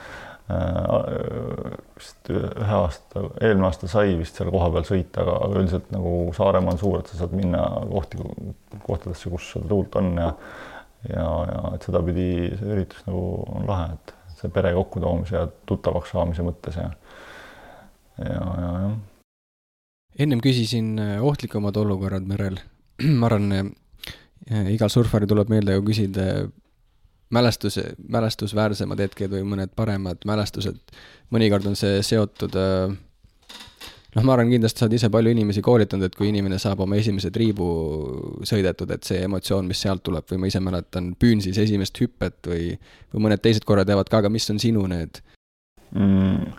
äh,. 0.50 1.78
vist 2.00 2.32
ühe 2.32 2.74
aasta, 2.78 3.26
eelmine 3.40 3.68
aasta 3.68 3.90
sai 3.90 4.16
vist 4.18 4.38
seal 4.38 4.50
kohapeal 4.52 4.86
sõita, 4.88 5.24
aga, 5.24 5.36
aga 5.46 5.62
üldiselt 5.62 5.92
nagu 5.94 6.14
Saaremaa 6.36 6.76
on 6.76 6.82
suur, 6.82 7.00
et 7.00 7.12
sa 7.12 7.22
saad 7.22 7.36
minna 7.36 7.64
kohti, 7.90 8.22
kohtadesse, 8.86 9.32
kus 9.32 9.52
seda 9.54 9.70
tuult 9.70 10.00
on 10.00 10.14
ja 10.18 10.32
ja, 11.08 11.26
ja 11.48 11.60
et 11.74 11.86
sedapidi 11.86 12.30
see 12.58 12.72
üritus 12.74 13.04
nagu 13.06 13.22
on 13.48 13.68
lahe, 13.68 13.94
et 13.96 14.14
see 14.40 14.52
pere 14.52 14.72
kokkutoomise 14.76 15.36
ja 15.36 15.46
tuttavaks 15.68 16.12
saamise 16.14 16.44
mõttes 16.44 16.76
ja 16.76 16.90
ja, 18.20 18.40
ja 18.40 18.72
jah. 18.84 18.96
ennem 20.26 20.42
küsisin 20.44 20.98
äh, 21.00 21.16
ohtlikumad 21.24 21.76
olukorrad 21.80 22.26
merel. 22.28 22.60
ma 23.20 23.30
arvan, 23.30 23.72
igal 24.48 24.90
surfaril 24.92 25.28
tuleb 25.28 25.50
meelde 25.52 25.76
ju 25.76 25.84
küsida 25.84 26.26
mälestuse, 27.30 27.92
mälestusväärsemad 28.10 29.00
hetked 29.04 29.30
või 29.30 29.44
mõned 29.46 29.74
paremad 29.76 30.24
mälestused. 30.26 30.80
mõnikord 31.30 31.66
on 31.70 31.76
see 31.78 32.00
seotud 32.02 32.56
äh, 32.58 32.94
noh, 34.16 34.24
ma 34.24 34.34
arvan, 34.34 34.50
kindlasti 34.50 34.82
sa 34.82 34.86
oled 34.86 34.96
ise 34.98 35.10
palju 35.12 35.34
inimesi 35.34 35.62
koolitanud, 35.62 36.08
et 36.08 36.16
kui 36.18 36.30
inimene 36.30 36.58
saab 36.58 36.82
oma 36.86 36.98
esimese 36.98 37.30
triibu 37.34 37.68
sõidetud, 38.48 38.90
et 38.94 39.06
see 39.06 39.20
emotsioon, 39.26 39.68
mis 39.70 39.82
sealt 39.84 40.02
tuleb 40.06 40.26
või 40.32 40.42
ma 40.42 40.50
ise 40.50 40.62
mäletan 40.64 41.12
Püünsis 41.20 41.60
esimest 41.62 42.00
hüpet 42.02 42.50
või, 42.50 42.72
või 43.14 43.28
mõned 43.28 43.44
teised 43.44 43.66
korrad 43.68 43.88
jäävad 43.88 44.10
ka, 44.10 44.24
aga 44.24 44.32
mis 44.32 44.50
on 44.50 44.58
sinu 44.62 44.86
need 44.90 45.22
mm,? 45.92 46.50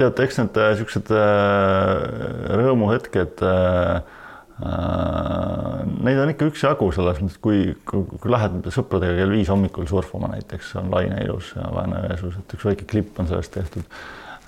tead, 0.00 0.18
eks 0.24 0.40
need 0.40 0.58
niisugused 0.58 1.14
äh, 1.14 1.22
äh, 1.22 2.58
rõõmuhetked 2.58 3.46
Äh, 3.46 4.20
neid 4.62 6.18
on 6.22 6.30
ikka 6.32 6.48
üksjagu 6.50 6.88
selles 6.94 7.20
mõttes, 7.22 7.38
kui, 7.42 7.62
kui, 7.88 8.04
kui 8.20 8.32
lähed 8.32 8.68
sõpradega 8.74 9.16
kell 9.18 9.34
viis 9.34 9.50
hommikul 9.50 9.88
surfama 9.90 10.30
näiteks, 10.34 10.74
on 10.80 10.90
laine 10.92 11.18
ilus 11.24 11.52
ja 11.56 11.68
Vääna 11.74 12.04
jõesuus, 12.06 12.38
et 12.38 12.54
üks 12.56 12.66
väike 12.68 12.88
klipp 12.90 13.20
on 13.22 13.30
sellest 13.30 13.54
tehtud. 13.56 13.86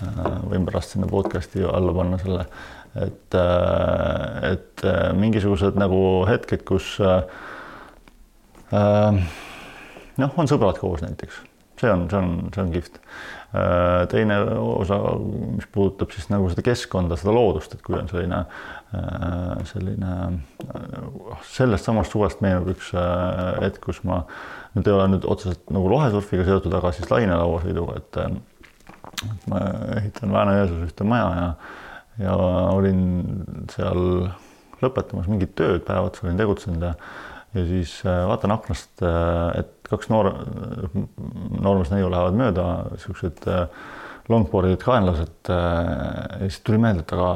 Äh, 0.04 0.20
võin 0.50 0.66
pärast 0.66 0.94
sinna 0.94 1.08
podcast'i 1.10 1.64
alla 1.66 1.94
panna 1.96 2.18
selle, 2.22 2.46
et, 2.94 3.38
äh, 3.38 4.52
et 4.52 4.86
mingisugused 5.18 5.78
nagu 5.80 6.00
hetked, 6.28 6.66
kus 6.68 6.96
noh, 8.74 10.30
on 10.40 10.50
sõbrad 10.50 10.78
koos 10.82 11.02
näiteks, 11.04 11.34
see 11.78 11.90
on, 11.90 12.08
see 12.10 12.18
on, 12.18 12.30
see 12.54 12.62
on 12.64 12.70
kihvt 12.74 12.98
teine 14.10 14.40
osa, 14.58 14.96
mis 15.54 15.68
puudutab 15.70 16.10
siis 16.10 16.26
nagu 16.26 16.48
seda 16.50 16.64
keskkonda, 16.66 17.14
seda 17.20 17.30
loodust, 17.36 17.76
et 17.76 17.84
kui 17.86 17.94
on 17.94 18.08
selline 18.10 18.40
Äh, 18.42 18.83
selline, 19.68 20.12
äh, 20.74 21.42
sellest 21.48 21.88
samast 21.88 22.14
suvest 22.14 22.42
meenub 22.44 22.70
üks 22.74 22.92
äh, 22.98 23.60
hetk, 23.64 23.82
kus 23.86 24.02
ma 24.06 24.22
nüüd 24.74 24.88
ei 24.88 24.96
ole 24.96 25.08
nüüd 25.14 25.26
otseselt 25.30 25.70
nagu 25.74 25.90
lohesurfiga 25.92 26.46
seotud, 26.48 26.74
aga 26.74 26.92
siis 26.94 27.10
lainelauasõiduga, 27.12 28.00
et 28.00 29.50
ma 29.50 29.60
ehitan 29.98 30.34
Vääna-Jõesuus 30.34 30.88
ühte 30.88 31.06
maja 31.08 31.28
ja, 31.38 31.46
ja 32.24 32.38
olin 32.74 33.04
seal 33.72 34.02
lõpetamas 34.82 35.30
mingit 35.30 35.54
tööd, 35.58 35.84
päev 35.86 36.10
otsa 36.10 36.26
olin 36.26 36.40
tegutsenud 36.40 36.90
ja 36.90 36.96
ja 37.54 37.62
siis 37.68 38.00
vaatan 38.02 38.50
aknast, 38.50 38.98
et 39.54 39.86
kaks 39.86 40.08
noor, 40.10 40.32
noormees 41.62 41.92
neiu 41.92 42.08
lähevad 42.10 42.34
mööda, 42.34 42.64
niisugused 42.90 43.46
longboard'id, 44.26 44.80
kaenlased 44.82 45.52
ja 45.52 46.40
siis 46.40 46.58
tuli 46.66 46.80
meelde, 46.82 47.04
et 47.04 47.14
aga 47.14 47.28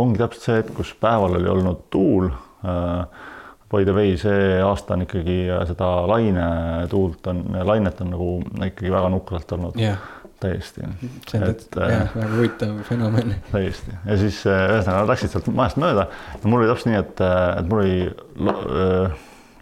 ongi 0.00 0.20
täpselt 0.20 0.46
see 0.46 0.60
hetk, 0.60 0.72
kus 0.76 0.92
päeval 1.00 1.36
oli 1.40 1.50
olnud 1.50 1.84
tuul. 1.92 2.30
Äh, 2.64 3.26
by 3.70 3.84
the 3.86 3.94
way, 3.94 4.16
see 4.18 4.60
aasta 4.64 4.96
on 4.96 5.04
ikkagi 5.06 5.42
äh, 5.48 5.60
seda 5.68 5.90
lainetuult 6.10 7.28
on, 7.30 7.44
lainet 7.68 8.00
on 8.02 8.10
nagu 8.14 8.30
ikkagi 8.66 8.90
väga 8.92 9.12
nukralt 9.14 9.52
olnud 9.56 9.78
yeah. 9.80 10.00
täiesti. 10.42 10.88
see 11.28 11.40
on 11.40 11.46
et, 11.52 11.66
jah, 11.78 12.10
väga 12.16 12.30
huvitav 12.34 12.80
fenomen. 12.88 13.36
täiesti 13.52 13.94
ja 13.94 14.16
siis 14.20 14.40
äh, 14.50 14.64
ühesõnaga 14.72 15.04
nad 15.04 15.12
läksid 15.12 15.34
sealt 15.34 15.52
majast 15.54 15.78
mööda 15.80 16.08
ja 16.10 16.50
mul 16.50 16.64
oli 16.64 16.72
täpselt 16.72 16.90
nii, 16.90 17.04
et, 17.04 17.22
et 17.60 17.70
mul 17.70 17.84
oli 17.84 18.00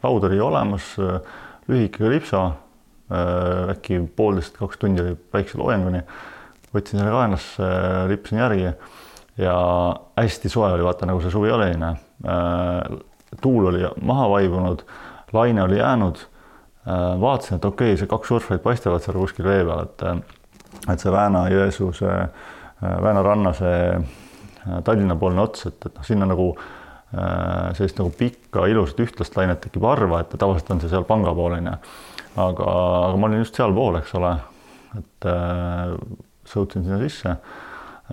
laud 0.02 0.26
oli 0.30 0.40
olemas, 0.40 0.94
lühike 1.68 2.00
kalipso, 2.00 2.42
äkki 3.74 3.98
poolteist, 4.16 4.56
kaks 4.56 4.80
tundi 4.80 5.02
oli 5.02 5.16
päikse 5.32 5.58
loojanguni. 5.60 6.00
võtsin 6.72 7.00
selle 7.00 7.12
kaenlasse, 7.12 7.68
lippasin 8.08 8.40
järgi 8.40 8.72
ja 9.38 9.58
hästi 10.16 10.48
soe 10.48 10.72
oli, 10.72 10.84
vaata 10.84 11.06
nagu 11.06 11.20
see 11.22 11.30
suvi 11.30 11.52
oli, 11.54 11.70
onju. 11.76 11.92
Äh, 12.28 12.98
tuul 13.42 13.70
oli 13.70 13.84
maha 14.02 14.28
vaibunud, 14.30 14.84
laine 15.32 15.62
oli 15.62 15.78
jäänud. 15.78 16.22
Äh, 16.88 17.20
vaatasin, 17.20 17.56
et 17.56 17.64
okei 17.64 17.92
okay,, 17.92 18.00
see 18.00 18.10
kaks 18.10 18.28
surfarit 18.28 18.62
paistavad 18.62 19.04
seal 19.04 19.18
kuskil 19.18 19.46
vee 19.46 19.64
peal, 19.64 19.84
et, 19.84 20.06
et 20.92 21.02
see 21.02 21.12
Vääna-Jõesuu, 21.12 21.92
see 21.96 22.16
Vääna 22.78 23.22
ranna 23.26 23.52
see 23.58 23.78
Tallinna-poolne 24.84 25.42
ots, 25.42 25.66
et, 25.66 25.78
et 25.86 25.96
noh, 25.96 26.04
sinna 26.06 26.28
nagu 26.28 26.52
äh, 26.54 27.72
sellist 27.78 27.98
nagu 27.98 28.12
pikka 28.14 28.66
ilusat 28.70 29.00
ühtlast 29.02 29.36
lainet 29.38 29.62
tekib 29.64 29.86
harva, 29.88 30.22
et 30.22 30.34
tavaliselt 30.38 30.74
on 30.74 30.82
see 30.82 30.92
seal 30.92 31.06
panga 31.08 31.34
pool 31.34 31.56
onju. 31.56 31.74
aga, 32.38 32.66
aga 33.08 33.16
ma 33.18 33.26
olin 33.26 33.42
just 33.42 33.56
sealpool, 33.58 33.98
eks 33.98 34.14
ole, 34.18 34.34
et 35.00 35.28
äh, 35.30 35.96
sõutsin 36.48 36.86
sinna 36.86 37.00
sisse. 37.02 37.34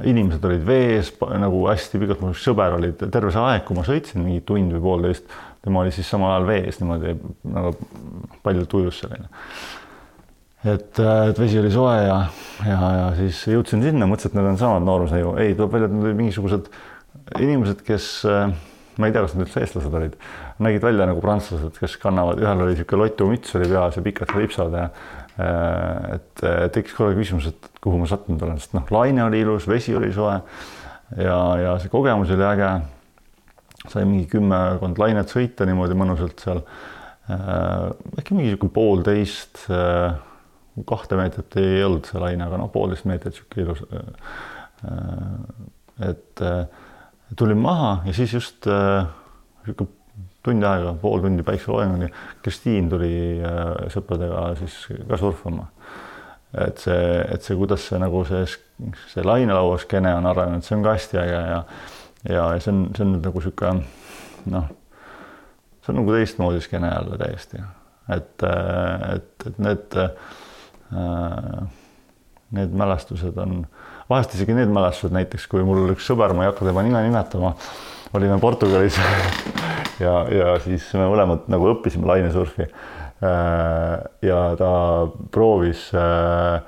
Inimesed 0.03 0.43
olid 0.43 0.65
vees 0.67 1.13
nagu 1.39 1.61
hästi 1.69 2.01
pikalt, 2.01 2.23
mu 2.23 2.33
sõber 2.35 2.75
oli 2.75 2.91
terve 2.99 3.31
see 3.31 3.43
aeg, 3.43 3.63
kui 3.67 3.77
ma 3.77 3.85
sõitsin, 3.87 4.23
mingi 4.25 4.43
tund 4.47 4.75
või 4.75 4.83
poolteist, 4.83 5.31
tema 5.63 5.85
oli 5.85 5.93
siis 5.95 6.09
samal 6.11 6.33
ajal 6.33 6.49
vees 6.49 6.81
niimoodi 6.81 7.15
nagu 7.55 7.73
paljalt 8.43 8.75
ujus 8.79 9.01
selline 9.03 9.29
et, 10.65 10.99
et 10.99 11.39
vesi 11.39 11.59
oli 11.61 11.71
soe 11.73 11.95
ja, 12.01 12.19
ja, 12.65 12.77
ja 12.99 13.09
siis 13.19 13.43
jõudsin 13.53 13.83
sinna, 13.85 14.07
mõtlesin, 14.09 14.33
et 14.33 14.39
need 14.39 14.51
on 14.51 14.61
samad 14.61 14.85
noorusnäiu, 14.87 15.35
ei, 15.41 15.55
tuleb 15.57 15.75
välja, 15.77 15.89
et 15.89 15.95
need 15.95 16.07
olid 16.09 16.21
mingisugused 16.23 16.71
inimesed, 17.39 17.83
kes 17.85 18.07
ma 18.25 19.09
ei 19.09 19.13
tea, 19.13 19.25
kas 19.25 19.35
nad 19.35 19.45
üldse 19.45 19.61
eestlased 19.61 19.97
olid, 19.99 20.15
nägid 20.63 20.85
välja 20.85 21.07
nagu 21.09 21.21
prantslased, 21.23 21.77
kes 21.79 21.97
kannavad, 22.01 22.41
ühel 22.41 22.63
oli 22.63 22.75
niisugune 22.75 23.03
lotumüts 23.03 23.55
oli 23.59 23.69
peas 23.71 23.99
ja 23.99 24.03
pikad 24.05 24.33
lipsad 24.39 24.75
ja 24.75 24.89
et 25.35 26.43
tekkis 26.71 26.95
korra 26.95 27.15
küsimus, 27.17 27.49
et 27.49 27.69
kuhu 27.83 27.99
ma 27.99 28.07
sattunud 28.07 28.41
olen, 28.45 28.59
sest 28.61 28.75
noh, 28.77 28.85
laine 28.93 29.25
oli 29.25 29.41
ilus, 29.43 29.67
vesi 29.67 29.95
oli 29.97 30.11
soe 30.15 30.37
ja, 31.19 31.39
ja 31.59 31.73
see 31.81 31.91
kogemus 31.91 32.31
oli 32.35 32.45
äge. 32.47 32.69
sai 33.91 34.05
mingi 34.07 34.25
kümmekond 34.31 34.97
lainet 34.97 35.29
sõita 35.29 35.67
niimoodi 35.67 35.97
mõnusalt 35.97 36.41
seal. 36.41 36.63
äkki 37.27 38.37
mingi 38.37 38.53
niisugune 38.53 38.73
poolteist 38.73 39.65
kahte 40.87 41.19
meetrit 41.19 41.59
ei 41.61 41.83
olnud 41.85 42.07
see 42.07 42.19
laine, 42.19 42.47
aga 42.47 42.57
noh, 42.59 42.71
poolteist 42.71 43.07
meetrit 43.09 43.37
sihuke 43.37 43.61
ilus. 43.63 43.83
et 46.05 46.43
tulin 47.35 47.61
maha 47.61 47.99
ja 48.07 48.15
siis 48.15 48.33
just 48.33 48.67
sihuke 48.67 49.87
tund 50.45 50.65
aega, 50.65 50.93
pool 51.01 51.23
tundi 51.23 51.43
päikseloojang 51.45 51.97
oli, 51.97 52.09
Kristiin 52.45 52.89
tuli 52.91 53.11
sõpradega 53.93 54.47
siis 54.61 54.77
ka 55.09 55.19
surfama. 55.21 55.67
et 56.65 56.79
see, 56.79 57.19
et 57.33 57.43
see, 57.43 57.57
kuidas 57.59 57.83
see 57.89 57.99
nagu 57.99 58.23
see, 58.29 58.45
see 59.11 59.25
lainelaua 59.25 59.77
skeene 59.81 60.13
on 60.15 60.29
arenenud, 60.29 60.63
see 60.63 60.77
on 60.77 60.85
ka 60.85 60.95
hästi 60.95 61.19
äge 61.19 61.35
ja 61.35 61.43
ja, 61.51 61.61
ja 62.29 62.45
see 62.59 62.71
on, 62.71 62.85
see 62.95 63.03
on 63.03 63.17
nagu 63.19 63.41
sihuke 63.43 63.73
noh, 64.53 64.69
see 65.83 65.91
on 65.91 65.99
nagu 65.99 66.15
teistmoodi 66.15 66.63
skeene 66.63 66.93
jälle 66.93 67.19
täiesti, 67.19 67.61
et, 68.15 68.47
et, 68.47 69.47
et 69.49 69.59
need 69.59 69.99
Äh, 70.93 71.63
need 72.51 72.73
mälestused 72.77 73.37
on, 73.41 73.63
vahest 74.09 74.35
isegi 74.37 74.53
need 74.53 74.69
mälestused, 74.69 75.15
näiteks 75.15 75.47
kui 75.49 75.63
mul 75.65 75.89
üks 75.95 76.05
sõber, 76.05 76.35
ma 76.37 76.45
ei 76.45 76.51
hakka 76.51 76.67
tema 76.67 76.83
nime 76.85 77.01
nimetama, 77.07 77.55
olime 78.13 78.37
Portugalis 78.39 78.99
ja, 80.01 80.19
ja 80.31 80.53
siis 80.63 80.87
me 80.97 81.07
mõlemad 81.09 81.49
nagu 81.51 81.71
õppisime 81.73 82.07
lainesurfi. 82.09 82.67
Äh, 83.25 83.91
ja 84.27 84.39
ta 84.59 84.71
proovis 85.31 85.87
äh, 85.95 86.59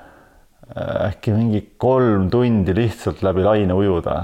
äkki 1.08 1.36
mingi 1.36 1.64
kolm 1.80 2.30
tundi 2.32 2.76
lihtsalt 2.76 3.24
läbi 3.26 3.44
laine 3.44 3.76
ujuda 3.76 4.18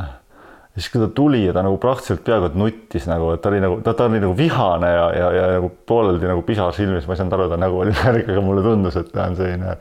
siis 0.74 0.90
kui 0.90 1.02
ta 1.04 1.08
tuli 1.14 1.44
ja 1.46 1.54
ta 1.54 1.62
nagu 1.66 1.78
praktiliselt 1.82 2.24
peaaegu 2.26 2.50
et 2.50 2.56
nuttis 2.58 3.06
nagu, 3.10 3.30
et 3.36 3.42
ta 3.44 3.52
oli 3.52 3.60
nagu, 3.62 3.78
ta, 3.86 3.94
ta 3.98 4.08
oli 4.10 4.22
nagu 4.24 4.34
vihane 4.38 4.90
ja, 4.90 5.06
ja, 5.14 5.30
ja 5.38 5.46
nagu 5.58 5.70
pooleldi 5.90 6.30
nagu 6.30 6.42
pisar 6.48 6.74
silmis, 6.74 7.06
ma 7.08 7.14
ei 7.14 7.22
saanud 7.22 7.38
aru, 7.38 7.48
ta 7.52 7.60
nägu 7.62 7.80
oli 7.84 7.94
värk, 8.00 8.32
aga 8.34 8.44
mulle 8.46 8.66
tundus, 8.66 8.98
et 8.98 9.12
ta 9.14 9.28
on 9.30 9.38
selline 9.38 9.78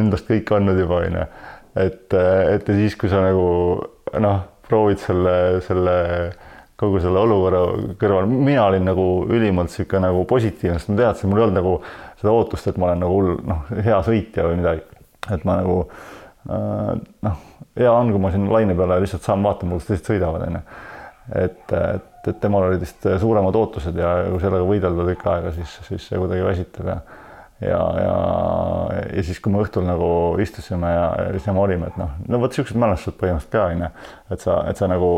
endast 0.00 0.28
kõik 0.28 0.52
andnud 0.56 0.80
juba 0.82 1.00
onju. 1.06 1.26
et, 1.80 2.06
et 2.12 2.68
ja 2.68 2.78
siis, 2.82 2.96
kui 3.00 3.12
sa 3.12 3.22
nagu 3.24 3.46
noh, 4.20 4.42
proovid 4.68 5.00
selle, 5.00 5.36
selle 5.64 5.96
kogu 6.80 6.98
selle 7.02 7.20
olukorra 7.20 7.60
kõrval, 8.00 8.26
mina 8.30 8.64
olin 8.66 8.88
nagu 8.88 9.06
ülimalt 9.30 9.70
sihuke 9.70 10.00
nagu 10.02 10.24
positiivne, 10.28 10.80
sest 10.80 10.90
ma 10.90 10.98
teadsin, 11.02 11.30
mul 11.30 11.42
ei 11.42 11.46
olnud 11.46 11.58
nagu 11.60 11.76
seda 12.20 12.32
ootust, 12.32 12.68
et 12.70 12.80
ma 12.80 12.90
olen 12.90 13.04
nagu 13.04 13.18
hull 13.18 13.38
noh, 13.46 13.64
hea 13.86 14.00
sõitja 14.06 14.48
või 14.48 14.58
midagi. 14.62 14.84
et 15.30 15.44
ma 15.46 15.60
nagu 15.60 15.76
äh, 16.50 16.92
noh 17.28 17.40
hea 17.78 17.92
on, 17.92 18.12
kui 18.12 18.20
ma 18.20 18.30
siin 18.32 18.48
laine 18.52 18.76
peale 18.76 19.00
lihtsalt 19.02 19.24
saan 19.26 19.44
vaatama, 19.44 19.76
kuidas 19.76 19.88
teised 19.88 20.10
sõidavad, 20.10 20.44
onju. 20.48 20.62
et, 21.40 21.74
et, 21.78 22.28
et 22.28 22.40
temal 22.42 22.68
olid 22.68 22.82
vist 22.82 23.06
suuremad 23.22 23.56
ootused 23.58 23.98
ja 23.98 24.14
kui 24.28 24.42
sellega 24.42 24.68
võidelda 24.68 25.06
tükk 25.08 25.28
aega, 25.32 25.52
siis, 25.56 25.76
siis 25.88 26.08
see 26.10 26.20
kuidagi 26.20 26.44
väsitab 26.46 26.90
ja 26.92 26.98
ja, 27.62 27.80
ja, 28.02 28.14
ja 29.16 29.24
siis, 29.26 29.40
kui 29.42 29.52
me 29.54 29.62
õhtul 29.62 29.86
nagu 29.86 30.10
istusime 30.42 30.92
ja, 30.92 31.08
siis 31.34 31.48
me 31.50 31.64
olime, 31.64 31.90
et 31.92 31.98
noh, 32.00 32.14
no 32.28 32.40
vot 32.42 32.54
siuksed 32.54 32.78
mälestused 32.80 33.18
põhimõtteliselt 33.20 33.52
ka 33.54 33.66
onju, 33.72 33.90
et 34.36 34.46
sa, 34.46 34.56
et 34.70 34.80
sa 34.80 34.88
nagu 34.90 35.10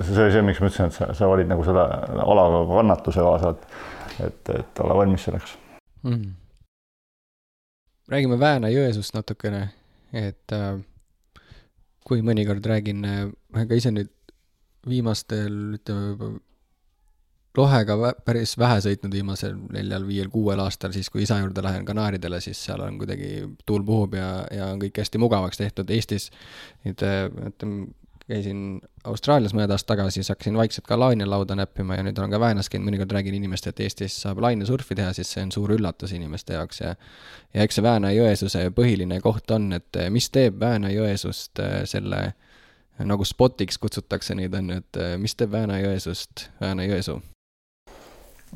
see 0.00 0.24
oli 0.24 0.34
see, 0.34 0.46
miks 0.46 0.62
ma 0.62 0.70
ütlesin, 0.70 0.90
et 0.90 0.98
sa, 0.98 1.12
sa 1.16 1.30
valid 1.30 1.52
nagu 1.52 1.66
selle 1.66 1.86
alaga 2.24 2.64
kannatuse 2.72 3.28
kaasa, 3.28 3.54
et, 3.54 3.78
et, 4.30 4.52
et 4.60 4.84
olla 4.84 4.98
valmis 5.02 5.28
selleks. 5.28 5.56
Mm.. 6.06 6.34
räägime 8.12 8.36
Vääna-Jõesuust 8.38 9.16
natukene, 9.16 9.64
et 10.14 10.54
äh 10.54 10.76
kui 12.06 12.22
mõnikord 12.22 12.66
räägin, 12.70 13.02
olen 13.54 13.68
ka 13.68 13.78
ise 13.78 13.90
nüüd 13.94 14.12
viimastel, 14.86 15.54
ütleme, 15.78 16.36
lohega 17.56 18.14
päris 18.24 18.56
vähe 18.58 18.80
sõitnud 18.84 19.12
viimasel 19.12 19.54
neljal-viiel-kuuel 19.72 20.60
aastal, 20.64 20.92
siis 20.96 21.10
kui 21.12 21.24
isa 21.24 21.38
juurde 21.40 21.64
lähen 21.64 21.84
Kanaaridele, 21.88 22.40
siis 22.44 22.60
seal 22.68 22.82
on 22.84 22.98
kuidagi 23.00 23.30
tuul 23.66 23.84
puhub 23.86 24.16
ja, 24.18 24.30
ja 24.52 24.72
on 24.72 24.82
kõik 24.82 25.02
hästi 25.02 25.20
mugavaks 25.22 25.62
tehtud, 25.62 25.90
Eestis 25.90 26.30
nüüd 26.84 27.00
ütleme, 27.02 27.86
käisin 28.28 28.80
Austraalias 29.04 29.54
mõned 29.54 29.70
aastad 29.70 29.94
tagasi, 29.94 30.20
siis 30.20 30.30
hakkasin 30.32 30.56
vaikselt 30.58 30.86
ka 30.88 30.98
lainelauda 30.98 31.54
näppima 31.58 31.98
ja 31.98 32.04
nüüd 32.06 32.18
olen 32.18 32.32
ka 32.34 32.40
Väänas 32.42 32.70
käinud, 32.70 32.88
mõnikord 32.88 33.14
räägin 33.14 33.36
inimestele, 33.38 33.74
et 33.76 33.84
Eestis 33.86 34.16
saab 34.24 34.40
lainesurfi 34.42 34.96
teha, 34.98 35.12
siis 35.14 35.30
see 35.34 35.44
on 35.46 35.52
suur 35.54 35.76
üllatus 35.76 36.14
inimeste 36.16 36.58
jaoks 36.58 36.82
ja 36.82 36.94
ja 37.54 37.62
eks 37.62 37.78
see 37.78 37.86
Vääna-Jõesuse 37.86 38.66
põhiline 38.74 39.20
koht 39.22 39.54
on, 39.54 39.70
et 39.78 40.00
mis 40.10 40.28
teeb 40.34 40.58
Vääna-Jõesust 40.60 41.62
eh, 41.62 41.78
selle 41.86 42.24
nagu 42.98 43.24
spotiks 43.28 43.78
kutsutakse 43.78 44.34
neid, 44.34 44.54
on 44.58 44.74
ju, 44.74 44.82
et 44.82 45.00
eh, 45.02 45.16
mis 45.22 45.38
teeb 45.38 45.54
Vääna-Jõesust 45.54 46.48
Vääna-Jõesuu 46.60 47.20
uh,? 47.20 47.35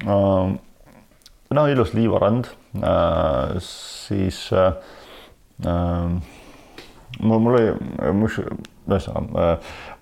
No 0.06 1.66
ilus 1.68 1.94
liivarand. 1.96 2.50
Uh,, 2.76 3.56
siis 3.64 4.44
uh, 4.54 4.76
mul, 7.20 7.40
mul 7.42 7.56
oli, 7.56 7.72
ühesõnaga 8.90 9.56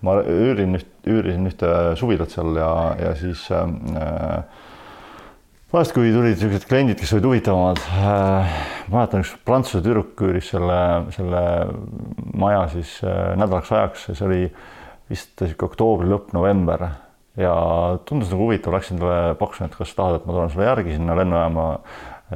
ma 0.05 0.19
üürin 0.23 0.79
üürisin 1.09 1.49
ühte 1.49 1.71
suvilat 1.99 2.33
seal 2.33 2.57
ja, 2.59 2.71
ja 3.01 3.15
siis 3.19 3.45
äh, 3.55 3.65
vahest, 5.73 5.95
kui 5.97 6.13
tulid 6.15 6.37
niisugused 6.37 6.69
kliendid, 6.71 7.01
kes 7.01 7.15
olid 7.17 7.29
huvitavamad 7.29 7.83
äh,, 7.99 8.59
mäletan, 8.93 9.25
üks 9.25 9.35
prantsuse 9.49 9.83
tüdruk 9.85 10.21
üüris 10.29 10.53
selle, 10.53 10.81
selle 11.17 11.43
maja 12.39 12.67
siis 12.75 12.99
äh, 13.03 13.35
nädalaks 13.41 13.73
ajaks 13.75 14.09
ja 14.11 14.19
see 14.19 14.29
oli 14.29 14.43
vist 15.09 15.35
niisugune 15.41 15.73
oktoobri 15.73 16.11
lõpp, 16.13 16.35
november 16.37 16.89
ja 17.39 17.55
tundus 18.09 18.31
nagu 18.33 18.49
huvitav, 18.49 18.75
läksin 18.75 19.01
talle, 19.01 19.35
pakkusin, 19.39 19.69
et 19.69 19.79
kas 19.79 19.95
tahad, 19.97 20.19
et 20.19 20.29
ma 20.29 20.35
tulen 20.35 20.53
sulle 20.53 20.69
järgi 20.69 20.97
sinna 20.97 21.17
lennujaama, 21.19 21.67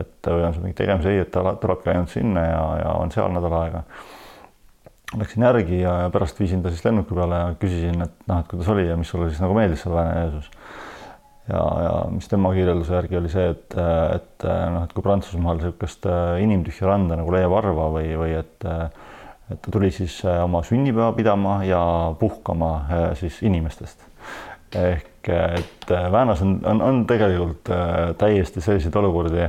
et 0.01 0.31
või 0.31 0.47
on 0.47 0.57
sul 0.57 0.67
mingi 0.67 0.79
tegemise, 0.79 1.13
ei, 1.13 1.23
et 1.25 1.33
ta 1.35 1.45
tulebki 1.61 1.93
ainult 1.93 2.13
sinna 2.13 2.45
ja, 2.47 2.63
ja 2.85 2.97
on 3.03 3.13
seal 3.15 3.33
nädal 3.35 3.57
aega 3.59 3.85
läksin 5.19 5.45
järgi 5.45 5.83
ja, 5.83 5.97
pärast 6.13 6.39
viisin 6.41 6.63
ta 6.65 6.71
siis 6.73 6.85
lennuki 6.87 7.13
peale 7.15 7.37
ja 7.37 7.51
küsisin, 7.61 8.01
et 8.01 8.15
noh, 8.31 8.41
et 8.41 8.49
kuidas 8.49 8.71
oli 8.73 8.87
ja 8.87 8.97
mis 8.97 9.11
sulle 9.13 9.29
siis 9.29 9.43
nagu 9.45 9.57
meeldis 9.57 9.83
seal 9.85 9.93
Vene-Jeesus. 9.99 10.47
ja, 11.53 11.65
ja 11.85 11.91
mis 12.15 12.29
tema 12.33 12.55
kirjelduse 12.57 12.95
järgi 12.97 13.19
oli 13.21 13.33
see, 13.33 13.51
et, 13.53 13.77
et 13.77 14.47
noh, 14.47 14.87
et 14.87 14.95
kui 14.97 15.05
Prantsusmaal 15.05 15.61
niisugust 15.61 16.09
äh, 16.09 16.39
inimtühja 16.47 16.89
randa 16.89 17.19
nagu 17.21 17.35
Leia 17.35 17.51
Varva 17.53 17.91
või, 17.93 18.15
või 18.23 18.39
et 18.39 18.71
et 19.53 19.61
ta 19.61 19.73
tuli 19.75 19.91
siis 19.93 20.21
äh, 20.25 20.41
oma 20.45 20.63
sünnipäeva 20.67 21.13
pidama 21.17 21.61
ja 21.67 21.83
puhkama 22.19 22.73
äh, 22.79 23.05
siis 23.19 23.43
inimestest. 23.43 24.12
Ehk 24.79 25.29
et 25.33 25.93
Väänas 26.13 26.41
on, 26.43 26.57
on, 26.67 26.81
on 26.83 27.05
tegelikult 27.07 27.69
täiesti 28.19 28.61
selliseid 28.61 28.97
olukordi. 28.99 29.45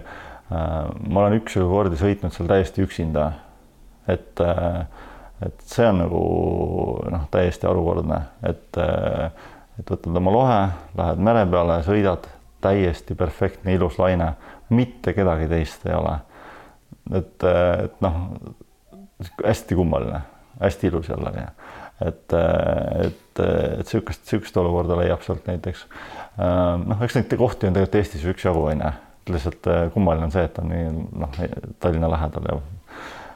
ma 0.49 1.19
olen 1.19 1.39
üksjagu 1.39 1.69
kordi 1.69 1.97
sõitnud 1.97 2.35
seal 2.35 2.49
täiesti 2.51 2.83
üksinda. 2.85 3.31
et 4.07 4.41
äh, 4.43 4.85
et 5.45 5.65
see 5.67 5.85
on 5.87 5.99
nagu 6.03 6.21
noh, 7.11 7.25
täiesti 7.31 7.67
harukordne, 7.67 8.19
et, 8.47 8.79
et 9.79 9.91
võtad 9.91 10.19
oma 10.19 10.33
lohe, 10.33 10.59
lähed 10.99 11.23
mere 11.23 11.45
peale, 11.49 11.79
sõidad, 11.87 12.27
täiesti 12.63 13.15
perfektne 13.19 13.75
ilus 13.75 13.97
laine, 13.99 14.33
mitte 14.73 15.13
kedagi 15.15 15.49
teist 15.51 15.87
ei 15.87 15.97
ole. 15.97 16.17
et, 17.19 17.43
et 17.43 17.97
noh, 18.03 18.19
hästi 19.43 19.75
kummaline, 19.75 20.21
hästi 20.61 20.89
ilus 20.91 21.09
jällegi, 21.11 21.47
et, 22.05 22.37
et, 23.07 23.22
et 23.41 23.89
sihukest, 23.89 24.27
sihukest 24.29 24.57
olukorda 24.61 24.99
leiab 24.99 25.23
sealt 25.25 25.47
näiteks. 25.49 25.87
noh, 26.37 27.01
eks 27.01 27.17
neid 27.17 27.33
kohti 27.39 27.69
on 27.69 27.77
tegelikult 27.77 27.99
Eestis 28.01 28.27
üksjagu 28.29 28.67
onju, 28.73 28.93
lihtsalt 29.33 29.71
kummaline 29.95 30.27
on 30.27 30.35
see, 30.35 30.45
et 30.45 30.59
on 30.61 30.69
nii 30.69 30.87
noh, 31.23 31.41
Tallinna 31.79 32.11
lähedal 32.11 32.49
ja 32.51 32.57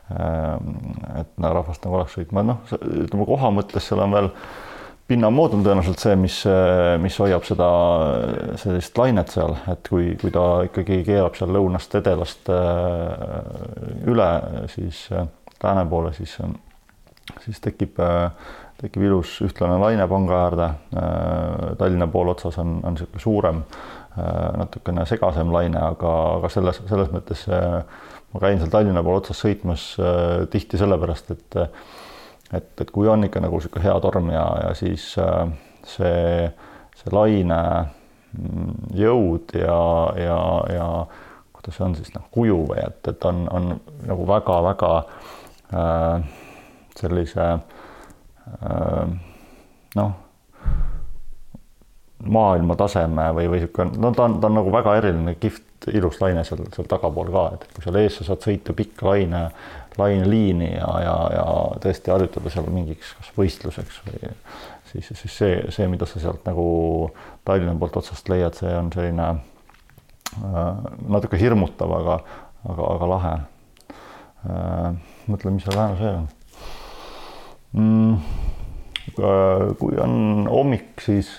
Ehm, 0.07 0.71
et 1.19 1.33
no 1.41 1.51
rahvast 1.51 1.83
nagu 1.83 1.99
oleks 1.99 2.15
sõitma, 2.15 2.43
noh, 2.47 2.61
ütleme 2.71 3.25
koha 3.27 3.51
mõttes 3.51 3.89
seal 3.89 3.99
on 4.05 4.13
veel 4.15 4.29
pinnamood 5.07 5.55
on 5.55 5.65
tõenäoliselt 5.65 6.03
see, 6.03 6.15
mis, 6.19 6.37
mis 7.03 7.17
hoiab 7.19 7.43
seda 7.47 7.67
sellist 8.59 8.97
lainet 8.99 9.31
seal, 9.31 9.55
et 9.71 9.87
kui, 9.87 10.13
kui 10.19 10.31
ta 10.35 10.63
ikkagi 10.67 11.01
keerab 11.07 11.35
seal 11.39 11.51
lõunast 11.55 11.95
edelast 11.99 12.51
üle, 14.07 14.29
siis 14.71 15.05
lääne 15.63 15.85
poole, 15.91 16.11
siis, 16.15 16.35
siis 17.45 17.63
tekib, 17.63 17.99
tekib 18.81 19.07
ilus 19.07 19.39
ühtlane 19.45 19.79
laine 19.81 20.07
panga 20.07 20.41
äärde. 20.45 20.67
Tallinna 21.77 22.07
poolotsas 22.13 22.59
on, 22.61 22.79
on 22.85 22.93
niisugune 22.93 23.21
suurem, 23.21 23.61
natukene 24.57 25.05
segasem 25.09 25.49
laine, 25.53 25.79
aga, 25.81 26.11
aga 26.37 26.51
selles, 26.53 26.81
selles 26.89 27.09
mõttes 27.13 27.47
ma 27.47 28.41
käin 28.43 28.61
seal 28.61 28.69
Tallinna 28.73 29.01
poole 29.05 29.23
otsas 29.23 29.41
sõitmas 29.41 29.87
tihti 30.53 30.77
sellepärast, 30.77 31.33
et 31.33 31.57
et, 32.53 32.81
et 32.81 32.91
kui 32.91 33.07
on 33.11 33.23
ikka 33.27 33.41
nagu 33.43 33.59
niisugune 33.59 33.85
hea 33.85 33.95
torm 34.03 34.31
ja, 34.31 34.45
ja 34.63 34.73
siis 34.77 35.09
äh, 35.21 35.47
see, 35.87 36.49
see 36.99 37.15
laine 37.15 37.61
mm, 38.37 38.75
jõud 38.97 39.55
ja, 39.57 39.79
ja, 40.21 40.39
ja 40.73 40.89
kuidas 41.57 41.79
see 41.79 41.87
on 41.89 41.97
siis 41.99 42.13
noh, 42.15 42.27
kuju 42.33 42.61
või 42.71 42.83
et, 42.85 43.01
et 43.11 43.27
on, 43.27 43.43
on 43.51 43.73
nagu 44.07 44.27
väga-väga 44.29 44.93
äh, 45.01 46.29
sellise 46.97 47.49
äh, 47.57 47.76
noh, 49.95 50.11
maailmataseme 52.23 53.29
või, 53.37 53.47
või 53.51 53.61
niisugune, 53.61 53.99
no 54.01 54.11
ta 54.15 54.25
on, 54.25 54.39
ta 54.41 54.49
on 54.49 54.57
nagu 54.57 54.71
väga 54.73 54.95
eriline, 54.99 55.35
kihvt, 55.41 55.89
ilus 55.93 56.17
laine 56.21 56.43
seal, 56.47 56.63
seal 56.73 56.87
tagapool 56.89 57.29
ka, 57.33 57.43
et 57.55 57.67
kui 57.75 57.85
seal 57.85 57.99
ees 58.01 58.17
sa 58.17 58.31
saad 58.31 58.47
sõita 58.47 58.73
pikka 58.77 59.11
laine 59.11 59.43
laineliini 59.97 60.71
ja, 60.75 60.89
ja, 61.01 61.15
ja 61.33 61.45
tõesti 61.81 62.13
harjutada 62.13 62.51
seal 62.53 62.67
mingiks 62.73 63.13
kas 63.17 63.31
võistluseks 63.37 64.01
või 64.05 64.31
siis, 64.91 65.11
siis 65.13 65.37
see, 65.37 65.59
see, 65.73 65.87
mida 65.91 66.07
sa 66.09 66.21
sealt 66.21 66.45
nagu 66.47 66.67
Tallinna 67.45 67.75
poolt 67.79 67.97
otsast 68.01 68.29
leiad, 68.29 68.57
see 68.57 68.73
on 68.77 68.91
selline 68.93 69.27
äh, 69.27 70.65
natuke 71.07 71.39
hirmutav, 71.41 71.93
aga, 72.01 72.19
aga, 72.67 72.89
aga 72.95 73.11
lahe 73.13 73.35
äh,. 74.47 74.97
mõtle, 75.27 75.53
mis 75.53 75.65
seal 75.67 75.77
lähemal 75.77 76.01
see 76.01 76.13
on. 76.13 76.27
Kui 79.17 79.99
on 80.01 80.47
hommik, 80.51 81.01
siis, 81.01 81.33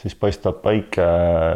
siis 0.00 0.14
paistab 0.18 0.62
päike 0.64 1.06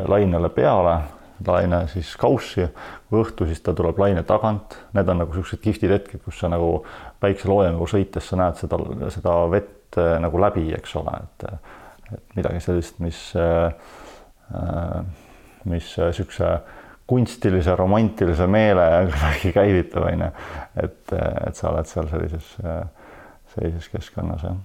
lainele 0.09 0.51
peale 0.55 0.99
laine 1.47 1.83
siis 1.93 2.15
kaussi, 2.17 2.67
kui 3.09 3.21
õhtu, 3.21 3.47
siis 3.49 3.61
ta 3.65 3.75
tuleb 3.77 3.99
laine 4.01 4.23
tagant, 4.27 4.79
need 4.97 5.09
on 5.13 5.21
nagu 5.21 5.35
niisugused 5.35 5.61
kihvtid 5.65 5.93
hetked, 5.93 6.23
kus 6.25 6.39
sa 6.41 6.51
nagu 6.53 6.71
päikseloojanguga 7.23 7.91
sõites 7.93 8.31
sa 8.31 8.39
näed 8.41 8.61
seda, 8.61 8.79
seda 9.13 9.35
vett 9.53 9.99
äh, 10.01 10.17
nagu 10.23 10.41
läbi, 10.41 10.71
eks 10.77 10.97
ole, 11.03 11.19
et 11.25 11.51
et 12.07 12.37
midagi 12.39 12.61
sellist, 12.63 13.01
mis 13.03 13.19
äh, 13.35 13.73
mis 15.67 15.89
niisuguse 15.99 16.51
kunstilise, 17.07 17.75
romantilise 17.79 18.47
meele 18.51 18.85
kuidagi 19.11 19.53
käivitab, 19.55 20.07
on 20.07 20.23
ju. 20.27 20.31
et, 20.85 21.17
et 21.17 21.59
sa 21.59 21.73
oled 21.73 21.91
seal 21.91 22.09
sellises, 22.11 22.53
sellises 23.57 23.89
keskkonnas, 23.89 24.45
jah. 24.45 24.57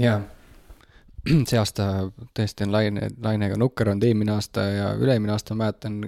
jaa 0.00 0.20
see 1.48 1.58
aasta 1.60 1.86
tõesti 2.36 2.66
on 2.66 2.74
laine, 2.74 3.08
lainega 3.22 3.56
nukker 3.60 3.88
olnud 3.92 4.04
eelmine 4.04 4.34
aasta 4.34 4.66
ja 4.68 4.90
üle-eelmine 4.98 5.32
aasta 5.32 5.54
ma 5.54 5.64
mäletan 5.64 6.02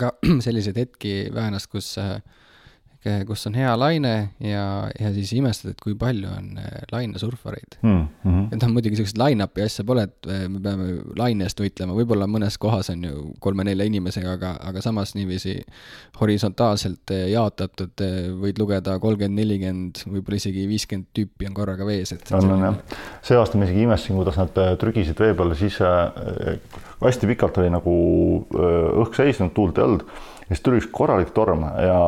ka 0.00 0.12
selliseid 0.44 0.76
hetki 0.80 1.14
Väänast, 1.34 1.70
kus 1.72 1.94
äh, 2.00 2.18
kus 3.26 3.46
on 3.46 3.54
hea 3.54 3.70
laine 3.78 4.12
ja, 4.42 4.64
ja 4.98 5.10
siis 5.14 5.30
imestad, 5.38 5.70
et 5.72 5.82
kui 5.82 5.94
palju 5.98 6.28
on 6.32 6.58
äh, 6.58 6.80
lainesurfareid 6.90 7.78
mm. 7.82 8.06
-hmm. 8.24 8.46
et 8.52 8.62
noh, 8.62 8.72
muidugi 8.74 8.98
siukest 8.98 9.18
line-up'i 9.20 9.62
asja 9.62 9.84
pole, 9.86 10.02
et 10.08 10.26
äh, 10.26 10.48
me 10.50 10.58
peame 10.60 10.88
laine 11.16 11.46
eest 11.46 11.60
võitlema, 11.62 11.94
võib-olla 11.94 12.26
mõnes 12.26 12.58
kohas 12.58 12.90
on 12.90 13.04
ju 13.06 13.24
kolme-nelja 13.44 13.86
inimesega, 13.86 14.32
aga, 14.34 14.56
aga 14.70 14.82
samas 14.82 15.14
niiviisi 15.14 15.60
horisontaalselt 16.20 17.14
jaotatud 17.30 18.02
võid 18.42 18.58
lugeda 18.58 18.98
kolmkümmend, 18.98 19.38
nelikümmend, 19.40 20.02
võib-olla 20.06 20.40
isegi 20.42 20.66
viiskümmend 20.68 21.12
tüüpi 21.14 21.46
on 21.46 21.54
korraga 21.54 21.86
vees, 21.86 22.12
et. 22.12 22.32
on, 22.34 22.50
on 22.56 22.64
jah. 22.66 22.80
see 23.22 23.38
aasta 23.38 23.58
ma 23.58 23.68
isegi 23.68 23.86
imestasin, 23.86 24.18
kuidas 24.18 24.40
nad 24.42 24.58
trügisid 24.82 25.22
vee 25.22 25.38
peale, 25.38 25.54
siis 25.58 25.78
hästi 26.98 27.30
pikalt 27.30 27.62
oli 27.62 27.70
nagu 27.70 27.94
õhk 29.04 29.22
seisnud, 29.22 29.54
tuult 29.54 29.78
ei 29.78 29.86
olnud 29.86 30.04
ja 30.48 30.56
siis 30.56 30.64
tuli 30.64 30.80
üks 30.80 30.88
korralik 30.92 31.30
torm 31.36 31.66
ja, 31.68 32.02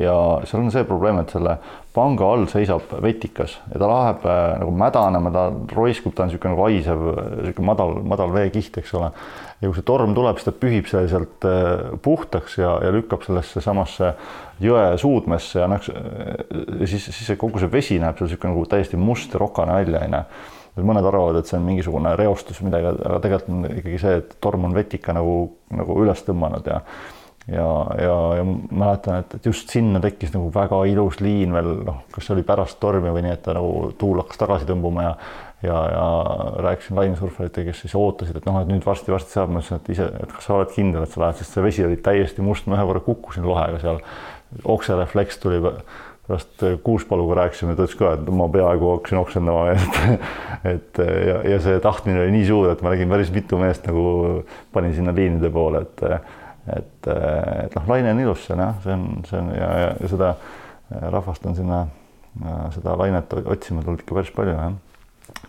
ja 0.00 0.14
seal 0.48 0.62
on 0.62 0.70
see 0.72 0.84
probleem, 0.88 1.20
et 1.20 1.32
selle 1.34 1.58
panga 1.92 2.30
all 2.32 2.46
seisab 2.48 2.94
vetikas 3.04 3.58
ja 3.68 3.80
ta 3.80 3.88
läheb 3.90 4.24
äh, 4.24 4.42
nagu 4.62 4.72
mädanema, 4.80 5.32
ta 5.34 5.42
roiskub, 5.76 6.14
ta 6.16 6.24
on 6.24 6.32
niisugune 6.32 6.54
nagu 6.54 6.64
haisev, 6.64 7.02
niisugune 7.42 7.68
madal, 7.68 7.92
madal 8.14 8.32
veekiht, 8.32 8.78
eks 8.80 8.94
ole. 8.96 9.12
ja 9.60 9.68
kui 9.68 9.76
see 9.76 9.86
torm 9.92 10.16
tuleb, 10.16 10.40
siis 10.40 10.48
ta 10.48 10.56
pühib 10.64 10.88
selle 10.88 11.12
sealt 11.12 11.46
äh, 11.48 11.92
puhtaks 12.02 12.56
ja, 12.62 12.78
ja 12.86 12.94
lükkab 12.96 13.26
sellesse 13.28 13.60
samasse 13.64 14.14
jõe 14.62 14.88
suudmesse 15.00 15.60
ja 15.60 15.68
noh, 15.68 15.84
siis, 15.84 17.10
siis 17.10 17.22
see 17.26 17.40
kogu 17.40 17.60
see 17.60 17.72
vesi 17.72 18.00
näeb 18.00 18.16
seal 18.16 18.30
niisugune 18.30 18.54
nagu 18.54 18.66
täiesti 18.72 19.00
must 19.00 19.36
ja 19.36 19.44
rokane 19.44 19.76
välja, 19.82 20.04
onju 20.08 20.24
et 20.72 20.84
mõned 20.88 21.04
arvavad, 21.04 21.36
et 21.36 21.48
see 21.48 21.58
on 21.58 21.66
mingisugune 21.66 22.14
reostus 22.16 22.62
midagi, 22.64 22.94
aga 23.04 23.18
tegelikult 23.20 23.52
on 23.52 23.66
ikkagi 23.76 23.98
see, 24.00 24.20
et 24.22 24.30
torm 24.40 24.64
on 24.64 24.76
vetika 24.76 25.12
nagu, 25.12 25.34
nagu 25.68 25.96
üles 26.00 26.24
tõmmanud 26.24 26.70
ja 26.72 26.80
ja, 27.48 27.68
ja, 27.98 28.16
ja 28.38 28.44
mäletan, 28.46 29.22
et, 29.22 29.34
et 29.38 29.46
just 29.46 29.70
sinna 29.72 30.00
tekkis 30.02 30.34
nagu 30.34 30.50
väga 30.54 30.84
ilus 30.90 31.20
liin 31.24 31.54
veel 31.54 31.72
noh, 31.86 32.04
kas 32.12 32.28
see 32.28 32.36
oli 32.36 32.44
pärast 32.46 32.78
tormi 32.82 33.10
või 33.10 33.24
nii, 33.26 33.34
et 33.34 33.42
ta 33.46 33.56
nagu 33.56 33.90
tuul 33.98 34.22
hakkas 34.22 34.42
tagasi 34.44 34.68
tõmbuma 34.68 35.08
ja 35.08 35.16
ja, 35.62 35.78
ja 35.90 36.06
rääkisin 36.62 36.96
lainesurfaritega, 36.96 37.70
kes 37.70 37.84
siis 37.84 37.94
ootasid, 37.94 38.36
et 38.36 38.46
noh, 38.48 38.58
et 38.58 38.70
nüüd 38.70 38.86
varsti-varsti 38.86 39.36
saab, 39.36 39.52
ma 39.52 39.60
ütlesin, 39.62 39.78
et 39.78 39.90
ise, 39.94 40.08
et 40.24 40.32
kas 40.34 40.48
sa 40.48 40.56
oled 40.56 40.72
kindel, 40.74 41.04
et 41.06 41.12
sa 41.12 41.22
lähed, 41.22 41.38
sest 41.38 41.54
see 41.54 41.62
vesi 41.62 41.84
oli 41.86 41.98
täiesti 42.02 42.42
must, 42.42 42.66
ma 42.66 42.78
ühe 42.78 42.86
korra 42.88 43.02
kukkusin 43.06 43.46
lohega 43.46 43.78
seal. 43.82 44.00
okserefleks 44.68 45.38
tuli 45.40 45.60
pärast 45.62 46.64
Kuuspaluga 46.82 47.38
rääkisime, 47.38 47.76
ta 47.76 47.86
ütles 47.86 47.96
ka, 47.98 48.12
et 48.18 48.28
ma 48.34 48.48
peaaegu 48.50 48.90
hakkasin 48.96 49.22
oksendama, 49.22 49.70
et, 49.70 50.20
et 50.74 51.02
ja, 51.28 51.40
ja 51.54 51.62
see 51.62 51.78
tahtmine 51.82 52.24
oli 52.24 52.34
nii 52.40 52.46
suur, 52.50 52.70
et 52.72 52.82
ma 52.82 52.94
nägin 52.96 53.14
päris 53.14 53.30
mitu 53.34 53.58
meest 53.62 53.86
nagu 53.86 54.04
panin 54.74 54.94
sinna 54.98 55.14
liinide 55.14 55.50
poole, 55.54 55.86
et 55.86 56.06
et, 56.70 57.08
et 57.08 57.74
noh, 57.74 57.88
laine 57.90 58.12
on 58.14 58.22
ilus 58.22 58.46
seal 58.46 58.62
jah, 58.62 58.76
see 58.84 58.94
on, 58.94 59.08
see 59.28 59.40
on 59.40 59.50
ja, 59.56 59.72
ja, 59.82 59.90
ja 59.98 60.12
seda 60.12 60.34
rahvast 61.12 61.46
on 61.48 61.56
sinna 61.58 61.82
seda 62.72 62.96
lainet 62.96 63.32
otsima 63.42 63.82
tulnud 63.84 64.02
ikka 64.02 64.16
päris 64.16 64.32
palju 64.34 64.54
jah. 64.54 64.72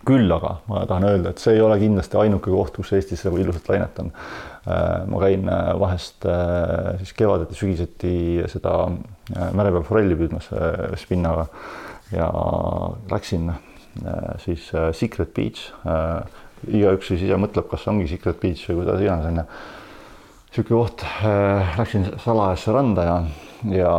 küll 0.06 0.32
aga 0.32 0.58
ma 0.68 0.84
tahan 0.88 1.06
öelda, 1.08 1.32
et 1.32 1.40
see 1.42 1.56
ei 1.56 1.62
ole 1.64 1.78
kindlasti 1.80 2.18
ainuke 2.20 2.52
koht, 2.52 2.76
kus 2.76 2.92
Eestis 2.96 3.24
nagu 3.26 3.40
ilusat 3.40 3.68
lainet 3.72 4.00
on. 4.02 4.10
ma 5.10 5.20
käin 5.22 5.48
vahest 5.80 6.26
siis 7.00 7.12
kevadeti, 7.16 7.56
sügiseti 7.58 8.14
seda 8.52 8.76
mere 9.56 9.72
peal 9.72 9.86
forelli 9.86 10.18
püüdmas 10.18 10.50
spinnaga 11.00 11.48
ja 12.12 12.28
läksin 13.10 13.52
siis 14.44 14.70
Secret 14.92 15.32
Beach. 15.34 15.70
igaüks 16.64 17.08
siis 17.10 17.24
ise 17.24 17.36
mõtleb, 17.40 17.68
kas 17.70 17.88
ongi 17.88 18.08
Secret 18.08 18.40
Beach 18.40 18.68
või 18.68 18.82
kuidas 18.82 19.02
iganes 19.04 19.32
onju 19.32 19.48
niisugune 20.54 20.84
koht 20.84 21.02
äh,, 21.02 21.78
läksin 21.78 22.06
salajasse 22.22 22.72
randa 22.72 23.02
ja, 23.02 23.16
ja 23.74 23.94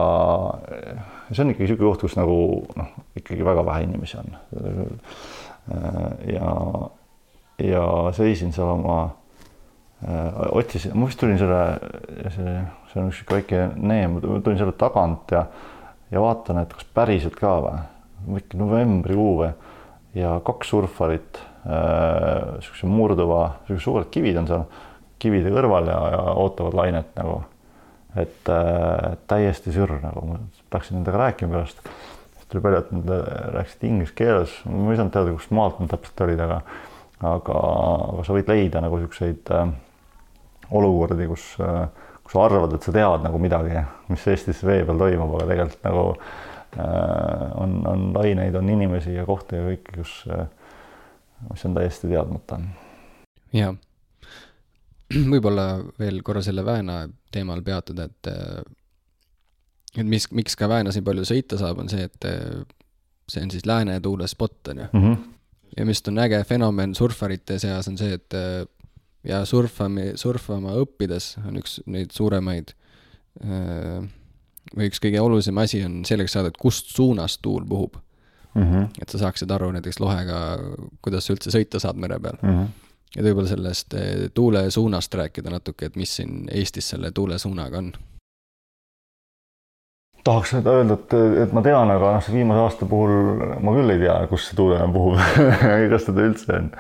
see 1.32 1.44
on 1.44 1.52
ikkagi 1.52 1.66
niisugune 1.66 1.90
koht, 1.90 2.06
kus 2.06 2.16
nagu 2.16 2.38
noh, 2.80 2.94
ikkagi 3.20 3.46
väga 3.46 3.66
vähe 3.68 3.84
inimesi 3.84 4.18
on. 4.22 4.38
Äh,. 4.56 6.34
ja, 6.34 6.54
ja 7.60 7.86
seisin 8.16 8.54
seal 8.56 8.72
oma 8.72 9.00
äh,, 10.08 10.32
otsisin, 10.56 10.96
ma 10.96 11.10
vist 11.10 11.20
tulin 11.20 11.40
selle, 11.42 11.62
see, 12.38 12.56
see 12.94 13.04
on 13.04 13.12
üks 13.12 13.26
väike 13.32 13.68
neem, 13.76 14.22
tulin 14.24 14.62
selle 14.62 14.78
tagant 14.80 15.36
ja, 15.36 15.46
ja 16.12 16.24
vaatan, 16.24 16.64
et 16.64 16.72
kas 16.72 16.88
päriselt 16.96 17.36
ka 17.36 17.58
või, 17.66 17.84
äkki 18.40 18.62
novembrikuu 18.62 19.36
või? 19.44 19.52
Ja 20.16 20.38
kaks 20.48 20.70
surfarit 20.72 21.42
niisuguse 21.66 22.88
murduva, 22.88 23.42
niisugused 23.66 23.84
suured 23.84 24.12
kivid 24.14 24.38
on 24.40 24.46
seal 24.48 24.68
kivide 25.26 25.52
kõrval 25.54 25.92
ja, 25.92 26.00
ja 26.16 26.24
ootavad 26.40 26.78
lainet 26.78 27.14
nagu. 27.20 27.44
et 28.16 28.50
äh, 28.50 29.16
täiesti 29.28 29.74
sürr 29.76 29.98
nagu, 30.00 30.22
ma 30.30 30.38
läksin 30.72 31.00
nendega 31.00 31.20
rääkima 31.20 31.58
pärast. 31.58 31.82
siis 32.36 32.48
tuli 32.52 32.64
välja, 32.64 32.84
et 32.86 32.92
nad 32.96 33.16
rääkisid 33.58 33.88
inglise 33.90 34.16
keeles, 34.16 34.60
ma 34.70 34.92
ei 34.92 35.00
saanud 35.00 35.14
teada, 35.14 35.34
kust 35.36 35.52
maalt 35.52 35.82
nad 35.82 35.92
täpselt 35.92 36.28
olid, 36.28 36.40
aga 36.46 36.62
aga, 37.24 37.60
aga 38.14 38.26
sa 38.26 38.36
võid 38.36 38.50
leida 38.52 38.82
nagu 38.84 39.00
siukseid 39.04 39.52
äh, 39.56 39.70
olukordi, 40.76 41.30
kus 41.30 41.54
äh,, 41.64 41.88
kus 42.26 42.34
sa 42.34 42.46
arvad, 42.48 42.74
et 42.74 42.86
sa 42.86 42.94
tead 42.96 43.22
nagu 43.22 43.40
midagi, 43.42 43.82
mis 44.10 44.28
Eestis 44.32 44.64
vee 44.66 44.82
peal 44.88 44.98
toimub, 44.98 45.36
aga 45.38 45.50
tegelikult 45.52 45.84
nagu 45.86 46.06
äh, 46.16 47.50
on, 47.62 47.80
on 47.92 48.06
laineid, 48.16 48.56
on 48.58 48.72
inimesi 48.74 49.14
ja 49.14 49.26
kohti 49.28 49.60
ja 49.60 49.68
kõike, 49.68 50.00
kus 50.00 50.16
äh,, 50.34 50.48
mis 51.52 51.68
on 51.68 51.78
täiesti 51.78 52.12
teadmata. 52.12 52.60
jah 53.56 53.76
võib-olla 55.34 55.68
veel 56.00 56.22
korra 56.26 56.42
selle 56.46 56.66
Vääna 56.66 57.04
teemal 57.32 57.62
peatuda, 57.66 58.10
et 58.10 58.32
et 59.96 60.08
mis, 60.08 60.26
miks 60.32 60.58
ka 60.60 60.68
Väänas 60.68 60.98
nii 60.98 61.06
palju 61.06 61.24
sõita 61.28 61.60
saab, 61.60 61.80
on 61.80 61.90
see, 61.92 62.04
et 62.04 62.28
see 63.32 63.44
on 63.44 63.52
siis 63.52 63.66
lääne 63.66 64.00
tuule 64.04 64.28
spot, 64.28 64.68
on 64.74 64.84
ju. 64.84 64.88
Mhm. 64.94 65.14
ja 65.78 65.86
mis 65.86 66.02
on 66.08 66.20
äge 66.20 66.44
fenomen 66.44 66.96
surfarite 66.96 67.60
seas, 67.60 67.88
on 67.88 67.98
see, 67.98 68.14
et 68.14 68.34
äh, 68.34 68.66
ja 69.26 69.42
surfami, 69.46 70.14
surfama 70.20 70.76
õppides 70.84 71.36
on 71.46 71.58
üks 71.60 71.80
neid 71.90 72.14
suuremaid 72.16 72.74
äh, 73.44 74.06
või 74.76 74.90
üks 74.90 75.02
kõige 75.04 75.22
olulisem 75.22 75.58
asi 75.62 75.84
on 75.86 76.04
selgeks 76.08 76.38
saada, 76.38 76.52
et 76.54 76.62
kust 76.62 76.94
suunast 76.96 77.42
tuul 77.46 77.66
puhub 77.70 77.98
mm. 78.56 78.64
-hmm. 78.64 78.88
et 79.02 79.10
sa 79.10 79.22
saaksid 79.26 79.52
aru 79.52 79.72
näiteks 79.76 80.00
lohega, 80.00 80.40
kuidas 81.02 81.26
sa 81.26 81.36
üldse 81.36 81.54
sõita 81.54 81.82
saad 81.82 82.00
mere 82.02 82.20
peal 82.20 82.38
mm. 82.42 82.50
-hmm. 82.50 82.85
Ja 83.16 83.24
võib-olla 83.24 83.52
sellest 83.52 83.96
äh, 83.96 84.26
tuule 84.34 84.68
suunast 84.72 85.14
rääkida 85.14 85.54
natuke, 85.54 85.90
et 85.90 85.96
mis 86.00 86.18
siin 86.20 86.50
Eestis 86.52 86.90
selle 86.96 87.12
tuule 87.16 87.40
suunaga 87.42 87.82
on 87.84 87.94
tahaks 90.26 90.56
nüüd 90.56 90.68
öelda, 90.70 90.96
et, 90.98 91.14
et 91.44 91.52
ma 91.54 91.62
tean, 91.66 91.92
aga 91.94 92.16
noh, 92.16 92.24
see 92.26 92.34
viimase 92.34 92.64
aasta 92.64 92.88
puhul 92.90 93.12
ma 93.62 93.76
küll 93.76 93.94
ei 93.94 94.02
tea, 94.02 94.16
kus 94.32 94.48
see 94.50 94.58
tuul 94.58 94.74
enam 94.74 94.96
puhub 94.96 95.20
kas 95.92 96.08
teda 96.08 96.26
üldse 96.26 96.58
on. 96.58 96.72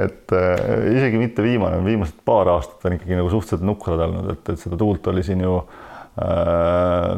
et 0.00 0.34
äh, 0.34 0.74
isegi 0.96 1.20
mitte 1.20 1.46
viimane, 1.46 1.78
viimased 1.86 2.18
paar 2.26 2.50
aastat 2.56 2.88
on 2.88 2.98
ikkagi 2.98 3.18
nagu 3.20 3.30
suhteliselt 3.30 3.66
nukrad 3.68 4.02
olnud, 4.08 4.32
et, 4.34 4.54
et 4.54 4.66
seda 4.66 4.78
tuult 4.80 5.06
oli 5.12 5.22
siin 5.26 5.44
ju 5.46 5.60
äh, 5.62 7.12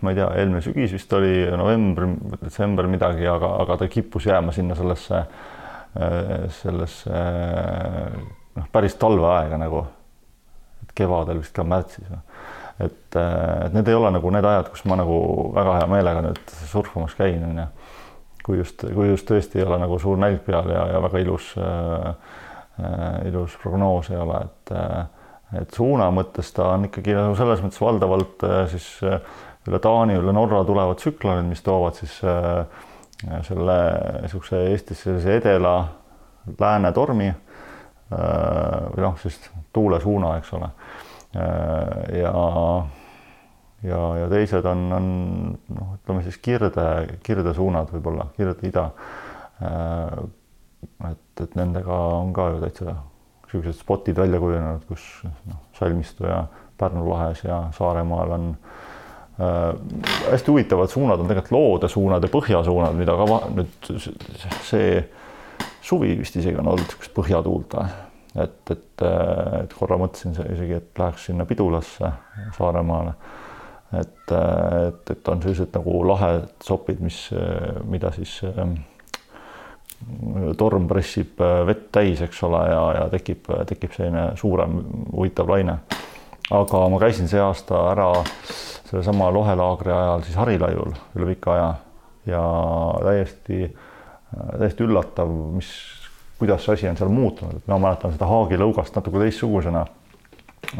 ma 0.00 0.14
ei 0.14 0.20
tea, 0.20 0.30
eelmine 0.38 0.62
sügis 0.64 0.94
vist 0.94 1.18
oli 1.18 1.42
november, 1.58 2.06
detsember 2.36 2.86
midagi, 2.90 3.26
aga, 3.28 3.56
aga 3.64 3.80
ta 3.82 3.90
kippus 3.90 4.30
jääma 4.30 4.54
sinna 4.54 4.78
sellesse 4.78 5.24
äh,, 5.24 5.49
sellesse 6.60 7.22
noh, 8.56 8.66
päris 8.72 8.94
talveaega 9.00 9.56
nagu. 9.58 9.84
et 10.84 10.92
kevadel 10.94 11.40
vist 11.40 11.54
ka 11.56 11.64
märtsis 11.66 12.06
või 12.06 12.20
et, 12.80 13.16
äh, 13.16 13.66
et 13.66 13.76
need 13.76 13.88
ei 13.88 13.96
ole 13.96 14.10
nagu 14.14 14.32
need 14.32 14.46
ajad, 14.46 14.70
kus 14.72 14.84
ma 14.88 14.98
nagu 15.00 15.20
väga 15.54 15.78
hea 15.80 15.88
meelega 15.90 16.24
nüüd 16.24 16.54
surfamas 16.70 17.16
käin, 17.18 17.42
on 17.44 17.62
ju. 17.62 17.66
kui 18.44 18.60
just, 18.62 18.84
kui 18.96 19.10
just 19.10 19.28
tõesti 19.28 19.60
ei 19.60 19.66
ole 19.66 19.78
nagu 19.82 19.98
suur 20.00 20.18
nälg 20.20 20.40
peal 20.46 20.70
ja, 20.72 20.86
ja 20.94 21.02
väga 21.04 21.20
ilus 21.20 21.52
äh,, 21.60 22.36
äh 22.80 23.28
ilus 23.28 23.56
prognoos 23.62 24.08
ei 24.10 24.20
ole, 24.20 24.44
et 24.46 24.76
äh, 24.76 25.00
et 25.60 25.74
suuna 25.74 26.06
mõttes 26.14 26.52
ta 26.54 26.68
on 26.76 26.86
ikkagi 26.86 27.14
nagu 27.16 27.34
selles 27.36 27.60
mõttes 27.64 27.82
valdavalt 27.82 28.44
äh, 28.46 28.62
siis 28.70 28.86
üle 29.68 29.80
Taani, 29.82 30.16
üle 30.16 30.32
Norra 30.32 30.62
tulevad 30.64 31.00
tsüklonid, 31.02 31.50
mis 31.50 31.60
toovad 31.66 31.98
siis 32.00 32.16
äh, 32.24 32.62
selle 33.44 33.76
niisuguse 34.22 34.62
Eestis 34.70 35.02
sellise 35.04 35.36
edela 35.36 35.74
lääne 36.58 36.92
tormi 36.96 37.28
või 38.10 39.02
noh, 39.04 39.18
siis 39.20 39.36
tuulesuuna, 39.72 40.32
eks 40.40 40.52
ole 40.56 40.70
Äh, 41.36 42.18
ja, 42.18 42.86
ja, 43.82 43.98
ja 44.18 44.28
teised 44.28 44.66
on, 44.66 44.80
on 44.92 45.04
noh, 45.70 45.92
ütleme 45.94 46.24
siis 46.26 46.40
kirde, 46.42 46.86
kirdesuunad 47.22 47.92
võib-olla, 47.94 48.26
kirde-ida. 48.34 48.88
Äh, 49.62 50.16
et, 51.12 51.44
et 51.44 51.54
nendega 51.58 52.00
on 52.16 52.34
ka 52.34 52.48
ju 52.50 52.58
täitsa 52.64 52.96
niisugused 52.96 53.78
spotid 53.78 54.18
välja 54.18 54.42
kujunenud, 54.42 54.82
kus 54.90 55.06
noh, 55.22 55.62
Salmistu 55.78 56.26
ja 56.26 56.44
Pärnu 56.80 57.06
lahes 57.06 57.44
ja 57.44 57.62
Saaremaal 57.76 58.34
on 58.34 58.50
äh, 58.50 58.89
hästi 59.40 60.52
huvitavad 60.52 60.92
suunad 60.92 61.22
on 61.22 61.28
tegelikult 61.30 61.56
loodesuunad 61.56 62.24
ja 62.24 62.30
põhjasuunad, 62.32 62.96
mida 62.98 63.16
ka 63.16 63.40
nüüd 63.56 63.90
see 64.68 65.00
suvi 65.80 66.12
vist 66.18 66.36
isegi 66.36 66.60
on 66.60 66.68
olnud 66.72 66.84
niisugust 66.84 67.14
põhjatuult 67.16 67.76
et, 67.80 68.72
et, 68.74 69.04
et 69.62 69.76
korra 69.78 69.98
mõtlesin 70.00 70.36
isegi, 70.36 70.76
et 70.76 71.00
läheks 71.02 71.30
sinna 71.30 71.46
Pidulasse 71.48 72.12
Saaremaale. 72.58 73.14
et, 74.00 74.32
et, 74.36 75.10
et 75.10 75.28
on 75.28 75.42
sellised 75.42 75.74
nagu 75.74 75.96
lahedad 76.06 76.52
sopid, 76.62 77.00
mis, 77.02 77.24
mida 77.90 78.12
siis 78.14 78.38
torm 80.56 80.86
pressib 80.88 81.40
äh, 81.44 81.60
vett 81.68 81.90
täis, 81.92 82.22
eks 82.24 82.42
ole, 82.46 82.60
ja, 82.70 82.84
ja 82.96 83.08
tekib, 83.12 83.50
tekib 83.68 83.92
selline 83.96 84.30
suurem 84.40 84.78
huvitav 85.12 85.50
laine. 85.50 85.80
Aga 86.50 86.82
ma 86.90 86.98
käisin 87.02 87.30
see 87.30 87.40
aasta 87.42 87.84
ära 87.92 88.10
sellesama 88.90 89.30
lohelaagri 89.34 89.92
ajal 89.94 90.26
siis 90.26 90.38
Harilaiul 90.40 90.92
üle 91.18 91.30
pika 91.34 91.54
aja 91.54 91.70
ja 92.26 92.42
täiesti, 93.04 93.64
täiesti 94.58 94.84
üllatav, 94.86 95.30
mis 95.56 95.70
kuidas 96.40 96.64
see 96.64 96.74
asi 96.74 96.88
on 96.88 96.98
seal 96.98 97.12
muutunud, 97.12 97.60
et 97.60 97.66
ma 97.68 97.78
mäletan 97.80 98.14
seda 98.14 98.28
haagilõugast 98.30 98.96
natuke 98.96 99.20
teistsugusena. 99.22 99.84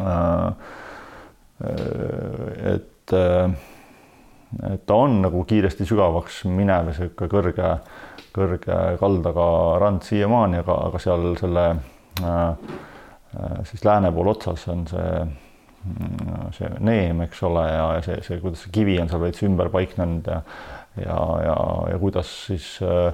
Äh, 0.01 0.47
et, 2.73 3.13
äh, 3.13 3.51
et 4.73 4.85
ta 4.89 4.97
on 4.97 5.19
nagu 5.21 5.43
kiiresti 5.47 5.85
sügavaks 5.89 6.43
minev 6.49 6.89
sihuke 6.97 7.29
kõrge, 7.29 7.75
kõrge 8.33 8.79
kaldaga 9.01 9.45
rand 9.83 10.05
siiamaani, 10.07 10.63
aga, 10.63 10.79
aga 10.89 11.01
seal 11.03 11.29
selle 11.39 11.67
äh, 12.25 12.73
siis 13.69 13.85
lääne 13.85 14.11
pool 14.15 14.33
otsas 14.33 14.65
on 14.73 14.87
see, 14.89 15.13
see 16.57 16.69
neem, 16.79 17.23
eks 17.25 17.41
ole, 17.47 17.63
ja, 17.67 17.87
see, 18.05 18.19
see, 18.25 18.37
kuidas 18.43 18.65
see 18.65 18.73
kivi 18.75 18.99
on 19.01 19.09
seal 19.09 19.23
veits 19.23 19.41
ümber 19.47 19.71
paiknenud 19.73 20.29
ja 20.29 20.43
ja, 20.97 21.17
ja, 21.45 21.55
ja 21.91 21.99
kuidas 21.99 22.31
siis 22.45 22.79
äh, 22.83 23.13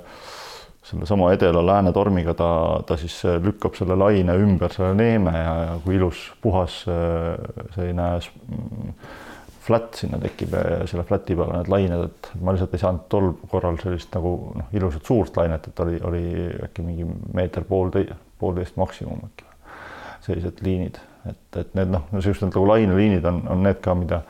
sellesama 0.83 1.31
edela-lääne 1.33 1.93
tormiga 1.93 2.33
ta, 2.33 2.49
ta 2.87 2.97
siis 2.97 3.19
äh, 3.25 3.37
lükkab 3.43 3.75
selle 3.77 3.97
laine 3.99 4.35
ümber 4.41 4.73
selle 4.73 4.95
neeme 4.97 5.33
ja, 5.35 5.55
ja 5.65 5.79
kui 5.83 5.97
ilus 5.99 6.27
puhas 6.41 6.83
äh, 6.89 7.35
selline 7.75 8.09
mm, 8.17 8.93
flat 9.67 9.99
sinna 9.99 10.19
tekib 10.23 10.55
ja 10.55 10.85
selle 10.87 11.03
flat'i 11.07 11.35
peal 11.35 11.51
need 11.51 11.69
lained, 11.71 12.05
et 12.07 12.29
ma 12.39 12.55
lihtsalt 12.55 12.77
ei 12.77 12.83
saanud 12.85 13.07
tol 13.11 13.33
korral 13.51 13.79
sellist 13.81 14.13
nagu 14.15 14.31
noh, 14.55 14.71
ilusat 14.73 15.09
suurt 15.09 15.37
lainet, 15.37 15.67
et 15.67 15.83
oli, 15.83 15.99
oli 16.07 16.23
äkki 16.69 16.85
mingi 16.85 17.07
meeter 17.35 17.67
poolteist, 17.67 18.15
poolteist 18.39 18.79
maksimum 18.79 19.27
äkki. 19.27 19.45
sellised 20.27 20.63
liinid, 20.63 20.97
et, 21.31 21.59
et 21.61 21.75
need 21.77 21.91
noh, 21.93 22.07
niisugused 22.13 22.49
nagu 22.49 22.65
laineliinid 22.69 23.25
on, 23.29 23.43
on 23.53 23.63
need 23.67 23.81
ka, 23.83 23.95
mida 23.97 24.23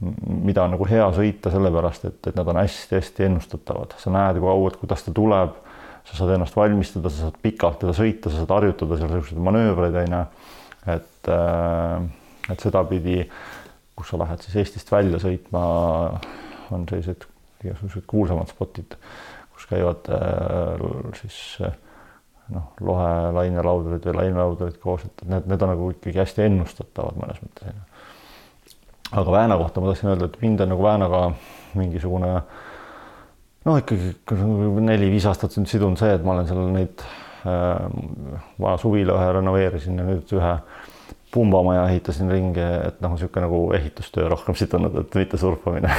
mida 0.00 0.62
on 0.64 0.72
nagu 0.72 0.86
hea 0.88 1.06
sõita, 1.12 1.50
sellepärast 1.52 2.06
et, 2.08 2.20
et 2.30 2.36
nad 2.38 2.48
on 2.48 2.56
hästi-hästi 2.56 3.26
ennustatavad, 3.26 3.92
sa 4.00 4.12
näed 4.14 4.38
juba 4.40 4.54
kaugelt, 4.54 4.78
kuidas 4.80 5.04
ta 5.04 5.12
tuleb 5.12 5.58
sa 6.10 6.16
saad 6.16 6.34
ennast 6.34 6.56
valmistada, 6.56 7.10
sa 7.12 7.26
saad 7.26 7.36
pikalt 7.42 7.80
teda 7.82 7.94
sõita, 7.96 8.30
sa 8.30 8.42
saad 8.42 8.54
harjutada 8.54 8.98
seal 8.98 9.10
niisuguseid 9.12 9.42
manöövreid, 9.46 9.98
on 10.00 10.16
ju. 10.16 10.22
et, 10.94 11.30
äh, 11.34 12.52
et 12.54 12.64
sedapidi, 12.64 13.18
kus 13.98 14.10
sa 14.10 14.22
lähed 14.22 14.46
siis 14.46 14.56
Eestist 14.62 14.90
välja 14.92 15.20
sõitma, 15.22 15.62
on 16.74 16.88
sellised 16.88 17.28
igasugused 17.60 18.06
kuulsamad 18.08 18.50
spotid, 18.50 18.96
kus 19.52 19.68
käivad 19.70 20.08
äh, 20.16 20.88
siis 21.20 21.60
noh, 22.54 22.72
lohe 22.84 23.10
lainelaudurid 23.36 24.08
või 24.08 24.16
lainelaudurid 24.22 24.80
koos, 24.82 25.04
et 25.06 25.24
need, 25.28 25.46
need 25.50 25.62
on 25.64 25.72
nagu 25.74 25.90
ikkagi 25.94 26.22
hästi 26.22 26.46
ennustatavad 26.46 27.18
mõnes 27.20 27.40
mõttes. 27.44 27.78
aga 29.10 29.32
Vääna 29.36 29.58
kohta 29.60 29.80
ma 29.80 29.90
tahtsin 29.90 30.12
öelda, 30.12 30.30
et 30.30 30.42
mind 30.42 30.64
on 30.64 30.72
nagu 30.74 30.86
Väänaga 30.86 31.22
mingisugune 31.78 32.34
noh, 33.64 33.80
ikkagi 33.80 34.14
neli-viis 34.86 35.26
aastat 35.30 35.56
sidunud 35.58 36.00
see, 36.00 36.14
et 36.14 36.24
ma 36.24 36.36
olen 36.36 36.48
seal 36.48 36.62
neid 36.74 37.04
äh, 37.04 37.76
vana 38.60 38.76
suvila 38.80 39.18
ühe 39.18 39.34
renoveerisin 39.38 40.00
ja 40.00 40.08
nüüd 40.08 40.36
ühe 40.38 40.54
pumbamaja 41.30 41.86
ehitasin 41.92 42.30
ringi, 42.30 42.62
et 42.88 42.98
noh, 43.04 43.14
niisugune 43.14 43.46
nagu 43.46 43.64
ehitustöö 43.78 44.28
rohkem 44.32 44.56
sidunud, 44.58 44.96
et 45.04 45.18
mitte 45.20 45.38
surfamine 45.38 45.92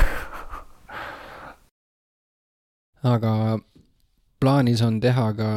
aga 3.03 3.59
plaanis 4.41 4.81
on 4.85 4.99
teha 5.01 5.27
ka 5.37 5.49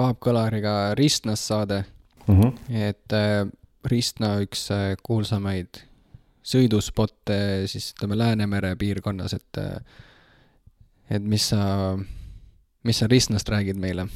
Paap 0.00 0.16
Kõlariga 0.24 0.94
Ristnas 0.96 1.42
saade 1.50 1.82
mm. 2.24 2.40
-hmm. 2.40 2.52
et 2.88 3.12
äh, 3.12 3.44
Ristna 3.84 4.38
üks 4.40 4.70
äh, 4.72 4.94
kuulsamaid 5.02 5.82
sõiduspotte 6.40 7.66
siis 7.68 7.90
ütleme 7.92 8.16
Läänemere 8.16 8.76
piirkonnas, 8.80 9.34
et 9.36 9.60
äh, 9.60 9.76
et 11.10 11.22
mis 11.22 11.48
sa, 11.52 11.98
mis 12.84 12.98
sa 12.98 13.06
Ristnast 13.10 13.48
räägid 13.48 13.76
meile? 13.76 14.06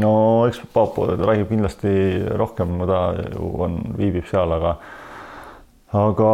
no 0.00 0.46
eks 0.48 0.62
Paapo 0.72 1.06
räägib 1.12 1.52
kindlasti 1.52 1.92
rohkem, 2.40 2.78
ta 2.86 3.02
ju 3.34 3.52
on, 3.66 3.78
viibib 3.98 4.28
seal, 4.32 4.52
aga 4.52 4.78
aga 5.92 6.32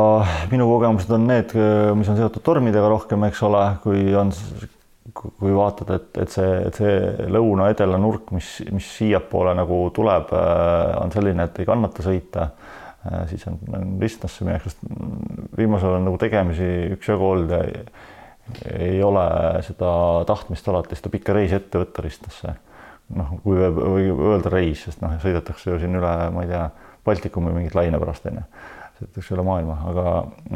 minu 0.53 0.71
kogemused 0.71 1.11
on 1.11 1.27
need, 1.27 1.55
mis 1.97 2.09
on 2.09 2.17
seotud 2.17 2.43
tormidega 2.45 2.89
rohkem, 2.89 3.25
eks 3.25 3.43
ole, 3.43 3.67
kui 3.83 4.15
on, 4.15 4.31
kui 5.17 5.55
vaatad, 5.55 5.93
et, 5.97 6.09
et 6.23 6.33
see, 6.33 6.57
see 6.77 7.29
lõuna-edela 7.33 7.99
nurk, 8.01 8.33
mis, 8.37 8.51
mis 8.75 8.89
siiapoole 8.99 9.55
nagu 9.57 9.79
tuleb, 9.97 10.33
on 11.01 11.15
selline, 11.15 11.49
et 11.49 11.63
ei 11.63 11.69
kannata 11.69 12.05
sõita, 12.05 12.51
siis 13.31 13.47
on, 13.49 13.59
on 13.77 13.97
Ristnasse 14.03 14.47
minek, 14.47 14.67
sest 14.67 14.83
viimasel 15.57 15.93
ajal 15.93 16.01
on 16.01 16.09
nagu 16.11 16.21
tegemisi 16.21 16.69
üksjagu 16.97 17.31
olnud 17.31 17.55
ja 17.55 17.63
ei 18.79 19.03
ole 19.03 19.27
seda 19.67 19.91
tahtmist 20.27 20.69
alati 20.69 20.99
seda 20.99 21.11
pikka 21.13 21.35
reisi 21.37 21.59
ette 21.59 21.81
võtta 21.83 22.05
Ristlasse. 22.05 22.57
noh, 23.17 23.37
kui 23.43 23.59
võib, 23.59 23.77
või 23.79 24.09
öelda 24.33 24.51
reis, 24.51 24.83
sest 24.87 25.03
noh, 25.03 25.15
sõidetakse 25.23 25.71
ju 25.71 25.79
siin 25.83 25.95
üle, 25.95 26.15
ma 26.35 26.43
ei 26.43 26.51
tea, 26.51 26.67
Baltikumi 27.07 27.53
mingit 27.55 27.77
laine 27.79 28.01
pärast 28.03 28.25
onju, 28.27 28.43
sõidetakse 28.97 29.35
üle 29.37 29.45
maailma, 29.45 29.77
aga 29.91 30.13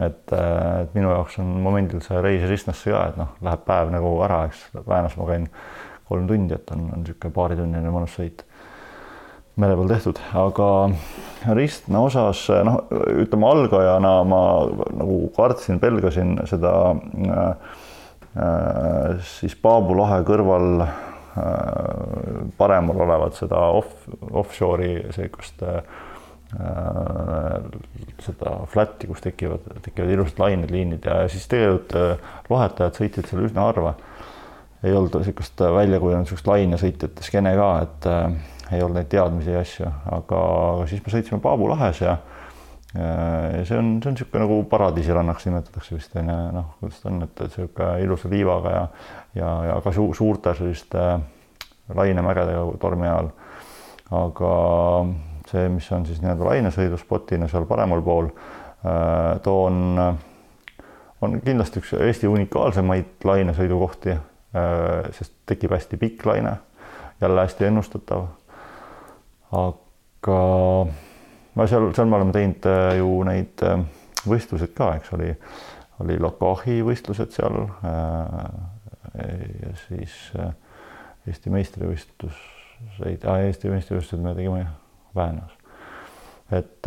et, 0.07 0.33
et 0.33 0.95
minu 0.97 1.13
jaoks 1.13 1.39
on 1.43 1.51
momendil 1.65 2.01
see 2.05 2.21
reis 2.25 2.47
Ristlasse 2.49 2.93
ka, 2.93 3.03
et 3.11 3.19
noh, 3.21 3.35
läheb 3.45 3.65
päev 3.67 3.93
nagu 3.93 4.15
ära, 4.25 4.45
eks 4.49 4.69
Väänas 4.87 5.17
ma 5.21 5.29
käin 5.29 5.49
kolm 6.09 6.27
tundi, 6.31 6.57
et 6.57 6.73
on, 6.75 6.89
on 6.95 7.05
niisugune 7.05 7.37
paaritunnine 7.37 7.93
mõnus 7.93 8.17
sõit 8.17 8.45
mere 9.61 9.77
peal 9.77 9.91
tehtud, 9.91 10.19
aga 10.41 10.69
ristme 11.59 12.01
osas 12.01 12.47
noh, 12.65 12.81
ütleme 13.21 13.49
algajana 13.51 14.15
ma 14.29 14.43
nagu 14.97 15.21
kartsin, 15.37 15.81
pelgasin 15.83 16.39
seda 16.49 16.73
äh, 16.95 17.49
äh, 18.41 19.25
siis 19.37 19.57
Paabu 19.61 19.99
lahe 19.99 20.23
kõrval 20.29 20.85
äh, 20.87 20.95
paremal 22.57 23.05
olevat 23.07 23.37
seda 23.37 23.67
off, 23.77 24.09
offshore'i 24.31 25.11
sihukest 25.17 25.67
äh, 25.67 25.83
seda 28.21 28.55
flat'i, 28.71 29.07
kus 29.07 29.23
tekivad, 29.23 29.67
tekivad 29.85 30.11
ilusad 30.11 30.41
lained, 30.43 30.73
liinid 30.75 31.07
ja 31.07 31.21
siis 31.31 31.47
tegelikult 31.51 31.95
äh, 31.99 32.33
lohetajad 32.51 32.99
sõitsid 32.99 33.31
seal 33.31 33.45
üsna 33.47 33.69
harva. 33.69 33.95
ei 34.83 34.95
olnud 34.97 35.15
niisugust 35.21 35.61
välja 35.61 36.01
kujunenud 36.01 36.27
niisugust 36.27 36.49
lainesõitjate 36.49 37.23
skeene 37.23 37.55
ka, 37.55 37.71
et 37.85 38.11
äh, 38.11 38.75
ei 38.75 38.83
olnud 38.83 38.99
neid 38.99 39.11
teadmisi 39.13 39.55
ja 39.55 39.63
asju, 39.63 39.93
aga 40.17 40.43
siis 40.91 41.05
me 41.07 41.15
sõitsime 41.15 41.41
Paabu 41.45 41.71
lahes 41.71 42.03
ja 42.03 42.19
ja 42.91 43.63
see 43.63 43.77
on, 43.79 44.01
see 44.03 44.11
on 44.11 44.17
niisugune 44.17 44.43
nagu 44.43 44.57
paradiisirannaks 44.67 45.45
nimetatakse 45.47 45.95
vist 45.95 46.17
on 46.19 46.33
ju, 46.33 46.39
noh, 46.57 46.73
kuidas 46.81 46.99
ta 46.99 47.13
on, 47.13 47.23
et 47.23 47.43
niisugune 47.47 47.91
ilusa 48.03 48.31
liivaga 48.33 48.73
ja 48.75 48.87
ja, 49.39 49.51
ja 49.69 49.81
ka 49.85 49.93
su 49.95 50.09
suurte 50.19 50.57
selliste 50.59 51.05
lainemägedega 51.95 52.65
tormi 52.83 53.07
ajal. 53.07 53.31
aga 54.11 54.55
see, 55.51 55.69
mis 55.69 55.91
on 55.93 56.07
siis 56.09 56.23
nii-öelda 56.23 56.47
lainesõiduspotina 56.47 57.49
seal 57.51 57.67
paremal 57.69 58.03
pool, 58.07 58.31
too 59.45 59.57
on, 59.67 60.01
on 61.21 61.39
kindlasti 61.45 61.83
üks 61.83 61.93
Eesti 61.99 62.31
unikaalsemaid 62.31 63.27
lainesõidukohti, 63.29 64.15
sest 65.19 65.35
tekib 65.51 65.75
hästi 65.77 65.99
pikk 66.01 66.25
laine, 66.31 66.55
jälle 67.21 67.45
hästi 67.45 67.69
ennustatav 67.69 68.29
aga 69.51 70.39
no 71.57 71.67
seal, 71.67 71.91
seal 71.97 72.11
me 72.11 72.19
oleme 72.19 72.35
teinud 72.35 72.69
äh, 72.71 72.95
ju 73.01 73.11
neid 73.27 73.65
äh, 73.67 73.83
võistlused 74.29 74.75
ka, 74.77 74.93
eks 74.99 75.15
oli, 75.17 75.33
oli 76.05 76.19
Lokahi 76.23 76.81
võistlused 76.87 77.35
seal. 77.35 77.65
Äh, 77.87 78.45
ja 79.11 79.73
siis 79.89 80.13
Eesti 81.29 81.51
meistrivõistluseid, 81.51 83.25
Eesti 83.27 83.73
meistrivõistlused 83.73 84.23
me 84.23 84.37
tegime 84.39 84.63
Väänus. 85.17 85.57
et, 86.53 86.87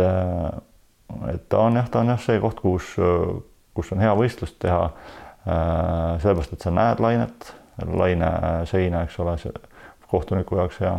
et 1.33 1.49
ta 1.49 1.59
on 1.59 1.75
jah, 1.75 1.89
ta 1.89 1.99
on 1.99 2.13
jah 2.13 2.21
see 2.21 2.39
koht, 2.39 2.59
kus, 2.59 2.95
kus 3.73 3.91
on 3.91 4.03
hea 4.03 4.13
võistlust 4.15 4.59
teha. 4.59 4.89
sellepärast, 5.43 6.53
et 6.53 6.61
sa 6.63 6.71
näed 6.71 7.01
lainet, 7.03 7.49
laine 7.83 8.29
seina, 8.69 9.03
eks 9.03 9.19
ole, 9.19 9.37
see 9.41 9.51
kohtuniku 10.07 10.55
jaoks 10.55 10.79
hea 10.79 10.93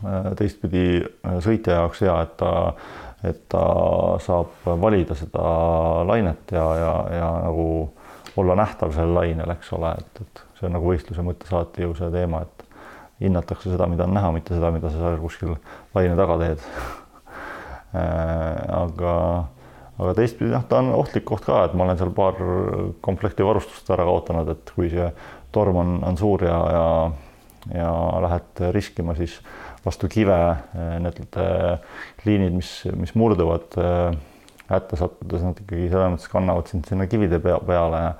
Äh, 0.00 0.32
teistpidi 0.36 1.02
äh, 1.04 1.34
sõitja 1.44 1.76
jaoks 1.76 2.00
hea, 2.02 2.14
et 2.24 2.32
ta, 2.40 2.52
et 3.28 3.42
ta 3.52 3.64
saab 4.24 4.64
valida 4.80 5.14
seda 5.14 5.42
lainet 6.08 6.54
ja, 6.56 6.64
ja, 6.80 6.94
ja 7.12 7.28
nagu 7.44 7.66
olla 8.40 8.56
nähtav 8.56 8.94
sellel 8.96 9.12
lainel, 9.18 9.52
eks 9.52 9.68
ole, 9.76 9.92
et, 10.00 10.22
et 10.24 10.42
see 10.56 10.66
on 10.66 10.74
nagu 10.78 10.88
võistluse 10.88 11.22
mõttes 11.26 11.52
alati 11.52 11.84
ju 11.84 11.92
see 11.98 12.08
teema, 12.14 12.40
et 12.46 12.71
hinnatakse 13.22 13.72
seda, 13.72 13.86
mida 13.90 14.06
on 14.06 14.14
näha, 14.16 14.32
mitte 14.34 14.56
seda, 14.56 14.72
mida 14.74 14.90
sa 14.92 15.00
seal 15.00 15.18
kuskil 15.22 15.56
laine 15.96 16.18
taga 16.18 16.40
teed. 16.44 16.66
Äh, 17.92 18.60
aga, 18.72 19.14
aga 20.00 20.12
teistpidi 20.16 20.48
noh, 20.48 20.62
ta 20.64 20.78
on 20.80 20.86
ohtlik 20.96 21.26
koht 21.28 21.44
ka, 21.44 21.58
et 21.66 21.74
ma 21.76 21.84
olen 21.84 21.98
seal 22.00 22.08
paar 22.16 22.38
komplekti 23.04 23.44
varustust 23.44 23.90
ära 23.92 24.06
kaotanud, 24.08 24.48
et 24.48 24.72
kui 24.72 24.88
see 24.88 25.10
torm 25.52 25.76
on, 25.76 25.90
on 26.08 26.16
suur 26.16 26.40
ja, 26.46 26.56
ja, 26.72 26.86
ja 27.76 27.90
lähed 28.24 28.62
riskima, 28.72 29.12
siis 29.18 29.34
vastu 29.84 30.08
kive, 30.08 30.38
eh, 30.72 30.94
need 31.04 31.20
eh, 31.44 32.00
liinid, 32.24 32.56
mis, 32.56 32.70
mis 32.96 33.12
murduvad 33.12 33.76
hätta 34.72 34.96
sattudes, 35.02 35.44
nad 35.44 35.60
ikkagi 35.60 35.92
selles 35.92 36.14
mõttes 36.14 36.32
kannavad 36.32 36.72
sind 36.72 36.88
sinna 36.88 37.04
kivide 37.12 37.44
pea, 37.44 37.60
peale 37.60 38.04
ja 38.06 38.14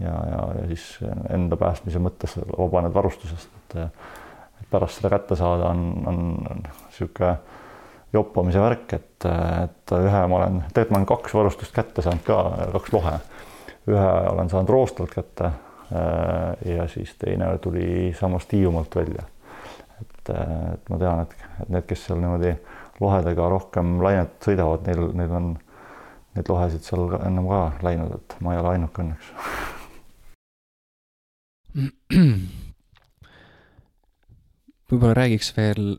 ja, 0.00 0.14
ja, 0.30 0.40
ja 0.60 0.66
siis 0.70 0.84
enda 1.32 1.56
päästmise 1.58 2.00
mõttes 2.02 2.36
vabaned 2.50 2.94
varustusest, 2.94 3.52
et 3.62 3.76
pärast 4.70 5.00
seda 5.00 5.10
kätte 5.16 5.36
saada 5.38 5.72
on, 5.72 5.82
on 6.06 6.22
niisugune 6.62 7.34
joppamise 8.12 8.60
värk, 8.60 8.92
et, 8.92 9.26
et 9.64 9.92
ühe 9.96 10.22
ma 10.28 10.38
olen, 10.38 10.62
tegelikult 10.68 10.92
ma 10.92 10.98
olen 11.00 11.10
kaks 11.14 11.34
varustust 11.34 11.74
kätte 11.76 12.04
saanud 12.04 12.24
ka, 12.26 12.38
kaks 12.76 12.92
lohe. 12.92 13.18
ühe 13.88 14.08
olen 14.32 14.50
saanud 14.52 14.70
Roostalt 14.70 15.14
kätte 15.14 15.52
ja 16.68 16.88
siis 16.88 17.14
teine 17.20 17.50
tuli 17.60 18.12
samast 18.16 18.52
Hiiumaalt 18.52 18.96
välja 18.96 19.24
et, 20.28 20.30
et 20.74 20.90
ma 20.90 20.98
tean, 20.98 21.24
et, 21.24 21.36
et 21.62 21.68
need, 21.72 21.86
kes 21.88 22.06
seal 22.06 22.20
niimoodi 22.22 22.54
lohedega 23.02 23.48
rohkem 23.50 23.96
lainet 24.04 24.34
sõidavad, 24.44 24.86
neil, 24.86 25.04
neil 25.18 25.36
on 25.38 25.52
neid 26.36 26.48
lohesid 26.48 26.86
seal 26.86 27.16
ennem 27.20 27.48
ka 27.50 27.62
läinud, 27.84 28.16
et 28.18 28.36
ma 28.44 28.54
ei 28.54 28.62
ole 28.62 28.74
ainuke 28.76 29.04
õnneks 29.04 29.26
võib-olla 34.92 35.16
räägiks 35.16 35.54
veel 35.56 35.96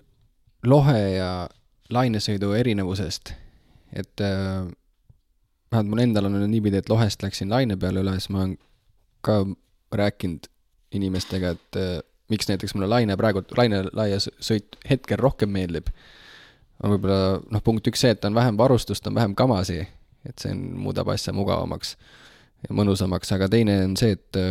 lohe 0.70 1.00
ja 1.16 1.30
lainesõidu 1.94 2.54
erinevusest, 2.58 3.34
et 3.94 4.22
äh, 4.22 4.64
vähemalt 5.74 5.90
mul 5.90 6.04
endal 6.06 6.30
on 6.30 6.38
niipidi, 6.52 6.80
et 6.80 6.90
lohest 6.90 7.26
läksin 7.26 7.52
laine 7.52 7.78
peale 7.80 8.04
üle, 8.04 8.14
siis 8.20 8.30
ma 8.34 8.44
olen 8.44 8.58
ka 9.26 9.40
rääkinud 9.98 10.50
inimestega, 10.94 11.56
et 11.58 11.80
äh, 11.80 11.96
miks 12.30 12.50
näiteks 12.50 12.76
mulle 12.78 12.90
laine 12.92 13.18
praegu, 13.18 13.44
lainelaia 13.58 14.20
sõit 14.22 14.78
hetkel 14.90 15.22
rohkem 15.22 15.52
meeldib, 15.54 15.90
on 16.84 16.94
võib-olla 16.94 17.42
noh, 17.50 17.66
punkt 17.66 17.90
üks 17.90 18.06
see, 18.06 18.14
et 18.14 18.26
on 18.30 18.38
vähem 18.38 18.58
varustust, 18.60 19.08
on 19.10 19.18
vähem 19.18 19.36
kamasi, 19.38 19.82
et 20.28 20.40
see 20.40 20.54
on, 20.54 20.64
muudab 20.86 21.10
asja 21.14 21.34
mugavamaks 21.36 21.98
ja 22.68 22.78
mõnusamaks, 22.78 23.34
aga 23.36 23.50
teine 23.52 23.82
on 23.90 23.98
see, 24.00 24.16
et 24.16 24.42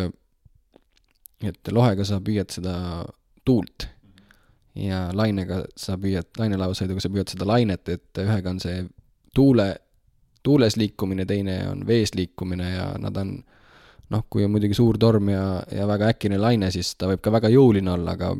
et 1.43 1.73
lohega 1.75 2.05
sa 2.07 2.21
püüad 2.23 2.53
seda 2.55 2.77
tuult 3.43 3.89
ja 4.79 5.07
lainega 5.15 5.63
sa 5.77 5.99
püüad, 6.01 6.31
lainelaevasõiduga 6.39 7.03
sa 7.03 7.11
püüad 7.13 7.33
seda 7.33 7.49
lainet, 7.49 7.89
et 7.93 8.23
ühega 8.23 8.53
on 8.53 8.61
see 8.63 8.85
tuule, 9.35 9.69
tuules 10.43 10.77
liikumine, 10.81 11.27
teine 11.29 11.59
on 11.71 11.85
vees 11.87 12.15
liikumine 12.17 12.71
ja 12.73 12.87
nad 13.01 13.17
on 13.21 13.37
noh, 14.13 14.25
kui 14.29 14.45
on 14.45 14.53
muidugi 14.53 14.77
suur 14.77 14.99
torm 15.01 15.31
ja, 15.33 15.45
ja 15.73 15.87
väga 15.89 16.13
äkine 16.13 16.41
laine, 16.41 16.71
siis 16.75 16.95
ta 17.01 17.09
võib 17.11 17.23
ka 17.25 17.33
väga 17.35 17.53
jõuline 17.53 17.93
olla, 17.95 18.17
aga 18.17 18.33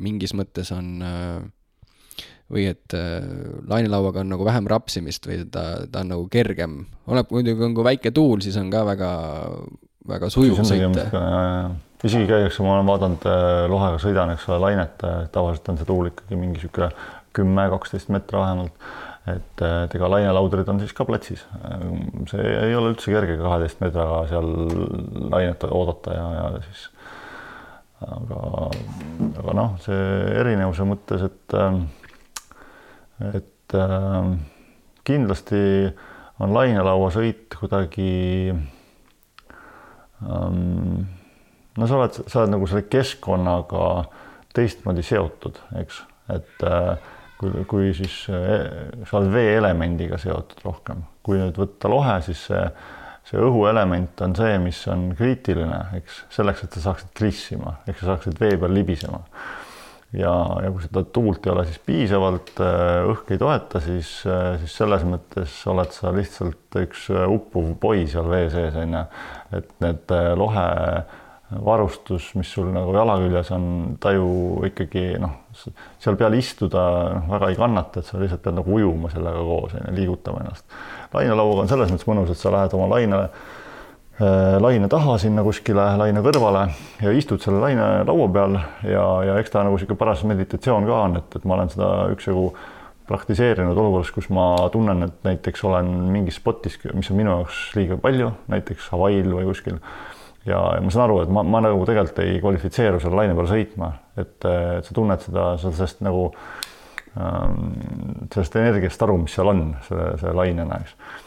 mingis 0.00 0.32
mõttes 0.36 0.70
on 0.72 0.94
äh, 1.04 1.40
või 2.50 2.66
et 2.70 2.96
äh, 2.96 3.20
lainelauaga 3.70 4.24
on 4.24 4.32
nagu 4.34 4.46
vähem 4.46 4.68
rapsimist 4.70 5.28
või 5.28 5.44
ta, 5.52 5.84
ta 5.90 6.04
on 6.04 6.12
nagu 6.14 6.26
kergem. 6.32 6.82
oleneb 7.06 7.36
muidugi, 7.36 7.66
on 7.68 7.76
kui 7.76 7.86
väike 7.86 8.14
tuul, 8.16 8.40
siis 8.44 8.56
on 8.60 8.72
ka 8.72 8.82
väga, 8.88 9.12
väga 10.08 10.32
sujuv 10.32 10.64
sõita. 10.66 11.06
Isegi 12.04 12.26
käiakse, 12.30 12.64
ma 12.64 12.78
olen 12.78 12.90
vaadanud, 12.90 13.28
äh, 13.28 13.62
lohega 13.70 14.00
sõidan, 14.02 14.34
eks 14.34 14.48
ole, 14.48 14.60
lainet, 14.66 15.06
tavaliselt 15.32 15.72
on 15.72 15.80
see 15.80 15.88
tuul 15.88 16.10
ikkagi 16.12 16.38
mingi 16.38 16.58
niisugune 16.58 16.90
kümme, 17.36 17.68
kaksteist 17.70 18.10
meetrit 18.10 18.40
vähemalt 18.40 18.90
et, 19.28 19.62
et 19.62 19.94
ega 19.96 20.08
lainelaudrid 20.10 20.68
on 20.72 20.80
siis 20.80 20.94
ka 20.96 21.04
platsis. 21.08 21.42
see 22.30 22.52
ei 22.64 22.74
ole 22.76 22.94
üldse 22.94 23.12
kerge 23.12 23.36
kaheteist 23.40 23.82
meetriga 23.82 24.22
seal 24.30 24.48
lainet 25.32 25.66
oodata 25.68 26.16
ja, 26.16 26.26
ja 26.38 26.46
siis 26.64 26.86
aga, 28.06 28.40
aga 29.42 29.56
noh, 29.58 29.76
see 29.84 30.04
erinevuse 30.40 30.88
mõttes, 30.88 31.26
et 31.28 31.56
et 33.36 33.76
kindlasti 35.04 35.62
on 36.40 36.54
lainelauasõit 36.56 37.58
kuidagi 37.60 38.12
um, 40.24 41.04
no 41.78 41.86
sa 41.86 42.00
oled, 42.00 42.20
sa 42.26 42.42
oled 42.42 42.56
nagu 42.56 42.66
selle 42.70 42.88
keskkonnaga 42.90 43.86
teistmoodi 44.56 45.04
seotud, 45.06 45.60
eks, 45.78 46.02
et 46.34 46.66
äh, 46.66 47.10
kui, 47.40 47.64
kui 47.68 47.92
siis 47.96 48.22
eh, 48.32 48.66
sa 49.08 49.20
oled 49.20 49.32
veeelemendiga 49.34 50.18
seotud 50.20 50.60
rohkem, 50.66 51.04
kui 51.26 51.40
nüüd 51.40 51.56
võtta 51.60 51.90
lohe, 51.90 52.18
siis 52.26 52.42
see, 52.50 52.60
see 53.30 53.40
õhuelement 53.40 54.20
on 54.26 54.36
see, 54.36 54.58
mis 54.62 54.82
on 54.92 55.10
kriitiline, 55.16 55.80
eks, 56.00 56.24
selleks, 56.36 56.66
et 56.66 56.76
sa 56.76 56.90
saaksid 56.90 57.14
krissima, 57.16 57.78
ehk 57.88 58.00
sa 58.02 58.12
saaksid 58.12 58.40
vee 58.42 58.60
peal 58.60 58.76
libisema. 58.76 59.22
ja, 60.10 60.32
ja 60.64 60.72
kui 60.74 60.82
seda 60.82 61.04
tuult 61.14 61.44
ei 61.46 61.52
ole 61.52 61.64
siis 61.68 61.80
piisavalt, 61.86 62.52
eh, 62.66 63.08
õhk 63.14 63.32
ei 63.32 63.40
toeta, 63.40 63.80
siis, 63.84 64.12
siis 64.60 64.76
selles 64.82 65.06
mõttes 65.08 65.54
oled 65.70 65.96
sa 65.96 66.12
lihtsalt 66.14 66.80
üks 66.82 67.08
uppuv 67.14 67.72
poi 67.80 68.04
seal 68.10 68.28
vee 68.28 68.50
sees, 68.52 68.76
on 68.76 68.98
ju. 68.98 69.06
et 69.60 69.72
need 69.86 70.16
lohe 70.38 70.68
varustus, 71.50 72.30
mis 72.38 72.50
sul 72.52 72.68
nagu 72.74 72.92
jala 72.94 73.16
küljes 73.18 73.50
on, 73.54 73.64
ta 74.00 74.12
ju 74.14 74.26
ikkagi 74.68 75.16
noh, 75.22 75.32
seal 75.98 76.18
peal 76.20 76.36
istuda 76.38 76.84
noh, 77.16 77.30
väga 77.32 77.50
ei 77.50 77.58
kannata, 77.58 78.02
et 78.02 78.10
sa 78.10 78.20
lihtsalt 78.20 78.44
pead 78.44 78.58
nagu 78.60 78.76
ujuma 78.76 79.10
sellega 79.10 79.46
koos, 79.46 79.74
liigutama 79.96 80.44
ennast. 80.44 80.78
lainelauaga 81.14 81.64
on 81.64 81.72
selles 81.72 81.90
mõttes 81.90 82.10
mõnus, 82.10 82.30
et 82.30 82.38
sa 82.38 82.54
lähed 82.54 82.76
oma 82.78 82.90
lainele 82.94 83.28
laine 84.60 84.88
taha 84.92 85.14
sinna 85.18 85.40
kuskile 85.40 85.86
laine 85.96 86.20
kõrvale 86.20 86.66
ja 87.00 87.12
istud 87.16 87.40
selle 87.40 87.62
laine 87.62 87.86
laua 88.04 88.26
peal 88.28 88.58
ja, 88.84 89.04
ja 89.24 89.38
eks 89.40 89.54
ta 89.54 89.62
nagu 89.64 89.78
niisugune 89.78 89.96
paras 89.96 90.26
meditatsioon 90.28 90.84
ka 90.84 90.98
on, 91.06 91.16
et, 91.22 91.38
et 91.38 91.46
ma 91.48 91.56
olen 91.56 91.72
seda 91.72 91.88
üksjagu 92.12 92.50
praktiseerinud 93.10 93.78
olukorras, 93.78 94.12
kus 94.14 94.28
ma 94.30 94.52
tunnen, 94.72 95.08
et 95.08 95.24
näiteks 95.26 95.64
olen 95.66 95.88
mingis 96.12 96.38
spotis, 96.38 96.76
mis 96.94 97.10
on 97.10 97.18
minu 97.18 97.32
jaoks 97.32 97.62
liiga 97.78 97.98
palju, 98.00 98.30
näiteks 98.52 98.90
Hawaii'l 98.92 99.32
või 99.34 99.48
kuskil. 99.48 99.80
Ja, 100.46 100.58
ja 100.76 100.80
ma 100.82 100.92
saan 100.92 101.06
aru, 101.06 101.20
et 101.24 101.32
ma, 101.32 101.44
ma 101.46 101.62
nagu 101.64 101.84
tegelikult 101.88 102.20
ei 102.24 102.40
kvalifitseeru 102.42 103.00
selle 103.02 103.18
laine 103.20 103.36
peal 103.38 103.48
sõitma, 103.50 103.92
et, 104.20 104.36
et 104.44 104.86
sa 104.86 104.96
tunned 104.96 105.24
seda, 105.24 105.46
sellest 105.62 106.04
nagu 106.06 106.28
ähm, 107.18 107.72
sellest 108.32 108.60
energiast 108.60 109.02
aru, 109.06 109.18
mis 109.24 109.34
seal 109.36 109.52
on, 109.52 109.66
selle, 109.88 110.12
selle 110.20 110.36
lainena, 110.40 110.80
eks. 110.84 111.18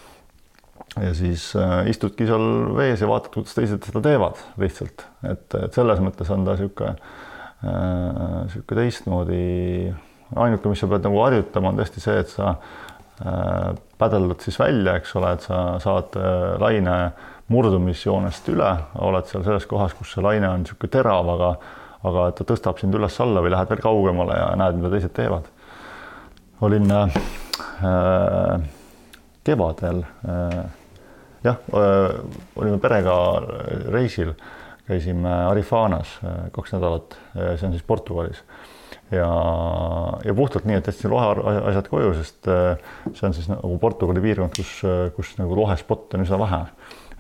Ja 1.01 1.09
siis 1.17 1.47
äh, 1.57 1.87
istudki 1.89 2.27
seal 2.29 2.47
vees 2.77 3.01
ja 3.01 3.09
vaatad, 3.09 3.31
kuidas 3.33 3.55
teised 3.57 3.85
seda 3.87 4.01
teevad 4.05 4.41
lihtsalt, 4.61 5.07
et, 5.25 5.45
et 5.57 5.73
selles 5.73 6.01
mõttes 6.05 6.29
on 6.33 6.45
ta 6.45 6.53
niisugune 6.53 6.91
äh,, 6.93 8.33
niisugune 8.45 8.81
teistmoodi. 8.81 9.45
ainuke, 10.33 10.69
mis 10.69 10.81
sa 10.81 10.89
pead 10.89 11.05
nagu 11.05 11.21
harjutama, 11.21 11.71
on 11.71 11.81
tõesti 11.81 12.01
see, 12.03 12.19
et 12.21 12.29
sa 12.29 12.53
äh, 13.25 13.73
pädeldad 14.01 14.45
siis 14.45 14.59
välja, 14.61 14.99
eks 14.99 15.15
ole, 15.17 15.33
et 15.33 15.45
sa 15.45 15.63
saad 15.81 16.17
äh, 16.19 16.53
laine 16.61 16.97
murdumisjoonest 17.53 18.49
üle, 18.53 18.73
oled 19.05 19.29
seal 19.29 19.45
selles 19.45 19.69
kohas, 19.69 19.95
kus 19.97 20.15
see 20.15 20.25
laine 20.25 20.49
on 20.49 20.65
niisugune 20.65 20.93
terav, 20.97 21.31
aga 21.37 21.53
aga 22.03 22.27
et 22.29 22.39
ta 22.39 22.45
tõstab 22.47 22.79
sind 22.81 22.95
üles-alla 22.97 23.43
või 23.43 23.53
lähed 23.53 23.69
veel 23.71 23.83
kaugemale 23.83 24.37
ja 24.37 24.47
näed, 24.59 24.79
mida 24.79 24.91
teised 24.91 25.13
teevad. 25.15 25.47
olin 26.61 26.91
äh, 26.91 27.19
äh 27.89 28.69
kevadel 29.43 30.05
äh, 30.23 30.59
jah, 31.43 31.57
olime 32.55 32.77
perega 32.79 33.15
reisil, 33.91 34.29
käisime 34.87 35.31
Arifanas 35.49 36.13
kaks 36.55 36.71
nädalat, 36.71 37.17
see 37.33 37.67
on 37.67 37.73
siis 37.75 37.83
Portugalis 37.83 38.39
ja, 39.11 39.27
ja 40.23 40.35
puhtalt 40.37 40.63
nii, 40.63 40.77
et 40.79 40.87
jätsin 40.87 41.11
loheasjad 41.11 41.89
koju, 41.91 42.13
sest 42.21 42.47
see 42.47 43.27
on 43.27 43.35
siis 43.35 43.49
nagu 43.51 43.75
Portugali 43.81 44.23
piirkond, 44.23 44.55
kus, 44.55 44.71
kus 45.17 45.35
nagu 45.41 45.59
lohespotte 45.59 46.15
on 46.15 46.23
üsna 46.23 46.39
vähe. 46.39 46.61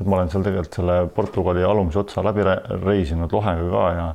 Et 0.03 0.09
ma 0.09 0.19
olen 0.19 0.31
seal 0.31 0.45
tegelikult 0.45 0.79
selle 0.79 0.97
Portugali 1.15 1.63
alumise 1.65 2.01
otsa 2.03 2.23
läbi 2.25 2.45
reisinud 2.83 3.31
lohega 3.33 3.69
ka 3.71 3.85
ja 3.97 4.07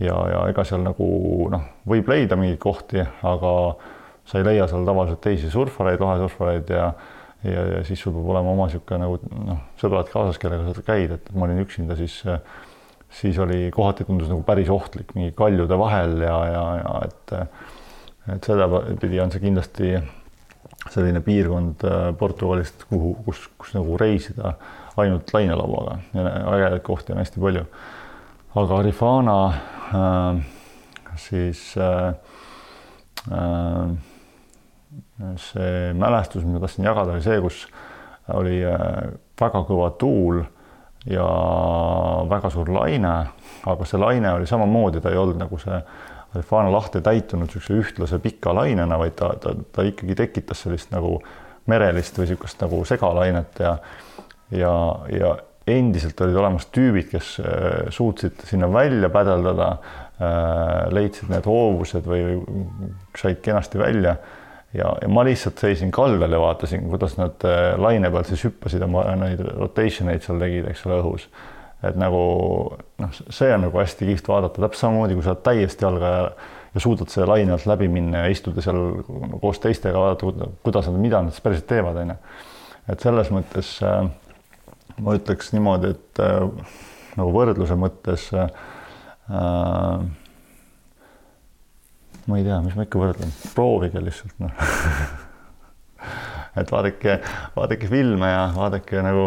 ja, 0.00 0.16
ja 0.32 0.44
ega 0.48 0.64
seal 0.64 0.82
nagu 0.84 1.06
noh, 1.52 1.64
võib 1.88 2.08
leida 2.08 2.38
mingeid 2.40 2.60
kohti, 2.62 3.02
aga 3.04 3.54
sa 4.28 4.40
ei 4.40 4.46
leia 4.46 4.68
seal 4.70 4.86
tavaliselt 4.88 5.20
teisi 5.24 5.50
surfareid, 5.52 6.00
lohesurfareid 6.00 6.72
ja 6.72 6.92
ja, 7.44 7.62
ja 7.76 7.84
siis 7.88 8.00
sul 8.02 8.12
peab 8.12 8.28
olema 8.34 8.52
oma 8.52 8.66
niisugune 8.68 9.00
nagu 9.00 9.18
noh, 9.48 9.60
sõbrad 9.80 10.10
kaasas, 10.12 10.40
kellega 10.40 10.74
sa 10.76 10.84
käid, 10.84 11.14
et 11.16 11.30
ma 11.32 11.46
olin 11.46 11.62
üksinda, 11.64 11.96
siis 11.96 12.20
siis 13.10 13.38
oli 13.42 13.70
kohati 13.74 14.04
tundus 14.06 14.28
nagu 14.30 14.44
päris 14.46 14.68
ohtlik 14.70 15.16
mingi 15.16 15.32
kaljude 15.34 15.78
vahel 15.78 16.20
ja, 16.22 16.36
ja, 16.46 16.64
ja 16.78 16.96
et 17.08 17.36
et 18.30 18.46
sedapidi 18.46 19.18
on 19.18 19.32
see 19.32 19.42
kindlasti 19.42 19.94
selline 20.90 21.20
piirkond 21.24 21.84
äh, 21.84 22.10
Portugalist, 22.16 22.84
kuhu, 22.88 23.14
kus, 23.26 23.42
kus 23.58 23.74
nagu 23.76 23.96
reisida 24.00 24.54
ainult 24.96 25.30
lainelauaga 25.34 25.98
ja 26.14 26.24
ägedaid 26.54 26.82
kohti 26.82 27.12
on 27.12 27.18
hästi 27.18 27.40
palju. 27.40 27.64
aga 28.54 28.78
Arifana 28.78 29.46
äh, 29.46 30.46
siis 31.16 31.74
äh, 31.78 32.14
äh, 33.32 33.96
see 35.36 35.92
mälestus, 35.94 36.44
mida 36.44 36.60
tahtsin 36.60 36.84
jagada, 36.84 37.12
oli 37.12 37.22
see, 37.22 37.40
kus 37.40 37.66
oli 38.34 38.60
äh, 38.64 39.12
väga 39.40 39.64
kõva 39.68 39.90
tuul 39.98 40.42
ja 41.10 41.26
väga 42.28 42.50
suur 42.52 42.70
laine, 42.74 43.14
aga 43.66 43.88
see 43.88 44.00
laine 44.00 44.32
oli 44.36 44.48
samamoodi, 44.48 45.00
ta 45.00 45.12
ei 45.12 45.20
olnud 45.20 45.40
nagu 45.40 45.60
see 45.60 45.82
Alfana 46.30 46.70
laht 46.70 46.94
ei 46.94 47.02
täitunud 47.02 47.48
niisuguse 47.48 47.74
ühtlase 47.74 48.20
pika 48.22 48.52
lainena, 48.54 48.94
vaid 49.00 49.16
ta, 49.18 49.32
ta, 49.42 49.50
ta 49.74 49.82
ikkagi 49.82 50.14
tekitas 50.14 50.60
sellist 50.62 50.92
nagu 50.94 51.16
merelist 51.66 52.14
või 52.18 52.28
niisugust 52.28 52.62
nagu 52.62 52.78
segalainet 52.86 53.58
ja 53.58 53.72
ja, 54.50 54.74
ja 55.12 55.36
endiselt 55.70 56.20
olid 56.24 56.36
olemas 56.40 56.66
tüübid, 56.74 57.08
kes 57.12 57.36
äh, 57.42 57.88
suutsid 57.94 58.42
sinna 58.48 58.68
välja 58.72 59.10
pädeldada, 59.12 59.70
äh, 60.20 60.90
leidsid 60.94 61.30
need 61.32 61.46
hoovused 61.48 62.06
või 62.08 62.40
said 63.18 63.42
kenasti 63.44 63.80
välja 63.80 64.16
ja, 64.76 64.92
ja 65.02 65.08
ma 65.10 65.24
lihtsalt 65.26 65.60
seisin 65.60 65.90
kaldal 65.94 66.32
ja 66.32 66.40
vaatasin, 66.42 66.86
kuidas 66.90 67.16
nad 67.20 67.42
äh, 67.46 67.72
laine 67.80 68.10
peal 68.12 68.26
siis 68.28 68.44
hüppasid 68.48 68.84
oma 68.86 69.04
neid 69.20 69.42
rotation 69.48 70.12
eid 70.12 70.24
seal 70.26 70.40
tegid, 70.42 70.68
eks 70.70 70.86
ole, 70.88 71.00
õhus. 71.02 71.26
et 71.86 71.98
nagu 71.98 72.22
noh, 73.00 73.18
see 73.32 73.50
on 73.54 73.66
nagu 73.66 73.80
hästi 73.80 74.08
kihvt 74.12 74.30
vaadata, 74.30 74.62
täpselt 74.62 74.86
samamoodi, 74.86 75.18
kui 75.18 75.26
sa 75.26 75.34
oled 75.34 75.44
täiesti 75.46 75.86
jalga 75.86 76.14
ja, 76.14 76.24
ja 76.74 76.84
suudad 76.84 77.12
selle 77.12 77.30
laine 77.32 77.56
alt 77.56 77.66
läbi 77.66 77.88
minna 77.90 78.26
ja 78.26 78.32
istuda 78.32 78.64
seal 78.64 78.80
koos 79.40 79.62
teistega, 79.62 79.98
vaadata, 79.98 80.50
kuidas 80.64 80.90
nad, 80.90 81.00
mida 81.02 81.22
nad 81.24 81.34
siis 81.34 81.44
päriselt 81.44 81.70
teevad, 81.70 82.02
onju. 82.04 82.18
et 82.92 83.06
selles 83.06 83.32
mõttes 83.34 83.78
äh, 83.86 84.04
ma 84.98 85.14
ütleks 85.18 85.52
niimoodi, 85.54 85.86
et 85.94 86.22
äh, 86.24 86.40
nagu 87.20 87.30
võrdluse 87.34 87.76
mõttes 87.78 88.22
äh, 88.34 88.50
ma 92.26 92.38
ei 92.38 92.44
tea, 92.46 92.60
mis 92.64 92.74
ma 92.76 92.82
ikka 92.86 92.98
võrdlen, 93.00 93.30
proovige 93.54 94.00
lihtsalt 94.02 94.36
noh 94.42 94.52
et 96.60 96.72
vaadake, 96.72 97.12
vaadake 97.56 97.86
filme 97.90 98.28
ja 98.30 98.44
vaadake 98.54 99.02
nagu 99.04 99.24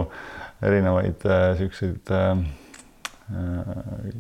erinevaid 0.64 1.26
äh, 1.28 1.57
siukseid 1.59 2.11
äh, 2.11 2.38
äh, 3.34 4.14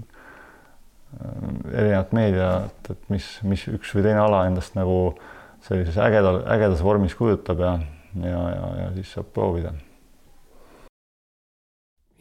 erinevat 1.73 2.11
meediat, 2.15 2.89
et 2.89 3.09
mis, 3.13 3.25
mis 3.45 3.67
üks 3.69 3.93
või 3.95 4.03
teine 4.07 4.21
ala 4.23 4.39
endast 4.49 4.73
nagu 4.77 4.97
sellises 5.63 5.97
ägedal, 6.01 6.37
ägedas 6.51 6.81
vormis 6.83 7.15
kujutab 7.15 7.59
ja, 7.63 7.73
ja, 8.17 8.41
ja, 8.55 8.65
ja 8.81 8.87
siis 8.97 9.09
saab 9.13 9.27
proovida. 9.35 9.71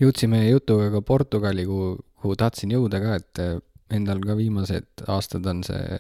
Jõudsime 0.02 0.42
jutuga 0.48 0.90
ka 0.96 1.02
Portugali, 1.06 1.66
kuhu, 1.68 1.94
kuhu 2.22 2.38
tahtsin 2.38 2.74
jõuda 2.74 3.00
ka, 3.02 3.20
et 3.20 3.42
endal 3.92 4.22
ka 4.24 4.36
viimased 4.38 5.06
aastad 5.12 5.46
on 5.50 5.62
see 5.66 5.98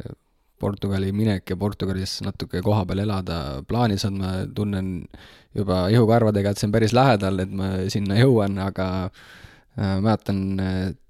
Portugali 0.62 1.10
minek 1.14 1.50
ja 1.50 1.58
Portugalis 1.58 2.20
natuke 2.22 2.62
kohapeal 2.62 3.02
elada 3.02 3.36
plaanis 3.68 4.06
on, 4.06 4.20
ma 4.22 4.32
tunnen 4.54 4.92
juba 5.58 5.88
ihukarvadega, 5.92 6.52
et 6.52 6.60
see 6.60 6.68
on 6.68 6.74
päris 6.74 6.94
lähedal, 6.94 7.42
et 7.42 7.56
ma 7.62 7.72
sinna 7.92 8.20
jõuan, 8.20 8.60
aga 8.62 8.86
äh, 9.08 9.96
mäletan, 9.98 10.44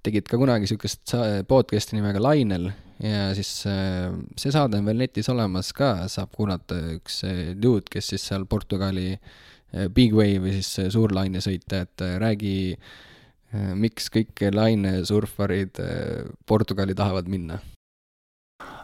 tegid 0.02 0.30
ka 0.30 0.40
kunagi 0.40 0.66
niisugust 0.66 1.14
podcast'i 1.50 1.98
nimega 1.98 2.22
Lainel 2.22 2.70
ja 3.02 3.30
siis 3.36 3.50
see 3.66 4.54
saade 4.54 4.78
on 4.78 4.88
veel 4.88 5.04
netis 5.04 5.28
olemas 5.32 5.72
ka, 5.76 5.94
saab 6.12 6.32
kuulata 6.36 6.78
üks 6.96 7.22
dude, 7.58 7.90
kes 7.92 8.12
siis 8.14 8.24
seal 8.30 8.46
Portugali 8.48 9.10
äh, 9.12 9.40
big 9.88 10.16
wave 10.16 10.42
või 10.44 10.56
siis 10.60 10.72
äh, 10.82 10.90
suurlainesõitja, 10.92 11.84
et 11.86 12.06
äh, 12.06 12.16
räägi 12.22 12.56
äh, 12.76 13.72
miks 13.78 14.10
kõik 14.12 14.46
lainesurfarid 14.52 15.82
äh, 15.82 16.32
Portugali 16.46 16.96
tahavad 16.98 17.30
minna 17.32 17.60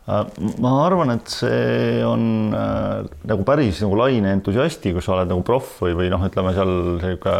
Äh, 0.08 0.24
ma 0.62 0.70
arvan, 0.86 1.12
et 1.12 1.28
see 1.28 2.00
on 2.06 2.54
äh, 2.56 3.04
nagu 3.28 3.44
päris 3.44 3.82
nagu 3.84 3.98
laine 3.98 4.30
entusiasti, 4.38 4.94
kui 4.96 5.04
sa 5.04 5.18
oled 5.18 5.28
nagu 5.28 5.42
proff 5.44 5.82
või, 5.84 5.92
või 5.98 6.08
noh, 6.12 6.24
ütleme 6.24 6.54
seal 6.56 6.72
sihuke 7.02 7.34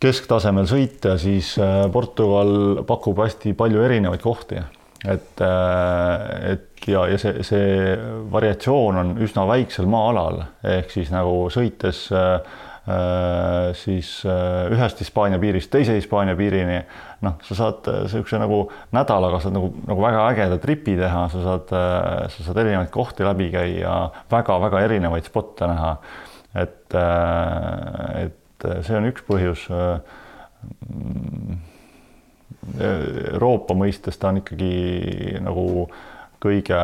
kesktasemel 0.00 0.68
sõitja, 0.70 1.18
siis 1.20 1.52
äh, 1.60 1.84
Portugal 1.92 2.80
pakub 2.88 3.20
hästi 3.20 3.52
palju 3.58 3.84
erinevaid 3.84 4.24
kohti. 4.24 4.62
Et, 5.04 5.42
et 5.42 6.86
ja, 6.88 7.02
ja 7.10 7.18
see, 7.20 7.42
see 7.44 7.96
variatsioon 8.32 9.02
on 9.02 9.12
üsna 9.22 9.44
väiksel 9.48 9.88
maa-alal 9.90 10.40
ehk 10.64 10.94
siis 10.94 11.12
nagu 11.12 11.46
sõites 11.52 12.06
äh, 12.14 12.38
Äh, 12.86 13.74
siis 13.74 14.22
äh, 14.22 14.68
ühest 14.70 15.00
Hispaania 15.02 15.40
piirist 15.42 15.72
teise 15.74 15.96
Hispaania 15.96 16.36
piirini. 16.38 16.84
noh, 17.26 17.34
sa 17.42 17.56
saad 17.58 17.88
niisuguse 17.88 18.38
nagu 18.38 18.60
nädalaga 18.94 19.40
saad 19.42 19.56
nagu, 19.56 19.72
nagu 19.88 20.04
väga 20.04 20.20
ägeda 20.28 20.58
tripi 20.62 20.94
teha, 20.94 21.24
sa 21.32 21.42
saad, 21.42 21.72
äh, 21.74 22.28
sa 22.30 22.46
saad 22.46 22.60
erinevaid 22.62 22.92
kohti 22.94 23.26
läbi 23.26 23.48
käia 23.50 23.96
väga,, 24.30 24.36
väga-väga 24.36 24.84
erinevaid 24.86 25.26
spotte 25.26 25.66
näha. 25.66 25.96
et, 26.54 26.94
et 28.22 28.68
see 28.86 29.00
on 29.00 29.10
üks 29.10 29.26
põhjus. 29.26 29.66
Euroopa 32.80 33.74
mõistes 33.78 34.18
ta 34.18 34.32
on 34.32 34.40
ikkagi 34.42 35.38
nagu 35.44 35.66
kõige 36.42 36.78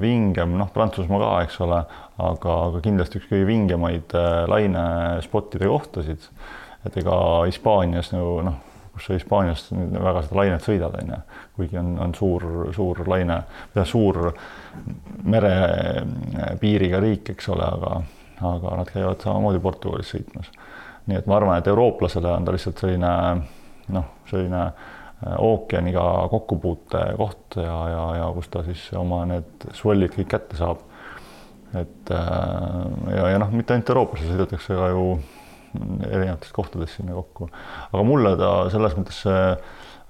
vingem, 0.00 0.56
noh, 0.58 0.70
Prantsusmaa 0.72 1.20
ka, 1.20 1.30
eks 1.46 1.58
ole, 1.64 1.80
aga, 2.18 2.58
aga 2.68 2.82
kindlasti 2.84 3.20
üks 3.20 3.30
kõige 3.30 3.48
vingemaid 3.48 4.14
äh, 4.16 4.44
lainespottide 4.50 5.68
kohtasid. 5.70 6.30
et 6.84 6.96
ega 7.00 7.16
Hispaanias 7.46 8.10
nagu 8.12 8.40
noh, 8.44 8.56
kus 8.94 9.06
sa 9.08 9.16
Hispaanias 9.16 9.66
väga 9.72 10.22
seda 10.24 10.38
lainet 10.38 10.64
sõidad, 10.64 10.96
on 11.00 11.12
ju, 11.14 11.20
kuigi 11.56 11.78
on, 11.80 11.94
on 12.04 12.14
suur, 12.14 12.44
suur 12.76 13.02
laine, 13.08 13.40
suur 13.84 14.20
merepiiriga 15.24 17.00
riik, 17.02 17.32
eks 17.34 17.50
ole, 17.54 17.66
aga, 17.66 17.98
aga 18.52 18.78
nad 18.80 18.92
käivad 18.92 19.24
samamoodi 19.24 19.62
Portugalis 19.64 20.14
sõitmas. 20.14 20.52
nii 21.06 21.18
et 21.20 21.26
ma 21.28 21.36
arvan, 21.36 21.58
et 21.58 21.68
eurooplasele 21.68 22.30
on 22.32 22.44
ta 22.44 22.52
lihtsalt 22.54 22.80
selline 22.80 23.12
noh, 23.92 24.08
selline 24.30 24.62
äh, 24.64 25.36
ookeaniga 25.38 26.04
kokkupuute 26.32 27.04
koht 27.20 27.58
ja, 27.60 27.78
ja, 27.92 28.04
ja 28.20 28.32
kus 28.36 28.50
ta 28.52 28.64
siis 28.66 28.86
oma 28.98 29.24
need 29.28 29.68
swell'id 29.76 30.14
kõik 30.16 30.30
kätte 30.36 30.58
saab. 30.60 30.84
et 31.74 32.10
ja, 32.10 33.30
ja 33.32 33.38
noh, 33.42 33.50
mitte 33.50 33.74
ainult 33.74 33.88
eurooplasi 33.90 34.28
sõidetakse 34.28 34.76
ka 34.78 34.92
ju 34.92 35.06
erinevates 36.06 36.52
kohtades 36.54 36.92
sinna 36.94 37.16
kokku, 37.16 37.48
aga 37.90 38.04
mulle 38.06 38.36
ta 38.38 38.50
selles 38.70 38.94
mõttes 38.94 39.24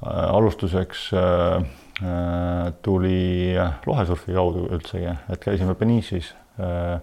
alustuseks 0.04 1.06
äh, 1.16 1.64
Äh, 2.02 2.72
tuli 2.82 3.54
lohesurfi 3.86 4.34
kaudu 4.34 4.64
üldsegi, 4.74 5.12
et 5.30 5.38
käisime 5.38 5.76
Benice'is 5.78 6.32
äh, 6.58 6.98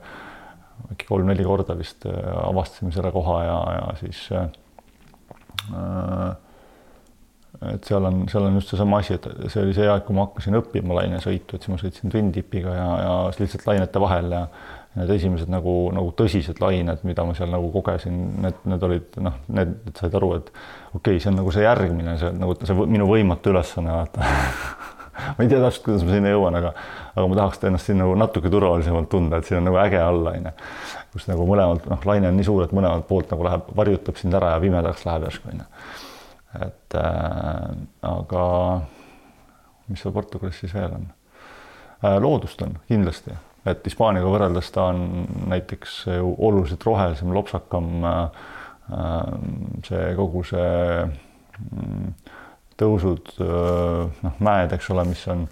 äkki 0.92 1.08
kolm-neli 1.08 1.46
korda 1.48 1.78
vist 1.80 2.04
äh, 2.10 2.18
avastasime 2.42 2.92
selle 2.92 3.14
koha 3.16 3.38
ja, 3.46 3.56
ja 3.78 3.86
siis 4.02 4.26
et 7.70 7.86
seal 7.86 8.06
on, 8.10 8.24
seal 8.32 8.46
on 8.48 8.58
just 8.58 8.74
seesama 8.74 9.00
asi, 9.04 9.16
et 9.18 9.28
see 9.54 9.62
oli 9.62 9.74
see 9.78 9.88
aeg, 9.88 10.04
kui 10.08 10.18
ma 10.18 10.26
hakkasin 10.28 10.58
õppima 10.58 10.98
lainesõitu, 10.98 11.58
et 11.58 11.66
siis 11.66 11.74
ma 11.74 11.80
sõitsin 11.82 12.14
twin-tipiga 12.14 12.74
ja, 12.74 12.88
ja 13.04 13.18
lihtsalt 13.38 13.68
lainete 13.70 14.02
vahel 14.02 14.34
ja 14.34 14.46
need 14.98 15.12
esimesed 15.16 15.52
nagu, 15.52 15.74
nagu 15.96 16.12
tõsised 16.20 16.60
lained, 16.60 17.04
mida 17.08 17.24
ma 17.24 17.36
seal 17.38 17.52
nagu 17.54 17.70
kogesin, 17.72 18.18
need, 18.44 18.58
need 18.68 18.82
olid 18.88 19.22
noh, 19.24 19.38
need, 19.54 19.78
need 19.86 20.02
said 20.02 20.18
aru, 20.20 20.34
et 20.42 20.50
okei 20.52 20.98
okay,, 20.98 21.22
see 21.22 21.32
on 21.32 21.40
nagu 21.40 21.54
see 21.56 21.64
järgmine, 21.64 22.18
see 22.20 22.34
nagu 22.36 22.58
see 22.60 22.90
minu 22.92 23.08
võimatu 23.08 23.54
ülesanne, 23.54 23.94
vaata 24.02 24.26
ma 25.38 25.46
ei 25.46 25.48
tea 25.48 25.62
täpselt, 25.62 25.86
kuidas 25.86 26.04
ma 26.08 26.18
sinna 26.18 26.34
jõuan, 26.34 26.60
aga, 26.60 26.74
aga 27.14 27.26
ma 27.32 27.40
tahaks 27.40 27.64
ennast 27.70 27.88
siin 27.88 28.02
nagu 28.02 28.18
natuke 28.20 28.52
turvalisemalt 28.52 29.10
tunda, 29.12 29.40
et 29.40 29.48
siin 29.48 29.62
on 29.62 29.70
nagu 29.70 29.80
äge 29.80 30.02
all, 30.04 30.28
onju. 30.34 30.54
kus 31.14 31.28
nagu 31.32 31.48
mõlemalt, 31.48 31.88
noh, 31.92 32.08
laine 32.12 32.32
on 32.32 32.40
nii 32.40 32.48
suur, 32.48 32.66
et 32.66 32.76
mõlemalt 32.76 33.08
poolt 33.08 33.32
nagu 33.32 33.48
läheb, 33.48 33.72
varjutab 33.78 34.20
sind 34.20 34.36
ära 34.36 34.56
ja 34.56 34.64
pimedaks 34.64 35.08
läheb 35.08 35.30
järsku, 35.30 35.54
onju. 35.54 35.68
Et 36.60 36.96
äh, 37.00 37.70
aga 38.08 38.46
mis 39.88 40.02
seal 40.02 40.14
Portugalis 40.16 40.60
siis 40.60 40.74
veel 40.76 40.92
on 40.98 41.08
äh,? 42.04 42.18
loodust 42.20 42.62
on 42.66 42.78
kindlasti, 42.90 43.36
et 43.66 43.86
Hispaaniaga 43.88 44.32
võrreldes 44.32 44.72
ta 44.76 44.90
on 44.92 45.26
näiteks 45.52 46.04
oluliselt 46.20 46.84
rohelisem, 46.88 47.34
lopsakam 47.36 48.06
äh,. 48.06 48.48
see 49.88 50.08
kogu 50.18 50.42
see 50.44 50.72
mm, 51.06 52.10
tõusud, 52.82 53.30
noh, 53.38 54.40
mäed, 54.44 54.74
eks 54.74 54.90
ole, 54.92 55.06
mis 55.08 55.22
on, 55.32 55.46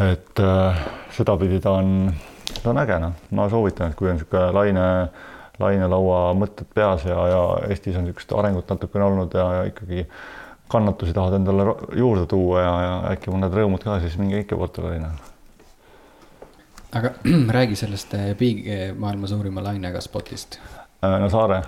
et 0.00 0.40
sedapidi 1.14 1.60
ta 1.62 1.76
on, 1.76 2.08
ta 2.62 2.72
on 2.72 2.80
äge, 2.82 2.96
noh, 3.02 3.18
ma 3.36 3.46
soovitan, 3.52 3.92
et 3.92 3.98
kui 3.98 4.08
on 4.08 4.16
niisugune 4.16 4.48
laine, 4.56 4.86
lainelaua 5.60 6.20
mõtted 6.38 6.68
peas 6.74 7.04
ja, 7.08 7.18
ja 7.30 7.40
Eestis 7.68 7.96
on 7.98 8.06
niisugust 8.08 8.32
arengut 8.36 8.70
natukene 8.70 9.06
olnud 9.06 9.34
ja, 9.36 9.46
ja 9.58 9.66
ikkagi 9.70 10.06
kannatusi 10.70 11.14
tahad 11.16 11.38
endale 11.40 11.66
juurde 11.98 12.26
tuua 12.30 12.62
ja, 12.62 12.74
ja 12.84 12.94
äkki 13.14 13.32
mõned 13.34 13.54
rõõmud 13.54 13.84
ka, 13.84 13.98
siis 14.02 14.16
minge 14.20 14.42
ikka 14.44 14.58
Portugali, 14.60 15.02
noh 15.02 15.28
aga 16.96 17.12
räägi 17.56 17.76
sellest 17.78 18.16
Big 18.38 18.64
maailma 18.98 19.28
suurima 19.30 19.62
lainega 19.62 20.00
spotist. 20.02 20.58
no 21.02 21.28
Saare. 21.30 21.62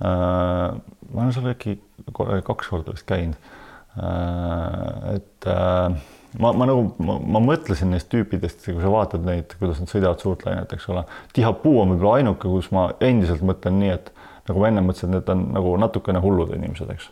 ma 0.00 1.20
olen 1.20 1.32
seal 1.32 1.52
äkki 1.52 1.78
kaks 2.12 2.72
korda 2.72 2.96
vist 2.96 3.06
käinud 3.06 3.38
Äh, 3.96 5.14
et 5.16 5.46
äh, 5.46 5.96
ma, 6.40 6.52
ma 6.52 6.68
nagu, 6.68 6.88
ma 7.02 7.42
mõtlesin 7.42 7.92
neist 7.94 8.10
tüüpidest, 8.12 8.64
kui 8.66 8.82
sa 8.82 8.92
vaatad 8.92 9.24
neid, 9.26 9.54
kuidas 9.60 9.80
nad 9.82 9.92
sõidavad 9.92 10.22
suurt 10.22 10.44
lainet, 10.46 10.72
eks 10.76 10.88
ole. 10.92 11.04
Tihapuu 11.36 11.80
on 11.82 11.94
võib-olla 11.94 12.20
ainuke, 12.20 12.50
kus 12.50 12.70
ma 12.74 12.88
endiselt 13.04 13.44
mõtlen 13.46 13.78
nii, 13.82 13.94
et 13.96 14.12
nagu 14.48 14.62
ma 14.62 14.70
enne 14.70 14.84
mõtlesin, 14.86 15.16
et 15.18 15.32
on 15.32 15.48
nagu 15.56 15.76
natukene 15.82 16.22
hullud 16.22 16.54
inimesed, 16.56 16.90
eks. 16.96 17.10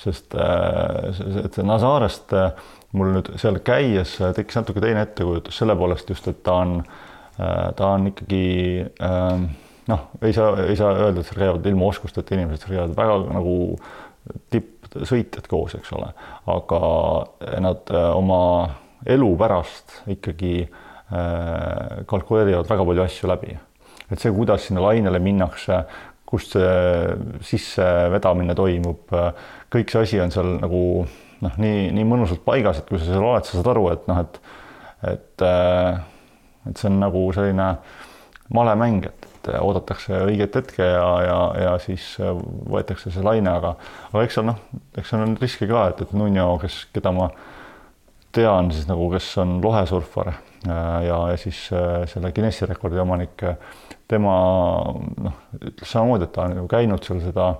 sest 0.00 0.36
äh, 0.38 1.10
et 1.44 1.56
see 1.56 1.66
Nazarest 1.66 2.32
mul 2.96 3.12
nüüd 3.14 3.28
seal 3.38 3.60
käies 3.64 4.16
tekkis 4.36 4.58
natuke 4.58 4.82
teine 4.82 5.04
ettekujutus 5.06 5.60
selle 5.60 5.76
poolest 5.78 6.08
just, 6.10 6.26
et 6.30 6.40
ta 6.46 6.56
on, 6.64 6.80
ta 7.36 7.90
on 7.94 8.08
ikkagi 8.10 8.46
noh, 9.90 10.08
ei 10.22 10.34
saa, 10.34 10.54
ei 10.64 10.76
saa 10.78 10.94
öelda, 10.96 11.20
et 11.22 11.28
seal 11.28 11.42
käivad 11.44 11.68
ilma 11.70 11.90
oskusteta 11.90 12.34
inimesed, 12.36 12.64
seal 12.64 12.76
käivad 12.76 12.96
väga 12.98 13.18
nagu 13.36 13.56
tippsõitjad 14.90 15.48
koos, 15.50 15.76
eks 15.78 15.92
ole, 15.96 16.10
aga 16.50 16.80
nad 17.62 17.90
äh, 17.94 18.06
oma 18.16 18.42
elu 19.06 19.30
pärast 19.40 20.00
ikkagi 20.10 20.54
äh, 20.66 22.04
kalkuleerivad 22.10 22.68
väga 22.70 22.86
palju 22.88 23.04
asju 23.04 23.30
läbi. 23.30 23.56
et 24.10 24.18
see, 24.18 24.32
kuidas 24.34 24.66
sinna 24.66 24.82
lainele 24.82 25.20
minnakse, 25.22 25.84
kust 26.26 26.56
see 26.56 27.16
sissevedamine 27.46 28.54
toimub, 28.58 29.14
äh, 29.14 29.32
kõik 29.72 29.92
see 29.92 30.06
asi 30.06 30.22
on 30.22 30.34
seal 30.34 30.56
nagu 30.58 30.82
noh, 31.40 31.56
nii, 31.62 31.88
nii 31.96 32.06
mõnusalt 32.06 32.44
paigas, 32.44 32.82
et 32.82 32.90
kui 32.90 32.98
sa 32.98 33.12
seal 33.12 33.24
oled, 33.24 33.46
sa 33.46 33.58
saad 33.58 33.72
aru, 33.74 33.88
et 33.94 34.10
noh, 34.10 34.24
et 34.24 34.42
et, 35.00 35.42
et 36.68 36.76
see 36.76 36.90
on 36.90 36.98
nagu 37.00 37.22
selline 37.32 37.70
malemäng, 38.52 39.06
et 39.08 39.29
et 39.40 39.48
äh, 39.54 39.60
oodatakse 39.64 40.20
õiget 40.26 40.56
hetke 40.60 40.84
ja, 40.84 41.06
ja, 41.24 41.38
ja 41.64 41.72
siis 41.82 42.12
äh, 42.20 42.34
võetakse 42.70 43.12
see 43.12 43.24
laine, 43.24 43.50
aga, 43.52 43.74
aga 44.10 44.24
eks 44.26 44.38
seal 44.38 44.46
noh, 44.50 44.60
eks 44.98 45.12
seal 45.12 45.24
on 45.24 45.36
riske 45.40 45.68
ka, 45.70 45.86
et, 45.92 46.04
et 46.04 46.14
Nuno, 46.16 46.52
kes, 46.62 46.82
keda 46.94 47.12
ma 47.16 47.30
tean 48.36 48.70
siis 48.74 48.86
nagu, 48.90 49.08
kes 49.14 49.32
on 49.42 49.58
lohesurfar 49.64 50.32
äh, 50.34 50.40
ja, 51.08 51.18
ja 51.32 51.36
siis 51.40 51.66
selle 52.12 52.32
Guinessi 52.36 52.68
rekordi 52.68 53.00
omanik, 53.02 53.46
tema 54.10 54.34
noh, 55.26 55.44
ütles 55.60 55.88
samamoodi, 55.88 56.28
et 56.28 56.34
ta 56.36 56.48
on 56.48 56.58
ju 56.60 56.66
käinud 56.70 57.06
seal 57.06 57.22
seda 57.24 57.52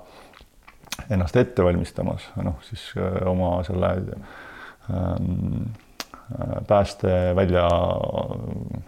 ennast 1.08 1.36
ette 1.40 1.64
valmistamas, 1.64 2.26
noh 2.44 2.58
siis 2.66 2.90
oma 3.26 3.54
selle 3.64 3.94
ähm, 4.90 5.70
pääste 6.68 7.32
välja, 7.36 7.68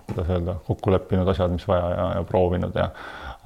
kuidas 0.06 0.30
öelda, 0.30 0.54
kokku 0.66 0.92
leppinud 0.92 1.28
asjad, 1.28 1.50
mis 1.50 1.66
vaja 1.68 1.88
ja, 1.90 2.06
ja 2.16 2.22
proovinud 2.28 2.76
ja 2.78 2.88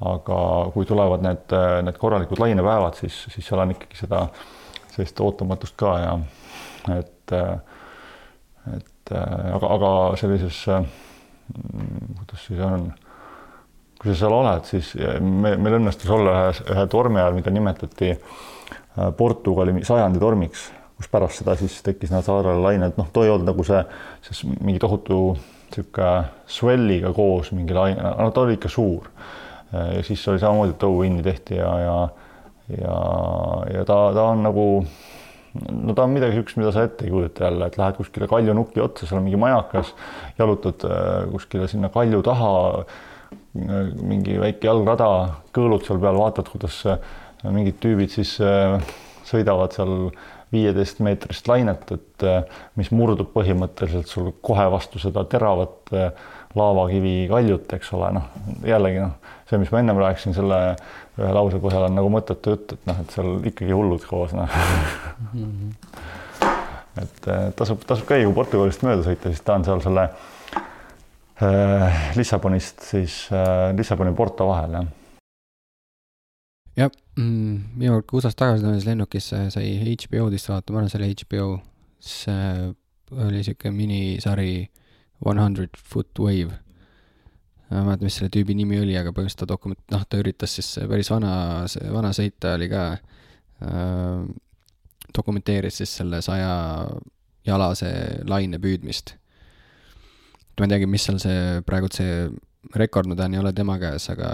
aga 0.05 0.39
kui 0.73 0.85
tulevad 0.85 1.23
need, 1.25 1.55
need 1.87 1.97
korralikud 1.97 2.39
lainepäevad, 2.39 2.99
siis, 2.99 3.23
siis 3.33 3.47
seal 3.47 3.63
on 3.63 3.73
ikkagi 3.73 3.97
seda 3.97 4.27
sellist 4.93 5.19
ootamatust 5.25 5.77
ka 5.79 5.95
ja 6.03 6.13
et, 6.97 7.33
et 8.75 9.13
aga, 9.13 9.73
aga 9.73 9.91
sellises, 10.21 10.61
kuidas 12.21 12.45
siis 12.45 12.61
on, 12.61 12.91
kui 13.97 14.11
sa 14.11 14.19
seal 14.21 14.37
oled, 14.37 14.69
siis 14.69 14.93
me, 15.21 15.55
meil 15.57 15.79
õnnestus 15.79 16.13
olla 16.13 16.37
ühes, 16.45 16.61
ühe 16.69 16.87
tormi 16.93 17.21
ajal, 17.21 17.37
mida 17.39 17.53
nimetati 17.53 18.13
Portugali 19.17 19.79
sajandi 19.85 20.21
tormiks 20.21 20.71
kus 20.97 21.09
pärast 21.11 21.41
seda 21.41 21.55
siis 21.59 21.79
tekkis 21.85 22.11
nad 22.13 22.25
saarele 22.25 22.61
lained, 22.63 22.95
noh, 22.97 23.09
too 23.13 23.25
ei 23.25 23.33
olnud 23.33 23.51
nagu 23.51 23.65
see, 23.67 23.83
see 24.25 24.53
mingi 24.57 24.81
tohutu 24.81 25.19
niisugune 25.67 26.11
swell'iga 26.47 27.11
koos 27.13 27.51
mingi 27.51 27.75
laine, 27.75 28.01
no 28.01 28.31
ta 28.31 28.45
oli 28.45 28.55
ikka 28.55 28.69
suur. 28.71 29.09
ja 29.73 29.99
siis 30.03 30.21
oli 30.31 30.39
samamoodi, 30.39 30.73
et 30.73 30.85
õuinni 30.87 31.23
tehti 31.25 31.57
ja, 31.59 31.73
ja 31.83 31.97
ja, 32.75 32.97
ja 33.73 33.85
ta, 33.87 33.97
ta 34.15 34.23
on 34.31 34.43
nagu, 34.45 34.65
no 35.71 35.95
ta 35.95 36.05
on 36.05 36.15
midagi 36.15 36.35
niisugust, 36.35 36.59
mida 36.59 36.73
sa 36.75 36.85
ette 36.87 37.07
ei 37.07 37.13
kujuta 37.13 37.47
jälle, 37.47 37.69
et 37.69 37.77
lähed 37.79 37.99
kuskile 37.99 38.29
kaljunuki 38.29 38.83
otsa, 38.83 39.07
seal 39.07 39.21
on 39.21 39.27
mingi 39.27 39.39
majakas, 39.41 39.93
jalutad 40.39 40.87
äh, 40.89 41.27
kuskile 41.31 41.69
sinna 41.71 41.91
kalju 41.93 42.23
taha, 42.27 42.53
äh, 42.81 43.91
mingi 44.01 44.39
väike 44.41 44.69
jalgrada, 44.69 45.11
kõõlud 45.55 45.87
seal 45.87 46.01
peal, 46.03 46.19
vaatad, 46.19 46.51
kuidas 46.51 46.81
äh, 46.91 46.99
mingid 47.53 47.79
tüübid 47.83 48.11
siis 48.11 48.33
sõidavad 49.27 49.75
seal 49.75 50.09
viieteist 50.53 51.01
meetrist 51.03 51.47
lainet, 51.49 51.89
et 51.91 52.25
äh, 52.25 52.59
mis 52.79 52.91
murdub 52.95 53.33
põhimõtteliselt 53.33 54.11
sul 54.11 54.31
kohe 54.41 54.67
vastu 54.71 55.01
seda 55.01 55.25
teravat 55.29 55.91
äh, 55.95 56.11
laavakivi 56.57 57.27
kaljut, 57.29 57.73
eks 57.77 57.91
ole, 57.97 58.11
noh 58.17 58.29
jällegi 58.67 59.01
noh, 59.03 59.17
see, 59.49 59.59
mis 59.61 59.71
ma 59.73 59.81
ennem 59.83 59.99
rääkisin, 60.01 60.35
selle 60.37 60.59
ühe 61.17 61.33
lause 61.35 61.59
põhjal 61.61 61.87
on 61.89 61.97
nagu 61.97 62.11
mõttetu 62.13 62.55
jutt, 62.55 62.77
et 62.77 62.89
noh, 62.89 63.01
et 63.03 63.15
seal 63.15 63.49
ikkagi 63.51 63.75
hullud 63.75 64.05
koos, 64.07 64.35
noh 64.37 64.57
mm. 65.33 65.43
-hmm. 65.43 65.71
et 67.03 67.31
äh, 67.33 67.47
tasub, 67.59 67.83
tasub 67.87 68.07
käia, 68.09 68.25
kui 68.25 68.37
Portugalist 68.37 68.85
mööda 68.87 69.03
sõita, 69.07 69.33
siis 69.33 69.43
ta 69.43 69.57
on 69.59 69.67
seal 69.67 69.83
selle 69.83 70.07
äh, 71.43 72.07
Lissabonist 72.15 72.87
siis 72.87 73.25
äh, 73.33 73.75
Lissaboni 73.75 74.15
Porto 74.15 74.47
vahel, 74.47 74.79
jah 74.79 74.95
jah 76.77 76.91
mm,, 77.17 77.79
viimane 77.79 77.97
kord, 77.97 78.07
kui 78.09 78.21
USA-st 78.21 78.37
tagasi 78.39 78.65
tulles 78.65 78.85
lennukisse 78.87 79.47
sai 79.53 79.73
HBO-dist 79.81 80.51
vaatama, 80.51 80.77
ma 80.77 80.83
arvan, 80.83 80.93
see 80.93 81.01
oli 81.01 81.17
HBO, 81.23 81.49
see 82.03 83.27
oli 83.27 83.43
sihuke 83.45 83.71
minisari 83.73 84.67
One 85.25 85.41
Hundred 85.41 85.77
Foot 85.81 86.19
Wave. 86.21 86.53
ma 87.69 87.81
ei 87.81 87.87
mäleta, 87.89 88.05
mis 88.05 88.15
selle 88.19 88.31
tüübi 88.31 88.55
nimi 88.55 88.77
oli, 88.79 88.93
aga 88.95 89.11
põhimõtteliselt 89.11 89.43
ta 89.43 89.49
dokument-, 89.49 89.81
noh, 89.91 90.03
ta 90.07 90.19
üritas 90.21 90.53
siis 90.55 90.69
päris 90.87 91.09
vana, 91.11 91.31
see 91.71 91.89
vana 91.91 92.13
sõita 92.15 92.53
oli 92.55 92.69
ka 92.71 92.83
äh,, 92.95 94.21
dokumenteeris 95.17 95.81
siis 95.81 95.97
selle 95.99 96.21
saja 96.23 96.51
jalase 97.47 97.89
laine 98.27 98.59
püüdmist. 98.61 99.15
ma 100.57 100.65
ei 100.65 100.71
teagi, 100.73 100.87
mis 100.89 101.03
seal 101.05 101.19
see 101.21 101.41
praegult 101.67 101.97
see 101.97 102.27
rekordmudel 102.75 103.33
ei 103.33 103.39
ole 103.41 103.53
tema 103.55 103.77
käes, 103.81 104.09
aga 104.13 104.31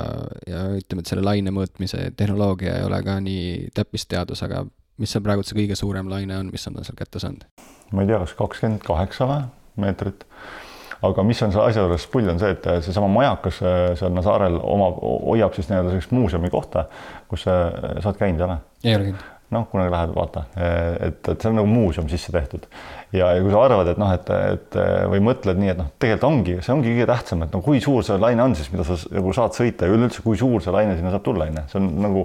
ja 0.48 0.66
ütleme, 0.78 1.04
et 1.04 1.12
selle 1.12 1.26
laine 1.26 1.54
mõõtmise 1.54 2.10
tehnoloogia 2.18 2.80
ei 2.80 2.88
ole 2.88 3.02
ka 3.06 3.20
nii 3.24 3.70
täppisteadus, 3.76 4.44
aga 4.48 4.64
mis 5.02 5.14
see 5.14 5.24
praegu 5.26 5.46
see 5.46 5.58
kõige 5.58 5.78
suurem 5.80 6.10
laine 6.12 6.38
on, 6.38 6.52
mis 6.54 6.68
on 6.70 6.78
ta 6.78 6.86
seal 6.86 7.00
kätte 7.00 7.22
saanud? 7.24 7.48
ma 7.94 8.04
ei 8.04 8.10
tea, 8.10 8.20
kas 8.24 8.36
kakskümmend 8.38 8.86
kaheksa 8.86 9.28
või 9.30 9.42
meetrit. 9.84 10.26
aga 11.04 11.28
mis 11.28 11.42
on 11.46 11.54
selle 11.54 11.68
asja 11.70 11.84
juures 11.84 12.08
pull, 12.14 12.30
on 12.32 12.42
see, 12.42 12.56
et 12.56 12.70
seesama 12.86 13.12
majakas 13.12 13.62
seal 14.00 14.24
saarel 14.26 14.58
oma, 14.62 14.90
hoiab 15.28 15.54
siis 15.58 15.70
nii-öelda 15.70 15.94
sellist 15.94 16.16
muuseumi 16.16 16.52
kohta, 16.54 16.88
kus 17.30 17.46
sa, 17.48 17.60
sa 18.00 18.10
oled 18.10 18.22
käinud, 18.22 18.42
ei 18.42 18.50
ole? 18.50 18.60
ei 18.84 18.98
ole 18.98 19.08
käinud 19.12 19.30
noh, 19.54 19.68
kunagi 19.70 19.92
lähed, 19.94 20.14
vaata, 20.16 20.46
et, 21.06 21.20
et 21.30 21.42
see 21.44 21.52
on 21.52 21.60
nagu 21.60 21.70
muuseum 21.70 22.08
sisse 22.10 22.34
tehtud 22.34 22.66
ja, 23.14 23.30
ja 23.36 23.44
kui 23.44 23.54
sa 23.54 23.62
arvad, 23.68 23.90
et 23.92 24.00
noh, 24.02 24.10
et, 24.16 24.30
et 24.34 24.78
või 25.12 25.22
mõtled 25.28 25.60
nii, 25.60 25.70
et 25.74 25.80
noh, 25.80 25.92
tegelikult 26.02 26.26
ongi, 26.30 26.58
see 26.66 26.74
ongi 26.74 26.92
kõige 26.96 27.08
tähtsam, 27.12 27.46
et 27.46 27.54
no 27.54 27.62
kui 27.66 27.82
suur 27.84 28.06
see 28.06 28.18
laine 28.22 28.42
on 28.46 28.56
siis, 28.58 28.72
mida 28.74 28.86
sa 28.88 28.98
nagu 29.14 29.34
saad 29.36 29.56
sõita 29.58 29.88
ja 29.88 29.94
üleüldse, 29.94 30.24
kui 30.26 30.40
suur 30.40 30.64
see 30.64 30.74
laine 30.74 30.96
sinna 30.98 31.14
saab 31.14 31.26
tulla, 31.26 31.48
on 31.50 31.60
ju, 31.60 31.66
see 31.70 31.80
on 31.82 31.90
nagu, 32.04 32.24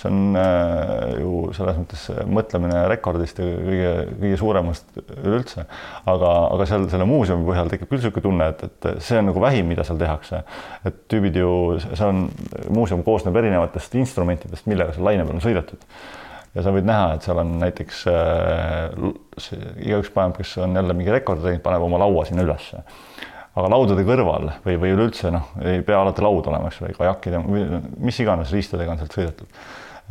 see 0.00 0.08
on 0.10 0.38
äh, 0.40 1.02
ju 1.20 1.32
selles 1.56 1.80
mõttes 1.82 2.06
mõtlemine 2.38 2.84
rekordist 2.92 3.42
ja 3.42 3.48
kõige, 3.50 3.90
kõige 4.22 4.38
suuremast 4.40 5.02
üleüldse. 5.18 5.66
aga, 6.14 6.32
aga 6.54 6.68
seal 6.70 6.88
selle 6.92 7.08
muuseumi 7.10 7.44
põhjal 7.48 7.72
tekib 7.74 7.90
küll 7.90 8.00
niisugune 8.00 8.28
tunne, 8.28 8.48
et, 8.54 8.64
et 8.70 9.04
see 9.04 9.20
on 9.20 9.28
nagu 9.32 9.44
vähim, 9.44 9.68
mida 9.68 9.84
seal 9.84 10.00
tehakse. 10.00 10.40
et 10.88 11.04
tüübid 11.12 11.36
ju, 11.36 11.52
see 11.90 12.08
on, 12.08 12.24
muuseum 12.72 13.04
koosneb 13.04 13.36
erinevatest 13.36 14.00
instrumentidest, 14.00 14.68
millega 14.70 14.96
seal 14.96 15.08
laine 15.10 15.28
peal 15.28 15.36
on 15.36 15.44
sõidetud 15.44 15.84
ja 16.54 16.64
sa 16.64 16.72
võid 16.74 16.86
näha, 16.88 17.14
et 17.14 17.26
seal 17.26 17.40
on 17.42 17.54
näiteks 17.60 18.02
äh, 18.10 19.56
igaüks 19.86 20.10
paneb, 20.14 20.36
kes 20.40 20.56
on 20.64 20.74
jälle 20.78 20.96
mingi 20.96 21.14
rekordi 21.14 21.46
teinud, 21.46 21.62
paneb 21.64 21.86
oma 21.86 22.00
laua 22.02 22.26
sinna 22.28 22.44
ülesse. 22.46 22.82
aga 23.50 23.70
laudade 23.70 24.04
kõrval 24.06 24.52
või, 24.64 24.76
või 24.82 24.94
üleüldse 24.94 25.32
noh, 25.34 25.50
ei 25.66 25.82
pea 25.86 26.00
alati 26.00 26.22
laud 26.22 26.46
olema, 26.50 26.70
eks 26.70 26.82
ole, 26.82 26.92
kajakid 26.96 27.36
ja 27.36 27.40
mis 27.42 28.20
iganes 28.22 28.52
riistadega 28.54 28.94
on 28.94 29.02
sealt 29.02 29.16
sõidetud 29.18 29.58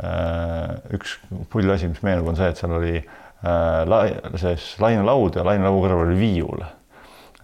äh,. 0.04 0.76
üks 0.96 1.18
pull 1.52 1.72
asi, 1.72 1.92
mis 1.92 2.04
meenub, 2.06 2.32
on 2.32 2.40
see, 2.40 2.52
et 2.52 2.60
seal 2.60 2.76
oli 2.80 2.98
äh, 3.00 3.80
la, 3.90 4.04
siis 4.40 4.74
lainelaud 4.84 5.40
ja 5.40 5.48
lainelaua 5.48 5.88
kõrval 5.88 6.08
oli 6.08 6.20
viiul 6.20 6.68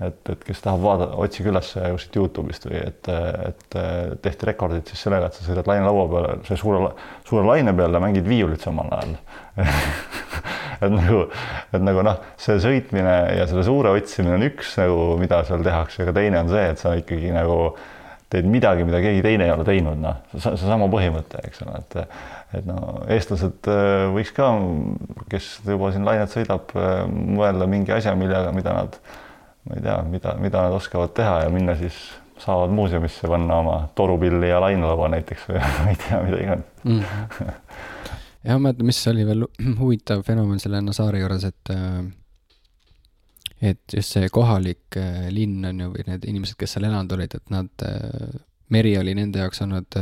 et, 0.04 0.30
et 0.32 0.44
kes 0.44 0.62
tahab 0.64 0.82
vaadata, 0.84 1.16
otsige 1.24 1.52
üles 1.52 1.72
kuskilt 1.78 2.20
Youtube'ist 2.20 2.68
või 2.68 2.82
et, 2.82 3.10
et 3.10 3.78
tehti 4.26 4.50
rekordid 4.50 4.92
siis 4.92 5.06
sellega, 5.08 5.30
et 5.30 5.38
sa 5.38 5.48
sõidad 5.48 5.70
lainelaua 5.72 6.06
peale, 6.12 6.36
see 6.50 6.60
suure, 6.60 6.92
suure 7.28 7.46
laine 7.48 7.74
peal 7.78 7.96
ja 7.96 8.04
mängid 8.04 8.28
viiulit 8.28 8.66
samal 8.66 8.92
ajal. 8.98 9.18
Et 10.84 10.92
nagu, 10.92 11.22
et 11.72 11.80
nagu 11.80 12.02
noh, 12.04 12.18
see 12.36 12.58
sõitmine 12.60 13.12
ja 13.38 13.46
selle 13.48 13.62
suure 13.64 13.94
otsimine 13.96 14.34
on 14.36 14.44
üks 14.44 14.74
nagu, 14.76 15.14
mida 15.22 15.38
seal 15.48 15.64
tehakse, 15.64 16.02
aga 16.04 16.12
teine 16.18 16.42
on 16.44 16.50
see, 16.52 16.66
et 16.74 16.82
sa 16.82 16.92
ikkagi 17.00 17.30
nagu 17.32 17.56
teed 18.34 18.50
midagi, 18.52 18.84
mida 18.84 19.00
keegi 19.00 19.24
teine 19.24 19.48
ei 19.48 19.54
ole 19.54 19.64
teinud, 19.64 20.02
noh, 20.04 20.20
seesama 20.36 20.90
põhimõte, 20.92 21.40
eks 21.48 21.64
ole, 21.64 21.80
et 21.80 21.96
et 22.56 22.68
no 22.68 22.78
eestlased 23.12 23.68
äh, 23.72 24.06
võiks 24.14 24.32
ka, 24.36 24.50
kes 25.32 25.48
juba 25.66 25.92
siin 25.96 26.06
lainet 26.08 26.32
sõidab, 26.32 26.76
äh, 26.76 27.06
mõelda 27.08 27.68
mingi 27.72 27.96
asja, 27.96 28.14
millega, 28.20 28.52
mida 28.56 28.76
nad 28.76 29.00
ma 29.66 29.78
ei 29.78 29.82
tea, 29.82 29.98
mida, 30.10 30.36
mida 30.42 30.68
nad 30.68 30.76
oskavad 30.78 31.14
teha 31.18 31.42
ja 31.46 31.50
minna 31.54 31.76
siis 31.80 31.98
saavad 32.42 32.74
muuseumisse 32.76 33.28
panna 33.28 33.56
oma 33.64 33.78
torupilli 33.96 34.50
ja 34.50 34.60
lainelaua 34.62 35.10
näiteks 35.16 35.48
või 35.50 35.62
ma 35.84 35.94
ei 35.94 36.02
tea, 36.02 36.22
mida 36.26 36.42
iganes 36.44 36.84
mm. 36.84 37.02
jah, 38.44 38.58
ma 38.58 38.60
mäletan, 38.68 38.90
mis 38.92 39.02
oli 39.12 39.26
veel 39.28 39.48
huvitav 39.82 40.26
fenomen 40.28 40.62
selle 40.64 40.82
Nazaari 40.86 41.24
juures, 41.24 41.48
et 41.50 41.74
äh, 41.74 42.04
et 43.72 43.96
just 43.98 44.18
see 44.18 44.30
kohalik 44.30 45.00
äh, 45.00 45.30
linn 45.34 45.66
on 45.66 45.80
ju, 45.86 45.94
või 45.96 46.06
need 46.10 46.28
inimesed, 46.30 46.60
kes 46.60 46.76
seal 46.76 46.90
elanud 46.90 47.16
olid, 47.16 47.40
et 47.40 47.54
nad, 47.54 47.72
äh, 47.88 48.38
meri 48.74 48.98
oli 49.00 49.16
nende 49.18 49.42
jaoks 49.42 49.64
olnud 49.66 49.98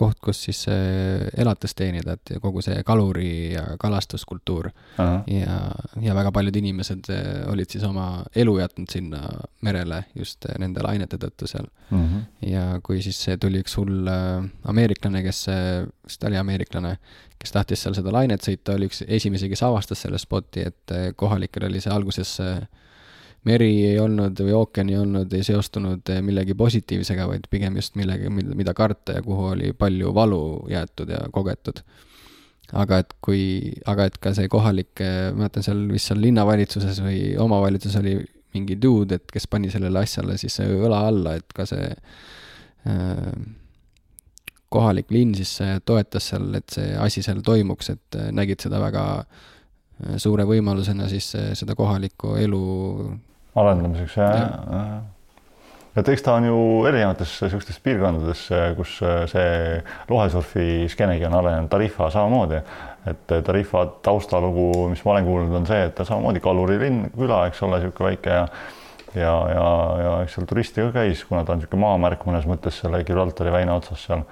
koht, 0.00 0.16
kus 0.24 0.38
siis 0.46 0.64
elatist 0.70 1.76
teenida, 1.76 2.16
et 2.16 2.32
kogu 2.40 2.62
see 2.64 2.80
kaluri 2.86 3.52
ja 3.52 3.64
kalastuskultuur 3.80 4.70
ja, 4.98 5.58
ja 6.00 6.14
väga 6.16 6.32
paljud 6.32 6.56
inimesed 6.56 7.10
eh, 7.12 7.28
olid 7.50 7.70
siis 7.70 7.84
oma 7.86 8.24
elu 8.36 8.56
jätnud 8.60 8.92
sinna 8.92 9.22
merele 9.66 10.04
just 10.16 10.46
eh, 10.48 10.58
nende 10.62 10.82
lainete 10.84 11.18
tõttu 11.20 11.48
seal. 11.50 11.68
Mhm. 11.90 12.04
-huh. 12.04 12.50
ja 12.50 12.64
kui 12.82 13.02
siis 13.02 13.20
tuli 13.40 13.62
üks 13.64 13.76
hull 13.78 14.08
eh, 14.08 14.50
ameeriklane, 14.72 15.22
kes, 15.26 15.46
vist 16.06 16.20
ta 16.20 16.28
oli 16.30 16.40
ameeriklane, 16.40 16.96
kes 17.38 17.52
tahtis 17.52 17.82
seal 17.82 17.96
seda 17.96 18.12
lainet 18.12 18.44
sõita, 18.44 18.76
oli 18.76 18.90
üks 18.90 19.04
esimesi, 19.06 19.48
kes 19.48 19.62
avastas 19.62 20.02
selle 20.06 20.18
spoti, 20.18 20.66
et 20.66 20.94
kohalikel 21.16 21.68
oli 21.68 21.80
see 21.80 21.92
alguses 21.92 22.36
äh, 22.44 22.60
meri 23.48 23.70
ei 23.88 23.98
olnud 24.00 24.40
või 24.44 24.52
ookean 24.56 24.90
ei 24.92 24.98
olnud, 25.00 25.32
ei 25.32 25.44
seostunud 25.46 26.10
millegi 26.24 26.54
positiivsega, 26.58 27.26
vaid 27.30 27.46
pigem 27.50 27.78
just 27.80 27.96
millegi, 27.96 28.28
mida 28.30 28.74
karta 28.76 29.16
ja 29.16 29.24
kuhu 29.24 29.52
oli 29.54 29.72
palju 29.76 30.12
valu 30.14 30.42
jäetud 30.70 31.12
ja 31.14 31.22
kogetud. 31.32 31.80
aga 32.72 33.00
et 33.02 33.14
kui, 33.20 33.72
aga 33.90 34.04
et 34.06 34.18
ka 34.22 34.30
see 34.36 34.48
kohalik, 34.48 35.00
ma 35.00 35.40
mäletan 35.40 35.64
seal 35.66 35.80
vist 35.90 36.10
seal 36.10 36.20
linnavalitsuses 36.22 37.00
või 37.02 37.22
omavalitsuses 37.40 37.96
oli 37.98 38.18
mingi 38.54 38.76
dude, 38.82 39.16
et 39.16 39.32
kes 39.32 39.46
pani 39.50 39.70
sellele 39.70 39.98
asjale 39.98 40.36
siis 40.38 40.60
õla 40.62 41.00
alla, 41.08 41.34
et 41.38 41.50
ka 41.54 41.66
see 41.66 41.88
äh, 41.90 43.32
kohalik 44.70 45.10
linn 45.10 45.34
siis 45.34 45.56
toetas 45.84 46.28
seal, 46.30 46.52
et 46.54 46.68
see 46.70 46.92
asi 46.94 47.24
seal 47.26 47.40
toimuks, 47.46 47.90
et 47.90 48.20
nägid 48.36 48.62
seda 48.62 48.78
väga 48.82 49.06
suure 50.20 50.46
võimalusena 50.48 51.08
siis 51.10 51.32
seda 51.58 51.74
kohalikku 51.76 52.36
elu 52.40 52.62
arendamiseks 53.58 54.16
ja, 54.16 54.28
ja., 54.34 54.48
ja. 54.76 54.98
et 56.00 56.08
eks 56.12 56.22
ta 56.26 56.36
on 56.38 56.46
ju 56.46 56.58
erinevates 56.90 57.32
niisugustes 57.44 57.80
piirkondades, 57.84 58.44
kus 58.78 58.98
see 59.32 59.80
lohesurfi 60.10 60.66
skeenegi 60.92 61.26
on 61.28 61.38
arenenud, 61.40 61.70
Tarifa 61.72 62.10
samamoodi, 62.14 62.60
et 63.10 63.34
Tarifa 63.46 63.86
taustalugu, 64.06 64.88
mis 64.92 65.02
ma 65.04 65.16
olen 65.16 65.30
kuulnud, 65.30 65.56
on 65.62 65.70
see, 65.70 65.80
et 65.88 65.96
ta 65.98 66.06
samamoodi 66.08 66.42
kalurilinn, 66.44 67.08
küla, 67.16 67.46
eks 67.50 67.64
ole, 67.66 67.80
niisugune 67.80 68.12
väike 68.12 68.36
ja 68.36 68.44
ja, 69.10 69.32
ja, 69.50 69.70
ja 69.98 70.10
eks 70.22 70.36
seal 70.36 70.46
turiste 70.46 70.84
ka 70.86 71.00
käis, 71.00 71.24
kuna 71.26 71.42
ta 71.42 71.56
on 71.56 71.58
niisugune 71.58 71.82
maamärk 71.82 72.22
mõnes 72.28 72.46
mõttes 72.46 72.78
selle 72.78 73.02
Gibraltari 73.02 73.50
väina 73.50 73.74
otsas 73.80 74.04
seal. 74.06 74.22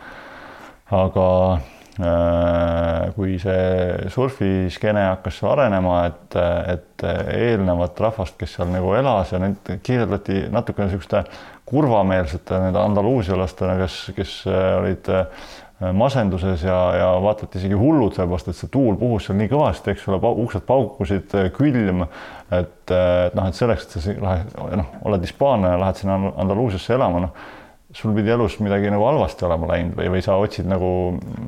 aga 0.95 1.27
Äh, 1.59 1.78
kui 1.99 3.39
see 3.43 4.11
surfiskeene 4.15 5.03
hakkas 5.09 5.41
arenema, 5.51 6.01
et, 6.07 6.37
et 6.71 7.07
eelnevat 7.35 7.99
rahvast, 8.05 8.37
kes 8.39 8.55
seal 8.55 8.71
nagu 8.71 8.93
elas 8.95 9.33
ja 9.35 9.41
neid 9.43 9.73
kirjeldati 9.83 10.45
natukene 10.55 10.87
niisuguste 10.87 11.25
kurvameelsete 11.69 12.61
nende 12.63 12.81
andaluusialastena, 12.81 13.75
kes, 13.83 13.99
kes 14.17 14.37
olid 14.49 15.11
äh, 15.11 15.51
masenduses 15.93 16.63
ja, 16.63 16.79
ja 16.97 17.11
vaatati 17.23 17.59
isegi 17.61 17.77
hullud, 17.79 18.15
sellepärast 18.15 18.51
et 18.51 18.59
see 18.59 18.71
tuul 18.73 18.97
puhus 18.99 19.29
seal 19.29 19.39
nii 19.39 19.51
kõvasti, 19.53 19.93
eks 19.93 20.09
ole, 20.11 20.19
uksed 20.47 20.65
paukusid, 20.67 21.37
külm, 21.55 22.03
et, 22.51 22.95
noh, 23.35 23.45
et 23.45 23.59
selleks, 23.59 23.87
et 23.87 24.03
sa 24.03 24.39
noh, 24.81 24.99
oled 25.07 25.27
hispaanlane, 25.27 25.79
lähed 25.83 26.01
sinna 26.01 26.19
Andaluusiasse 26.35 26.95
elama, 26.99 27.27
noh 27.29 27.47
sul 27.95 28.13
pidi 28.17 28.33
elus 28.35 28.59
midagi 28.61 28.91
nagu 28.93 29.07
halvasti 29.09 29.47
olema 29.49 29.71
läinud 29.73 29.97
või, 29.97 30.11
või 30.17 30.25
sa 30.25 30.37
otsid 30.41 30.69
nagu, 30.69 30.91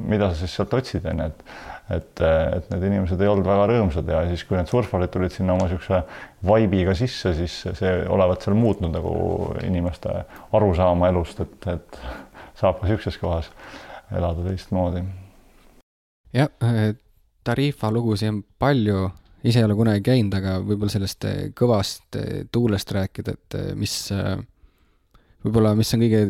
mida 0.09 0.30
sa 0.30 0.41
siis 0.41 0.55
sealt 0.57 0.72
otsid, 0.78 1.05
on 1.11 1.24
ju, 1.24 1.28
et 1.32 1.45
et, 1.91 2.20
et 2.22 2.68
need 2.70 2.84
inimesed 2.86 3.18
ei 3.18 3.28
olnud 3.30 3.47
väga 3.47 3.66
rõõmsad 3.70 4.11
ja 4.11 4.22
siis, 4.30 4.45
kui 4.47 4.55
need 4.59 4.70
surfarid 4.70 5.11
tulid 5.11 5.34
sinna 5.34 5.57
oma 5.57 5.66
niisuguse 5.66 6.03
vaibiga 6.47 6.95
sisse, 6.95 7.32
siis 7.34 7.57
see 7.78 7.95
olevat 8.14 8.47
seal 8.47 8.55
muutnud 8.59 8.95
nagu 8.95 9.14
inimeste 9.66 10.12
arusaama 10.57 11.11
elust, 11.11 11.43
et, 11.43 11.66
et 11.72 11.99
saab 12.61 12.78
ka 12.78 12.86
niisuguses 12.86 13.18
kohas 13.18 13.51
elada 14.16 14.47
teistmoodi. 14.47 15.03
jah, 16.36 16.51
Tarifa 17.45 17.91
lugusid 17.91 18.28
on 18.28 18.43
palju, 18.61 19.09
ise 19.49 19.62
ei 19.62 19.66
ole 19.66 19.74
kunagi 19.74 20.05
käinud, 20.05 20.34
aga 20.36 20.59
võib-olla 20.61 20.93
sellest 20.93 21.26
kõvast 21.59 22.18
tuulest 22.53 22.93
rääkida, 22.95 23.34
et 23.34 23.59
mis 23.80 23.97
võib-olla, 25.45 25.74
mis 25.78 25.95
on 25.97 26.05
kõige 26.05 26.22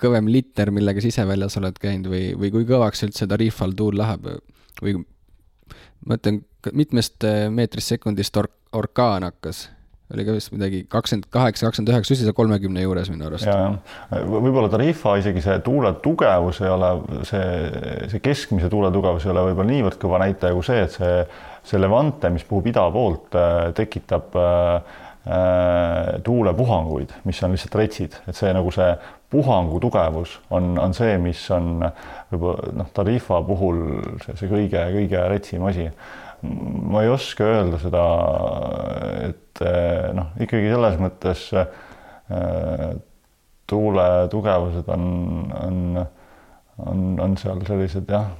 kõvem 0.00 0.30
liter, 0.32 0.72
millega 0.74 1.02
sa 1.02 1.10
ise 1.10 1.26
väljas 1.28 1.58
oled 1.60 1.76
käinud 1.80 2.08
või, 2.12 2.30
või 2.38 2.52
kui 2.54 2.68
kõvaks 2.68 3.04
üldse 3.06 3.28
tariifal 3.30 3.74
tuul 3.76 3.98
läheb 4.00 4.30
või 4.80 5.02
ma 6.06 6.16
ütlen, 6.16 6.40
mitmest 6.76 7.26
eh, 7.28 7.48
meetrist 7.52 7.92
sekundist 7.94 8.36
ork-, 8.40 8.56
orkaan 8.76 9.28
hakkas? 9.28 9.68
oli 10.10 10.24
ka 10.26 10.32
vist 10.34 10.50
midagi 10.50 10.80
kakskümmend 10.90 11.28
kaheksa, 11.30 11.68
kakskümmend 11.68 11.92
üheksa, 11.92 12.16
üldse 12.16 12.32
kolmekümne 12.34 12.82
juures 12.82 13.12
minu 13.12 13.28
arust. 13.28 13.46
võib-olla 14.10 14.66
tariifa 14.72 15.12
isegi 15.20 15.44
see 15.44 15.60
tuule 15.62 15.92
tugevus 16.02 16.58
ei 16.64 16.72
ole, 16.72 16.88
see, 17.28 17.44
see 18.10 18.22
keskmise 18.24 18.72
tuule 18.72 18.90
tugevus 18.90 19.28
ei 19.28 19.30
ole 19.30 19.44
võib-olla 19.50 19.70
niivõrd 19.70 20.00
kõva 20.02 20.18
näitaja 20.24 20.56
kui 20.56 20.66
see, 20.66 20.80
et 20.82 20.96
see, 20.96 21.12
see 21.70 21.78
levante, 21.78 22.32
mis 22.34 22.42
puhub 22.48 22.66
ida 22.72 22.88
poolt, 22.90 23.38
eh, 23.38 23.70
tekitab 23.78 24.34
äh, 24.40 24.50
Äh, 24.80 25.09
tuulepuhanguid, 26.24 27.10
mis 27.28 27.42
on 27.44 27.52
lihtsalt 27.52 27.74
retsid, 27.76 28.14
et 28.28 28.36
see 28.36 28.52
nagu 28.56 28.70
see 28.72 28.94
puhangu 29.30 29.80
tugevus 29.80 30.38
on, 30.50 30.72
on 30.80 30.94
see, 30.96 31.18
mis 31.20 31.42
on 31.54 31.84
võib-olla 32.30 32.72
noh, 32.80 32.88
Tarifa 32.96 33.42
puhul 33.46 33.82
see, 34.24 34.38
see 34.40 34.48
kõige-kõige 34.50 35.22
retsim 35.30 35.66
asi. 35.68 35.90
ma 36.40 37.04
ei 37.04 37.12
oska 37.12 37.44
öelda 37.44 37.78
seda, 37.82 38.04
et 39.28 39.62
noh, 40.16 40.32
ikkagi 40.40 40.72
selles 40.72 40.96
mõttes 41.04 41.44
äh, 41.52 41.68
tuule 43.70 44.08
tugevused 44.32 44.88
on, 44.88 45.04
on, 45.60 46.06
on, 46.80 47.08
on 47.20 47.36
seal 47.38 47.60
sellised 47.68 48.08
jah, 48.08 48.32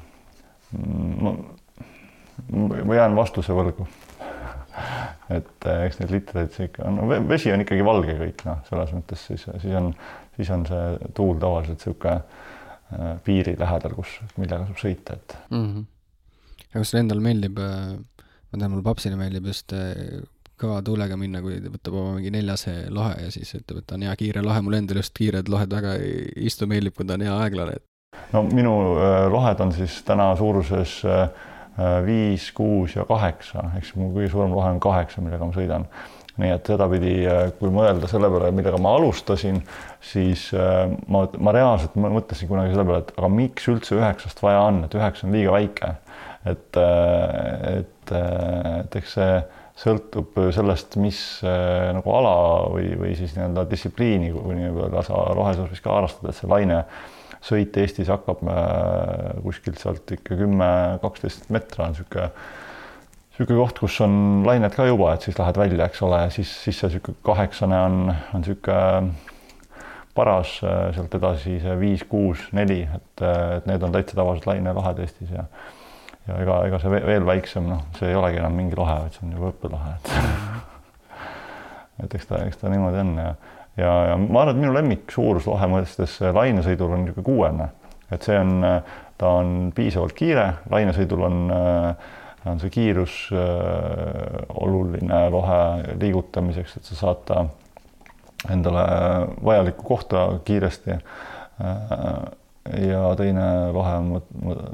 ma 2.50 2.94
jään 2.96 3.18
vastuse 3.18 3.52
võlgu 3.54 3.86
et 5.30 5.68
eh, 5.68 5.84
eks 5.86 6.00
neid 6.00 6.14
litreid 6.14 6.54
see 6.54 6.68
ikka 6.70 6.86
on 6.88 6.98
no,, 6.98 7.20
vesi 7.28 7.52
on 7.54 7.62
ikkagi 7.64 7.84
valge 7.86 8.16
kõik 8.18 8.44
noh, 8.48 8.62
selles 8.68 8.94
mõttes 8.96 9.26
siis, 9.30 9.46
siis 9.62 9.76
on, 9.78 9.92
siis 10.36 10.50
on 10.54 10.66
see 10.68 11.12
tuul 11.16 11.38
tavaliselt 11.42 11.78
niisugune 11.80 12.16
äh, 12.16 13.14
piiri 13.26 13.56
lähedal, 13.60 13.94
kus, 13.98 14.18
millega 14.36 14.66
saab 14.66 14.82
sõita, 14.82 15.18
et 15.18 15.36
mm. 15.50 15.68
-hmm. 15.68 15.86
aga 16.70 16.82
kas 16.82 16.92
sulle 16.92 17.04
endale 17.06 17.24
meeldib, 17.24 17.62
äh, 17.62 18.24
ma 18.50 18.62
tean, 18.62 18.70
mul 18.74 18.86
papsile 18.86 19.18
meeldib 19.20 19.50
just 19.52 19.76
äh, 19.76 20.22
kõva 20.60 20.80
tuulega 20.84 21.16
minna, 21.16 21.40
kui 21.40 21.60
võtab 21.64 21.94
oma 21.96 22.16
mingi 22.18 22.32
neljase 22.34 22.74
lohe 22.92 23.14
ja 23.22 23.30
siis 23.32 23.54
ütleb, 23.56 23.80
et 23.80 23.94
on 23.96 24.02
hea 24.04 24.16
kiire 24.20 24.42
lohe, 24.44 24.60
mulle 24.60 24.82
endale 24.82 25.00
just 25.00 25.14
kiired 25.16 25.48
lohed 25.48 25.72
väga 25.72 25.94
ei 26.00 26.26
istu, 26.50 26.68
meeldib, 26.68 26.96
kui 26.96 27.06
ta 27.08 27.16
on 27.16 27.24
hea 27.24 27.36
aeglane. 27.46 27.78
no 28.32 28.42
minu 28.42 28.74
lohed 29.32 29.60
on 29.64 29.72
siis 29.72 30.02
täna 30.04 30.34
suuruses 30.36 31.00
viis, 32.06 32.50
kuus 32.56 32.96
ja 32.96 33.04
kaheksa, 33.08 33.70
eks 33.78 33.94
mu 33.96 34.10
kõige 34.14 34.32
suurem 34.32 34.56
lohe 34.56 34.72
on 34.74 34.80
kaheksa, 34.82 35.22
millega 35.24 35.46
ma 35.46 35.56
sõidan 35.56 35.86
nii 36.40 36.54
et 36.54 36.68
sedapidi, 36.70 37.14
kui 37.58 37.68
mõelda 37.74 38.08
selle 38.08 38.30
peale, 38.32 38.48
millega 38.56 38.78
ma 38.80 38.94
alustasin, 38.96 39.58
siis 40.00 40.46
ma, 40.54 41.26
ma 41.36 41.52
reaalselt 41.52 41.98
mõtlesin 42.00 42.48
kunagi 42.48 42.72
selle 42.72 42.86
peale, 42.88 43.02
et 43.04 43.12
aga 43.18 43.30
miks 43.34 43.68
üldse 43.68 43.98
üheksast 43.98 44.40
vaja 44.40 44.62
on, 44.70 44.84
et 44.86 44.96
üheksa 44.96 45.26
on 45.28 45.36
liiga 45.36 45.52
väike. 45.58 45.94
et, 46.48 46.78
et, 46.80 48.12
et 48.14 48.96
eks 48.96 49.18
see 49.18 49.32
sõltub 49.80 50.36
sellest, 50.54 50.96
mis 51.00 51.20
äh, 51.46 51.90
nagu 51.96 52.12
ala 52.16 52.34
või, 52.72 52.90
või 53.00 53.14
siis 53.16 53.32
nii-öelda 53.36 53.64
distsipliini, 53.70 54.32
kui 54.34 54.56
nii-öelda 54.58 55.04
sa 55.06 55.22
rohesurfis 55.36 55.80
ka 55.84 55.94
harrastad, 55.96 56.28
et 56.28 56.36
see 56.36 56.50
laine 56.50 56.82
sõit 57.45 57.76
Eestis 57.80 58.11
hakkab 58.12 58.43
äh, 58.49 59.41
kuskilt 59.45 59.80
sealt 59.80 60.11
ikka 60.16 60.36
kümme, 60.38 60.70
kaksteist 61.03 61.49
meetrit 61.53 61.80
on 61.80 61.95
niisugune, 61.95 62.28
niisugune 63.32 63.59
koht, 63.62 63.80
kus 63.80 63.99
on 64.05 64.14
lained 64.47 64.76
ka 64.76 64.86
juba, 64.88 65.14
et 65.14 65.26
siis 65.26 65.38
lähed 65.41 65.61
välja, 65.61 65.88
eks 65.88 66.05
ole, 66.07 66.22
siis, 66.34 66.53
siis 66.64 66.80
see 66.80 66.93
niisugune 66.93 67.20
kaheksane 67.26 67.82
on, 67.88 68.01
on 68.34 68.45
niisugune 68.45 69.12
paras, 70.14 70.59
äh, 70.66 70.88
sealt 70.97 71.14
edasi 71.16 71.59
see 71.62 71.76
viis, 71.80 72.05
kuus, 72.09 72.49
neli, 72.57 72.82
et, 72.84 73.24
et 73.24 73.68
need 73.70 73.86
on 73.86 73.95
täitsa 73.95 74.18
tavalised 74.18 74.49
lainelahed 74.51 75.05
Eestis 75.07 75.32
ja 75.36 75.49
ja 76.28 76.36
ega, 76.43 76.59
ega 76.68 76.78
see 76.82 76.91
veel 76.93 77.24
väiksem, 77.26 77.64
noh, 77.70 77.86
see 77.97 78.11
ei 78.11 78.18
olegi 78.18 78.38
enam 78.43 78.53
mingi 78.55 78.76
lahe, 78.78 78.99
vaid 79.07 79.16
see 79.16 79.24
on 79.26 79.32
juba 79.38 79.55
õppelahe, 79.55 79.95
et 79.97 80.11
et 82.05 82.16
eks 82.16 82.28
ta, 82.28 82.43
eks 82.45 82.61
ta 82.61 82.72
niimoodi 82.72 83.01
on 83.03 83.14
ja, 83.18 83.32
ja, 83.76 83.92
ja 84.10 84.16
ma 84.20 84.42
arvan, 84.42 84.56
et 84.56 84.62
minu 84.64 84.74
lemmik 84.74 85.12
suuruslohe 85.12 85.68
mõistes 85.70 86.18
lainesõidul 86.34 86.96
on 86.96 87.04
niisugune 87.04 87.26
kuuene, 87.26 87.68
et 88.10 88.26
see 88.26 88.38
on, 88.40 88.64
ta 89.20 89.34
on 89.40 89.70
piisavalt 89.76 90.16
kiire, 90.18 90.46
lainesõidul 90.72 91.26
on, 91.28 91.40
on 92.50 92.60
see 92.62 92.72
kiirus 92.74 93.16
äh, 93.36 94.42
oluline 94.62 95.22
lohe 95.32 95.60
liigutamiseks, 96.00 96.76
et 96.80 96.92
sa 96.92 97.00
saad 97.04 97.24
ta 97.28 97.44
endale 98.50 98.84
vajalikku 99.44 99.84
kohta 99.84 100.26
kiiresti 100.44 100.96
äh, 100.96 101.00
ja 102.88 103.16
teine 103.16 103.72
lohe 103.72 103.92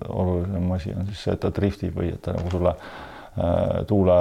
olulisem 0.09 0.72
asi 0.72 0.94
on 0.94 1.07
siis 1.07 1.24
see, 1.24 1.34
et 1.34 1.42
ta 1.42 1.53
driftib 1.55 1.97
või 1.97 2.12
et 2.14 2.22
ta 2.22 2.34
nagu 2.36 2.51
sulle 2.53 2.72
äh, 2.72 3.84
tuule 3.86 4.18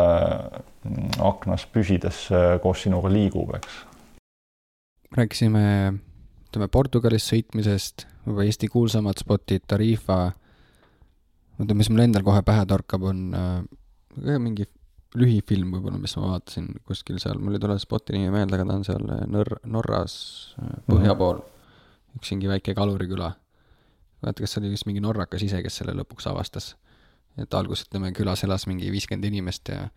mm, 0.83 1.17
aknas 1.25 1.65
püsides 1.73 2.25
äh, 2.31 2.55
koos 2.63 2.85
sinuga 2.85 3.11
liigub, 3.13 3.55
eks. 3.57 3.83
Rääkisime, 5.15 5.65
ütleme 6.49 6.69
Portugalis 6.71 7.27
sõitmisest, 7.29 8.07
võib-olla 8.25 8.49
Eesti 8.49 8.69
kuulsamad 8.71 9.21
spotid, 9.21 9.65
Tarifa. 9.67 10.33
oota, 11.59 11.77
mis 11.77 11.91
mul 11.91 12.05
endal 12.07 12.25
kohe 12.25 12.41
pähe 12.45 12.65
torkab, 12.69 13.05
on 13.11 13.21
äh, 13.37 14.39
mingi 14.39 14.65
lühifilm 15.15 15.71
võib-olla, 15.77 15.99
mis 16.01 16.15
ma 16.17 16.33
vaatasin 16.33 16.73
kuskil 16.87 17.19
seal, 17.23 17.39
mul 17.39 17.55
ei 17.55 17.63
tule 17.63 17.77
spoti 17.79 18.17
nimi 18.17 18.33
meelde, 18.33 18.57
aga 18.57 18.67
ta 18.67 18.79
on 18.79 18.87
seal 18.87 19.05
Nor-, 19.31 19.59
Norras 19.63 20.15
põhja 20.89 21.13
mhm. 21.13 21.19
pool 21.21 21.43
üks 22.15 22.31
mingi 22.31 22.49
väike 22.49 22.75
kaluriküla 22.75 23.33
vaata, 24.25 24.41
kas 24.41 24.55
see 24.55 24.61
oli 24.63 24.73
vist 24.73 24.87
mingi 24.89 25.03
norrakas 25.03 25.43
ise, 25.45 25.61
kes 25.63 25.81
selle 25.81 25.95
lõpuks 25.99 26.27
avastas. 26.31 26.75
et 27.35 27.51
alguses, 27.53 27.83
ütleme, 27.89 28.13
külas 28.15 28.45
elas 28.47 28.63
mingi 28.63 28.87
viiskümmend 28.93 29.25
inimest 29.27 29.67
ja 29.67 29.89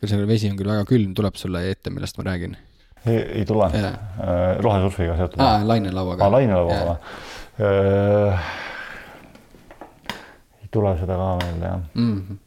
küll 0.00 0.10
see 0.10 0.26
vesi 0.26 0.48
on 0.50 0.56
küll 0.58 0.72
väga 0.72 0.86
külm, 0.88 1.12
tuleb 1.14 1.36
sulle 1.38 1.62
ette, 1.70 1.92
millest 1.94 2.18
ma 2.18 2.26
räägin? 2.26 2.56
Ei, 3.06 3.18
ei 3.40 3.44
tule 3.48 3.70
yeah.. 3.74 3.94
Äh, 4.20 4.58
rohesurfiga 4.64 5.16
seotud? 5.16 5.42
aa, 5.44 5.60
lainelauaga. 5.68 6.24
aa, 6.24 6.32
lainelauaga 6.36 6.96
yeah.. 7.60 8.52
ei 10.62 10.70
tule 10.70 10.94
seda 11.00 11.18
ka 11.20 11.32
meelde, 11.44 11.66
jah 11.66 11.82
mm. 11.94 12.14
-hmm 12.28 12.46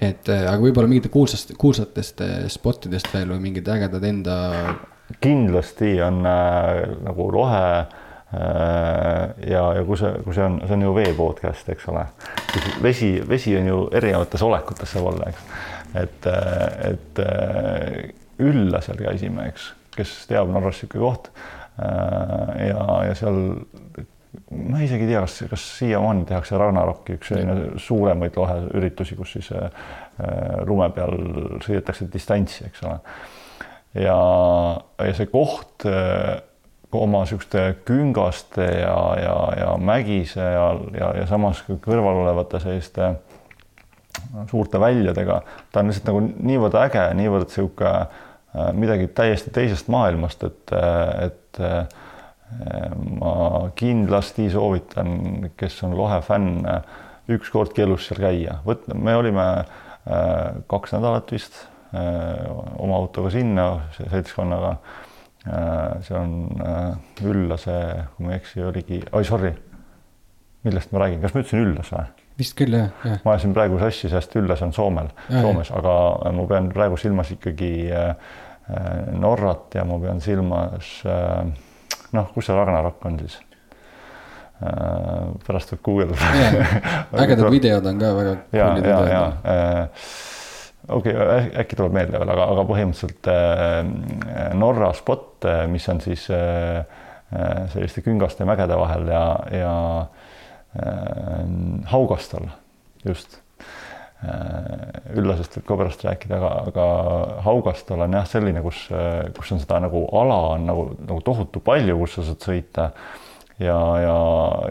et 0.00 0.28
äh, 0.32 0.46
aga 0.48 0.62
võib-olla 0.62 0.88
mingite 0.88 1.10
kuulsast, 1.12 1.52
kuulsatest 1.60 2.20
äh, 2.24 2.36
spottidest 2.48 3.10
veel 3.14 3.28
või 3.34 3.40
mingid 3.48 3.68
ägedad 3.68 4.04
enda. 4.04 4.36
kindlasti 5.20 5.90
on 6.02 6.24
äh, 6.26 6.86
nagu 7.04 7.26
rohe 7.30 7.64
äh, 7.80 7.98
Äh, 8.34 9.50
ja, 9.50 9.62
ja 9.74 9.82
kui 9.82 9.96
see, 9.98 10.10
kui 10.22 10.34
see 10.36 10.44
on, 10.46 10.60
see 10.62 10.76
on 10.76 10.84
ju 10.84 10.92
vee 10.94 11.10
podcast, 11.18 11.66
eks 11.72 11.88
ole. 11.90 12.04
vesi, 12.82 13.08
vesi 13.28 13.56
on 13.58 13.66
ju 13.66 13.80
erinevates 13.98 14.44
olekutes 14.46 14.92
saab 14.94 15.08
olla, 15.10 15.32
eks. 15.32 15.40
et, 15.98 16.28
et 16.86 17.20
Üllasel 18.38 19.00
käisime, 19.02 19.48
eks, 19.50 19.64
kes 19.96 20.14
teab 20.30 20.50
Norras 20.52 20.80
niisugune 20.80 21.04
koht. 21.04 21.30
Äh, 21.80 22.68
ja, 22.70 22.86
ja 23.08 23.14
seal 23.18 23.40
ma 24.50 24.82
isegi 24.82 25.06
ei 25.06 25.12
tea, 25.12 25.22
kas, 25.24 25.38
kas 25.50 25.64
siiamaani 25.78 26.26
tehakse 26.28 26.58
Ragnarokki 26.58 27.16
üks 27.18 27.32
selline 27.32 27.80
suuremaid 27.82 28.36
loheüritusi, 28.38 29.16
kus 29.18 29.34
siis 29.36 29.50
äh, 29.56 29.70
lume 30.68 30.90
peal 30.94 31.16
sõidetakse 31.64 32.06
distantsi, 32.12 32.64
eks 32.68 32.84
ole. 32.86 33.00
ja, 33.98 34.20
ja 35.02 35.16
see 35.18 35.30
koht 35.32 35.86
äh, 35.90 36.38
oma 36.90 37.24
niisuguste 37.24 37.64
küngaste 37.86 38.66
ja, 38.66 38.96
ja, 39.22 39.34
ja 39.58 39.74
mägise 39.78 40.42
ja, 40.42 40.64
ja, 40.94 41.12
ja 41.20 41.26
samas 41.30 41.62
kõrval 41.66 42.24
olevate 42.24 42.62
selliste 42.62 43.12
suurte 44.50 44.78
väljadega, 44.82 45.38
ta 45.70 45.82
on 45.82 45.90
lihtsalt 45.90 46.10
nagu 46.10 46.22
niivõrd 46.50 46.76
äge, 46.82 47.06
niivõrd 47.18 47.50
niisugune 47.50 47.94
äh, 47.94 48.26
midagi 48.74 49.06
täiesti 49.14 49.52
teisest 49.54 49.90
maailmast, 49.92 50.42
et, 50.42 50.72
et 51.22 51.60
äh, 51.62 51.84
ma 53.20 53.34
kindlasti 53.78 54.48
soovitan, 54.50 55.50
kes 55.60 55.76
on 55.86 55.94
lohe 55.98 56.18
fänn, 56.26 56.64
ükskordki 57.30 57.84
elus 57.84 58.08
seal 58.08 58.24
käia. 58.24 58.56
vot 58.66 58.88
me 58.94 59.14
olime 59.16 59.46
äh, 59.60 60.58
kaks 60.66 60.96
nädalat 60.96 61.30
vist 61.30 61.66
oma 61.90 62.96
autoga 63.00 63.30
sinna 63.34 63.64
seltskonnaga 63.98 64.76
Äh, 65.46 66.02
see 66.02 66.14
on 66.14 66.60
äh, 66.60 67.24
Üllase, 67.24 68.06
kui 68.16 68.26
ma 68.26 68.34
ei 68.34 68.40
eksi, 68.42 68.60
oligi, 68.60 68.98
oi 69.16 69.24
sorry, 69.24 69.54
millest 70.66 70.92
ma 70.92 71.00
räägin, 71.00 71.22
kas 71.22 71.32
ma 71.32 71.40
ütlesin 71.40 71.62
Üllas 71.64 71.92
või? 71.94 72.19
Vist 72.40 72.56
küll 72.58 72.76
jah, 72.76 72.88
jah.. 73.04 73.20
ma 73.24 73.34
ajasin 73.36 73.54
praegu 73.56 73.80
sassi, 73.82 74.10
sest 74.12 74.34
Üllas 74.40 74.64
on 74.66 74.72
Soomel, 74.76 75.12
Soomes, 75.28 75.72
aga 75.76 75.94
ma 76.36 76.46
pean 76.50 76.70
praegu 76.74 76.98
silmas 77.00 77.30
ikkagi 77.36 77.72
äh, 77.92 78.34
Norrat 79.20 79.76
ja 79.78 79.84
ma 79.88 79.98
pean 80.02 80.20
silmas 80.24 81.00
noh, 81.04 82.34
kus 82.34 82.48
see 82.48 82.56
Ragnarok 82.56 83.06
on 83.10 83.22
siis? 83.22 83.38
pärast 84.60 85.70
võib 85.72 85.80
guugeldada. 85.86 86.66
ägedad 87.22 87.46
videod 87.48 87.86
on 87.88 88.00
ka 88.02 88.10
väga. 88.12 88.34
ja, 88.52 88.66
ja, 88.84 88.98
ja 89.08 89.22
okei 90.88 91.14
okay,, 91.14 91.50
äkki 91.62 91.78
tuleb 91.78 91.94
meelde 91.96 92.20
veel, 92.20 92.32
aga, 92.34 92.48
aga 92.54 92.64
põhimõtteliselt 92.68 93.30
äh, 93.30 94.54
Norra 94.58 94.92
spot, 94.96 95.46
äh, 95.48 95.64
mis 95.70 95.86
on 95.92 96.02
siis 96.04 96.26
äh, 96.34 96.80
äh, 97.32 97.62
selliste 97.72 98.04
küngaste 98.06 98.46
mägede 98.48 98.78
vahel 98.80 99.08
ja, 99.10 99.24
ja 99.54 99.74
äh, 100.02 100.19
Haugastal 101.90 102.50
just 103.06 103.40
äh,. 104.22 105.16
Üllasest 105.16 105.56
võib 105.56 105.64
ka 105.66 105.76
pärast 105.80 106.04
rääkida, 106.04 106.36
aga, 106.36 106.50
aga 106.70 106.84
Haugastal 107.46 108.04
on 108.04 108.14
jah, 108.14 108.26
selline, 108.28 108.62
kus, 108.62 108.84
kus 109.34 109.50
on 109.56 109.62
seda 109.62 109.80
nagu 109.82 110.04
ala 110.20 110.36
on 110.52 110.68
nagu, 110.68 110.84
nagu 111.00 111.18
tohutu 111.26 111.62
palju, 111.64 111.96
kus 112.02 112.18
sa 112.18 112.26
saad 112.28 112.44
sõita 112.44 112.90
ja, 113.60 113.78
ja, 114.04 114.16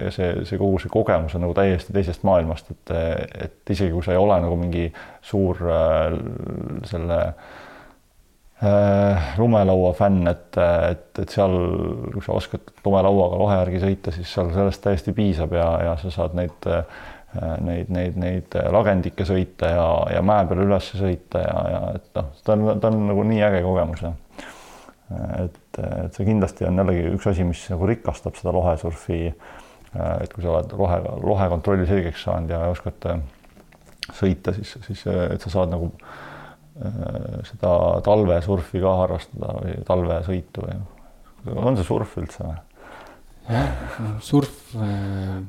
ja 0.06 0.12
see, 0.14 0.30
see 0.48 0.60
kogu 0.62 0.80
see 0.82 0.94
kogemus 0.94 1.36
on 1.38 1.44
nagu 1.46 1.56
täiesti 1.58 1.96
teisest 1.96 2.24
maailmast, 2.28 2.72
et, 2.74 2.94
et 3.48 3.74
isegi 3.76 3.94
kui 3.94 4.06
sa 4.06 4.16
ei 4.16 4.22
ole 4.22 4.38
nagu 4.46 4.56
mingi 4.60 4.88
suur 5.26 5.60
äh, 5.66 6.16
selle 6.90 7.20
äh, 7.26 7.58
lumelaua 9.40 9.94
fänn, 9.96 10.28
et, 10.28 10.58
et, 10.60 11.22
et 11.22 11.32
seal, 11.32 11.54
kui 12.12 12.24
sa 12.26 12.34
oskad 12.36 12.74
lumelauaga 12.84 13.38
lohe 13.40 13.56
järgi 13.62 13.80
sõita, 13.86 14.12
siis 14.12 14.34
seal 14.36 14.50
sellest 14.52 14.84
täiesti 14.84 15.14
piisab 15.16 15.54
ja, 15.56 15.70
ja 15.86 15.94
sa 16.02 16.12
saad 16.12 16.36
neid 16.36 16.68
äh, 16.68 16.84
neid, 17.62 17.92
neid, 17.94 18.18
neid 18.18 18.56
lagendikke 18.74 19.26
sõita 19.28 19.70
ja, 19.70 19.88
ja 20.16 20.22
mäe 20.26 20.48
peale 20.50 20.66
üles 20.66 20.88
sõita 20.98 21.44
ja, 21.44 21.58
ja 21.70 21.82
et 22.00 22.08
noh, 22.18 22.32
ta 22.46 22.56
on, 22.56 22.70
ta 22.82 22.90
on 22.90 23.04
nagu 23.12 23.26
nii 23.30 23.44
äge 23.46 23.60
kogemus 23.66 24.02
ja 24.02 24.14
et, 25.44 25.60
et 25.78 26.18
see 26.18 26.26
kindlasti 26.28 26.66
on 26.70 26.82
jällegi 26.82 27.06
üks 27.14 27.28
asi, 27.30 27.46
mis 27.46 27.62
nagu 27.72 27.90
rikastab 27.90 28.38
seda 28.38 28.54
lohesurfi. 28.54 29.20
et 29.94 30.34
kui 30.34 30.44
sa 30.44 30.56
oled 30.56 30.74
lohega, 30.78 31.14
lohekontrolli 31.26 31.86
selgeks 31.90 32.26
saanud 32.26 32.54
ja 32.54 32.64
oskad 32.70 33.08
sõita, 34.18 34.54
siis, 34.58 34.76
siis 34.86 35.06
et 35.10 35.42
sa 35.42 35.54
saad 35.54 35.74
nagu 35.74 35.92
seda 37.50 37.74
talvesurfi 38.06 38.80
ka 38.84 38.96
harrastada 39.02 39.56
või 39.60 39.78
talvesõitu 39.88 40.66
või 40.66 41.56
on 41.60 41.80
see 41.80 41.88
surf 41.88 42.18
üldse 42.22 42.46
või? 42.48 42.60
surf 44.24 44.76
äh, 44.78 45.40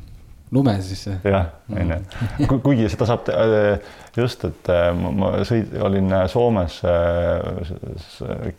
lumes 0.51 0.89
siis. 0.89 1.07
jah, 1.25 1.47
on 1.71 1.93
ju, 1.95 2.59
kuigi 2.63 2.89
seda 2.91 3.07
saab 3.09 3.29
äh, 3.33 3.79
just, 4.17 4.45
et 4.49 4.71
äh, 4.73 4.91
ma 4.95 5.33
sõid, 5.47 5.73
olin 5.87 6.15
Soomes 6.31 6.81
äh, 6.87 8.51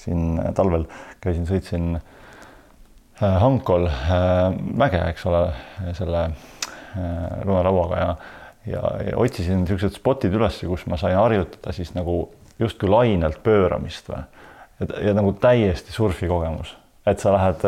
siin 0.00 0.40
talvel, 0.56 0.86
käisin, 1.20 1.46
sõitsin 1.48 1.92
Hankol 3.20 3.84
mäge, 4.80 4.96
eks 5.10 5.26
ole, 5.28 5.42
selle 5.92 6.22
lumelauaga 7.44 7.98
ja, 8.00 8.14
ja, 8.70 8.82
ja 9.10 9.16
otsisin 9.20 9.64
niisugused 9.64 9.98
spotid 9.98 10.34
üles, 10.36 10.60
kus 10.66 10.86
ma 10.90 10.98
sain 11.00 11.18
harjutada 11.18 11.74
siis 11.76 11.94
nagu 11.96 12.22
justkui 12.60 12.90
lainelt 12.90 13.42
pööramist 13.44 14.10
või. 14.12 14.22
ja, 14.80 14.92
ja 15.08 15.16
nagu 15.16 15.32
täiesti 15.40 15.92
surfi 15.92 16.30
kogemus, 16.30 16.74
et 17.08 17.22
sa 17.22 17.34
lähed 17.36 17.66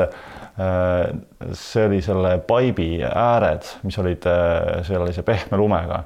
Äh, 0.53 1.15
see 1.57 1.87
oli 1.89 2.03
selle 2.05 2.35
paibi 2.45 2.99
ääred, 3.09 3.65
mis 3.87 3.97
olid 4.03 4.27
äh, 4.29 4.83
sellise 4.85 5.25
pehme 5.25 5.57
lumega 5.57 6.03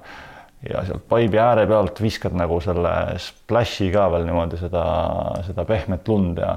ja 0.62 0.84
sealt 0.86 1.02
paibi 1.10 1.40
ääre 1.42 1.64
pealt 1.66 1.98
viskad 1.98 2.36
nagu 2.38 2.60
selle 2.62 2.92
splash'i 3.24 3.88
ka 3.90 4.04
veel 4.12 4.28
niimoodi 4.28 4.60
seda, 4.60 4.84
seda 5.48 5.64
pehmet 5.66 6.06
lund 6.06 6.38
ja 6.38 6.52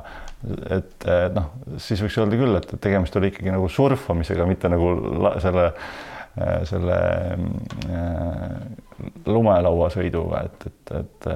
et, 0.69 0.93
et 1.01 1.33
noh, 1.33 1.49
siis 1.81 2.03
võiks 2.05 2.19
öelda 2.21 2.37
küll, 2.37 2.59
et 2.61 2.75
tegemist 2.77 3.17
oli 3.17 3.33
ikkagi 3.33 3.57
nagu 3.57 3.65
surfamisega, 3.73 4.45
mitte 4.45 4.69
nagu 4.69 4.93
selle, 5.41 5.71
selle 6.69 6.99
äh, 7.89 8.53
lumelauasõiduga, 9.25 10.45
et, 10.49 10.69
et, 10.69 10.95
et, 10.99 11.29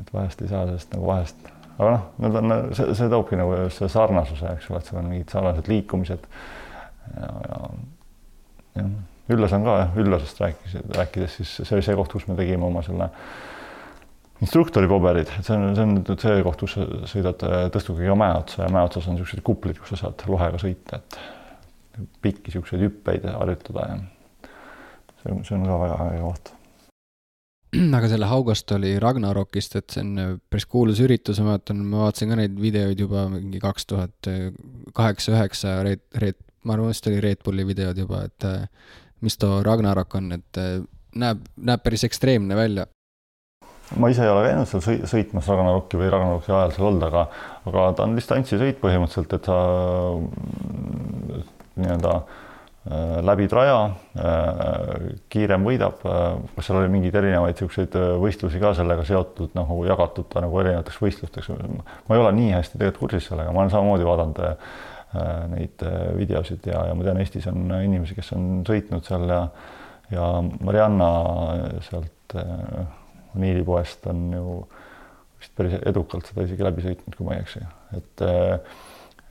et 0.00 0.14
vahest 0.14 0.42
ei 0.42 0.50
saa 0.52 0.66
sellest 0.66 0.94
nagu 0.96 1.10
vahest 1.10 1.52
aga 1.82 1.92
noh, 1.94 2.08
need 2.22 2.38
on, 2.40 2.56
see, 2.76 2.96
see 2.98 3.12
toobki 3.12 3.38
nagu 3.38 3.54
just 3.64 3.80
selle 3.80 3.92
sarnasuse, 3.92 4.50
eks 4.56 4.68
ole, 4.70 4.82
et 4.82 4.90
sul 4.90 5.00
on 5.00 5.08
mingid 5.10 5.32
sarnased 5.32 5.70
liikumised. 5.72 6.28
ja, 7.16 7.30
ja 7.48 7.62
jah, 8.82 8.92
Üllas 9.32 9.54
on 9.54 9.64
ka 9.64 9.78
jah, 9.78 9.96
Üllasest 10.02 10.40
rääkis, 10.42 10.76
rääkides, 10.98 11.38
siis 11.38 11.54
see 11.62 11.76
oli 11.76 11.84
see 11.86 11.96
koht, 11.96 12.12
kus 12.12 12.26
me 12.28 12.36
tegime 12.36 12.66
oma 12.66 12.82
selle 12.84 13.08
instruktori 14.42 14.88
paberid, 14.90 15.30
et 15.30 15.46
see 15.46 15.54
on, 15.54 15.68
see 15.76 15.84
on 15.86 15.94
nüüd 16.00 16.24
see 16.24 16.40
koht, 16.44 16.64
kus 16.64 16.74
sa 16.76 16.86
sõidad 17.10 17.44
äh, 17.46 17.68
tõstukiga 17.74 18.16
mäe 18.18 18.34
otsa 18.40 18.66
ja 18.66 18.72
mäe 18.74 18.82
otsas 18.88 19.06
on 19.08 19.16
niisugused 19.16 19.44
kuplid, 19.46 19.78
kus 19.80 19.94
sa 19.94 20.02
saad 20.02 20.26
lohega 20.28 20.60
sõita, 20.60 20.98
et 20.98 22.10
pikki 22.24 22.50
niisuguseid 22.50 22.82
hüppeid 22.88 23.28
harjutada 23.30 23.86
ja 23.92 24.00
see 25.22 25.32
on, 25.32 25.44
see 25.46 25.56
on 25.58 25.64
ka 25.68 25.78
väga 25.84 26.02
äge 26.08 26.20
koht 26.26 26.52
aga 27.98 28.08
selle 28.10 28.28
Haugost 28.28 28.72
oli 28.76 28.94
Ragnarokist, 29.00 29.76
et 29.80 29.94
see 29.94 30.04
on 30.04 30.16
äh, 30.20 30.32
päris 30.52 30.66
kuulus 30.68 31.00
üritus, 31.04 31.40
ma 31.40 31.54
vaatan, 31.54 31.84
ma 31.88 32.06
vaatasin 32.06 32.32
ka 32.32 32.40
neid 32.42 32.58
videoid 32.60 33.00
juba 33.00 33.26
mingi 33.32 33.60
kaks 33.62 33.88
tuhat 33.88 34.32
kaheksa, 34.96 35.32
üheksa, 35.36 35.78
Red, 35.86 36.04
Red, 36.20 36.40
ma 36.68 36.76
arvan, 36.76 36.92
vist 36.92 37.08
oli 37.08 37.22
Red 37.24 37.40
Bulli 37.44 37.64
videod 37.68 37.98
juba, 38.02 38.26
et 38.28 38.48
äh, 38.48 38.66
mis 39.24 39.38
too 39.40 39.62
Ragnarok 39.64 40.18
on, 40.20 40.34
et 40.36 40.60
äh, 40.60 40.82
näeb, 41.22 41.46
näeb 41.56 41.84
päris 41.84 42.04
ekstreemne 42.08 42.58
välja. 42.58 42.86
ma 44.00 44.08
ise 44.08 44.22
ei 44.24 44.30
ole 44.32 44.46
käinud 44.46 44.68
seal 44.68 44.84
sõi-, 44.84 45.02
sõitmas 45.08 45.48
Ragnaroki 45.48 45.98
või 46.00 46.12
Ragnaroki 46.12 46.52
ajal 46.52 46.76
seal 46.76 46.86
olnud, 46.88 47.08
aga, 47.08 47.26
aga 47.68 47.88
ta 47.96 48.06
on 48.06 48.16
distantsisõit 48.16 48.78
põhimõtteliselt, 48.80 49.34
et 49.36 49.48
sa 49.48 49.58
nii-öelda 51.80 52.14
äh, 52.20 52.40
Äh, 52.90 53.20
läbi 53.22 53.44
traja, 53.46 53.92
äh, 54.18 55.02
kiirem 55.30 55.62
võidab, 55.62 56.00
äh, 56.02 56.40
kas 56.56 56.66
seal 56.66 56.80
oli 56.80 56.88
mingeid 56.90 57.14
erinevaid 57.14 57.54
niisuguseid 57.54 57.94
võistlusi 58.18 58.58
ka 58.58 58.72
sellega 58.74 59.04
seotud 59.06 59.52
nagu 59.54 59.76
jagatud 59.86 60.26
ta 60.32 60.40
nagu 60.42 60.56
erinevateks 60.58 60.96
võistlusteks, 60.98 61.52
ma 61.62 62.16
ei 62.16 62.22
ole 62.24 62.32
nii 62.34 62.48
hästi 62.56 62.80
tegelikult 62.80 63.04
kursis 63.04 63.28
sellega, 63.30 63.52
ma 63.54 63.62
olen 63.62 63.70
samamoodi 63.70 64.08
vaadanud 64.08 64.40
neid 65.52 65.84
videosid 66.16 66.66
ja, 66.66 66.80
ja 66.88 66.96
ma 66.98 67.06
tean, 67.06 67.20
Eestis 67.22 67.46
on 67.52 67.70
inimesi, 67.76 68.16
kes 68.16 68.32
on 68.34 68.48
sõitnud 68.66 69.06
seal 69.06 69.30
ja 69.30 69.42
ja 70.10 70.24
Marianna 70.42 71.10
sealt 71.86 72.34
Niili 73.38 73.62
poest 73.64 74.08
on 74.10 74.24
ju 74.34 74.56
vist 75.38 75.54
päris 75.56 75.76
edukalt 75.86 76.26
seda 76.26 76.48
isegi 76.48 76.66
läbi 76.66 76.82
sõitnud, 76.82 77.14
kui 77.14 77.28
ma 77.28 77.36
ei 77.36 77.44
eksi, 77.44 77.62
et 77.94 78.26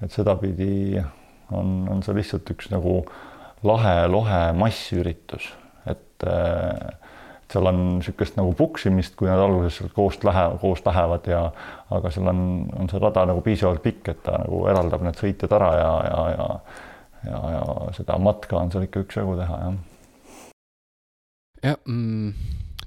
et 0.05 0.15
sedapidi 0.15 1.03
on, 1.51 1.75
on 1.91 1.99
see 2.05 2.15
lihtsalt 2.15 2.47
üks 2.55 2.71
nagu 2.71 2.95
äh, 3.01 3.27
lahe 3.63 3.95
lohe 4.07 4.41
massüritus, 4.57 5.51
et 5.89 6.25
seal 7.51 7.67
on 7.67 7.81
niisugust 7.97 8.37
nagu 8.39 8.53
puksimist, 8.57 9.17
kui 9.19 9.27
nad 9.27 9.41
alguses 9.41 9.91
koost 9.95 10.23
lähevad, 10.23 10.59
koos 10.61 10.85
lähevad 10.85 11.27
ja 11.27 11.41
aga 11.91 12.11
seal 12.13 12.31
on, 12.31 12.45
on 12.79 12.89
see 12.89 13.01
rada 13.01 13.25
nagu 13.27 13.43
piisavalt 13.45 13.83
pikk, 13.83 14.13
et 14.13 14.23
ta 14.23 14.37
nagu 14.43 14.63
eraldab 14.71 15.03
need 15.05 15.19
sõitjad 15.19 15.57
ära 15.59 15.73
ja, 15.77 15.91
ja, 16.07 16.23
ja 16.37 16.47
ja, 17.25 17.39
ja 17.51 17.63
seda 17.93 18.17
matka 18.21 18.57
on 18.57 18.71
seal 18.73 18.87
ikka 18.87 19.03
üksjagu 19.05 19.35
teha, 19.39 19.59
jah. 19.65 19.75
jah 21.63 21.77
mm,, 21.85 22.33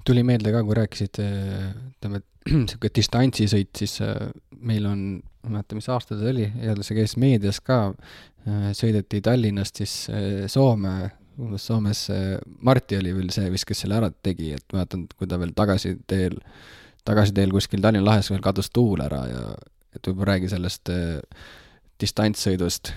tuli 0.05 0.22
meelde 0.26 0.52
ka, 0.52 0.62
kui 0.66 0.76
rääkisid, 0.76 1.20
ütleme, 1.20 2.20
et 2.20 2.50
niisugune 2.52 2.92
distantsisõit, 2.98 3.72
siis 3.78 3.98
äh, 4.05 4.28
meil 4.61 4.86
on, 4.88 5.00
ma 5.44 5.50
ei 5.50 5.57
mäleta, 5.59 5.78
mis 5.78 5.88
aasta 5.92 6.18
see 6.20 6.30
oli, 6.32 6.46
jälle 6.61 6.84
see 6.86 6.98
käis 6.98 7.16
meedias 7.20 7.61
ka, 7.64 7.80
Äh, 8.44 8.72
sõideti 8.76 9.22
Tallinnast 9.24 9.80
siis 9.80 9.92
äh, 10.12 10.44
Soome, 10.52 11.09
umbes 11.40 11.64
Soomes 11.64 12.02
Marti 12.61 12.98
oli 12.98 13.14
veel 13.16 13.30
see 13.32 13.48
vist, 13.52 13.64
kes 13.70 13.80
selle 13.84 13.96
ära 13.96 14.11
tegi, 14.12 14.50
et 14.52 14.74
mäletan, 14.76 15.07
kui 15.16 15.28
ta 15.30 15.38
veel 15.40 15.55
tagasiteel, 15.57 16.36
tagasiteel 17.09 17.55
kuskil 17.55 17.80
Tallinna 17.80 18.05
lahes 18.11 18.28
veel 18.28 18.44
kadus 18.44 18.68
tuul 18.74 19.00
ära 19.07 19.22
ja 19.30 19.42
et 19.96 20.05
võib-olla 20.05 20.34
räägi 20.34 20.52
sellest 20.52 20.92
distantssõidust 22.02 22.92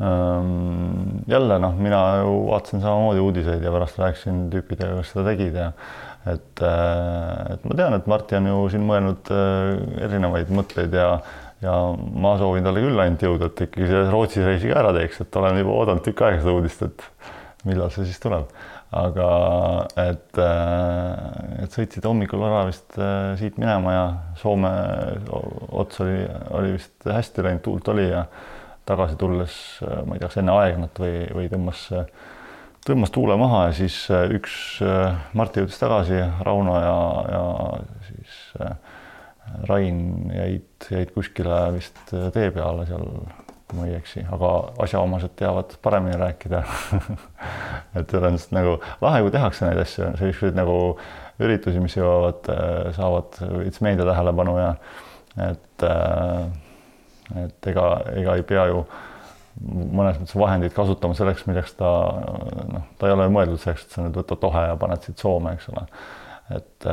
ähm,. 0.00 1.20
jälle 1.28 1.60
noh, 1.60 1.76
mina 1.76 2.00
ju 2.22 2.32
vaatasin 2.48 2.80
samamoodi 2.80 3.26
uudiseid 3.26 3.68
ja 3.68 3.74
pärast 3.74 4.00
rääkisin 4.00 4.46
tüüpidega, 4.54 5.02
kes 5.02 5.12
seda 5.12 5.26
tegid 5.28 5.60
ja 5.60 5.72
et, 6.26 6.62
et 6.62 7.68
ma 7.68 7.76
tean, 7.78 7.94
et 7.94 8.08
Marti 8.10 8.36
on 8.36 8.48
ju 8.50 8.64
siin 8.72 8.82
mõelnud 8.88 9.30
erinevaid 10.02 10.50
mõtteid 10.52 10.96
ja 10.98 11.12
ja 11.62 11.74
ma 11.96 12.36
soovin 12.38 12.66
talle 12.66 12.82
küll 12.84 13.02
ainult 13.02 13.22
jõudu, 13.24 13.50
et 13.50 13.62
ikkagi 13.66 13.88
selle 13.90 14.10
Rootsi 14.12 14.44
reisi 14.46 14.70
ka 14.70 14.78
ära 14.82 14.92
teeks, 14.94 15.22
et 15.24 15.38
olen 15.40 15.58
juba 15.58 15.76
oodanud 15.80 16.04
tükk 16.06 16.22
aega 16.26 16.42
seda 16.42 16.54
uudist, 16.54 16.84
et 16.86 17.06
millal 17.68 17.90
see 17.94 18.06
siis 18.08 18.20
tuleb. 18.22 18.50
aga 18.88 19.24
et, 20.00 20.38
äh, 20.40 21.64
et 21.64 21.74
sõitsid 21.76 22.06
hommikul 22.08 22.40
vara 22.40 22.62
vist 22.70 22.94
äh, 22.96 23.34
siit 23.36 23.58
minema 23.60 23.92
ja 23.92 24.04
Soome 24.40 24.70
ots 25.76 26.00
oli, 26.00 26.22
oli 26.56 26.70
vist 26.78 27.04
hästi 27.04 27.44
läinud, 27.44 27.60
tuult 27.66 27.90
oli 27.92 28.06
ja 28.08 28.22
tagasi 28.88 29.18
tulles, 29.20 29.58
äh, 29.84 30.00
ma 30.06 30.16
ei 30.16 30.22
tea, 30.22 30.30
kas 30.30 30.40
enne 30.40 30.56
aegnat 30.56 31.02
või, 31.04 31.20
või 31.36 31.50
tõmbas, 31.52 31.84
tõmbas 32.88 33.12
tuule 33.12 33.36
maha 33.40 33.66
ja 33.68 33.74
siis 33.76 33.96
üks 34.34 34.54
Martti 35.36 35.62
jõudis 35.62 35.80
tagasi, 35.80 36.22
Rauno 36.46 36.76
ja, 36.80 36.94
ja 37.34 37.42
siis 38.08 38.38
äh, 38.64 38.72
Rain 39.68 40.30
jäid, 40.34 40.88
jäid 40.90 41.12
kuskile 41.14 41.60
vist 41.74 41.98
tee 42.10 42.50
peale 42.54 42.86
seal, 42.88 43.06
kui 43.68 43.78
ma 43.78 43.88
ei 43.88 43.96
eksi, 43.98 44.24
aga 44.32 44.52
asjaomased 44.84 45.34
teavad 45.38 45.74
paremini 45.84 46.18
rääkida 46.20 46.62
et 47.98 48.08
tõenäoliselt 48.10 48.54
nagu 48.56 48.76
lahe, 49.04 49.22
kui 49.24 49.34
tehakse 49.34 49.66
neid 49.66 49.82
asju, 49.82 50.12
selliseid 50.20 50.56
nagu 50.58 50.78
üritusi, 51.42 51.80
mis 51.82 51.96
jõuavad, 51.96 52.48
saavad 52.96 53.38
veits 53.60 53.82
meedia 53.84 54.06
tähelepanu 54.08 54.56
ja 54.58 54.72
et, 55.48 55.84
et 57.44 57.70
ega, 57.72 57.86
ega 58.18 58.38
ei 58.38 58.46
pea 58.48 58.66
ju 58.72 58.82
mõnes 59.60 60.20
mõttes 60.20 60.38
vahendeid 60.38 60.72
kasutama 60.76 61.16
selleks, 61.18 61.46
milleks 61.48 61.74
ta 61.78 61.90
noh, 62.72 62.86
ta 62.98 63.08
ei 63.08 63.16
ole 63.16 63.28
mõeldud 63.32 63.60
selleks, 63.62 63.88
et 63.88 63.96
sa 63.96 64.06
nüüd 64.06 64.16
võtad 64.20 64.40
tohe 64.42 64.64
ja 64.70 64.78
paned 64.80 65.04
siit 65.04 65.18
Soome, 65.18 65.56
eks 65.58 65.68
ole. 65.72 65.84
et, 66.56 66.88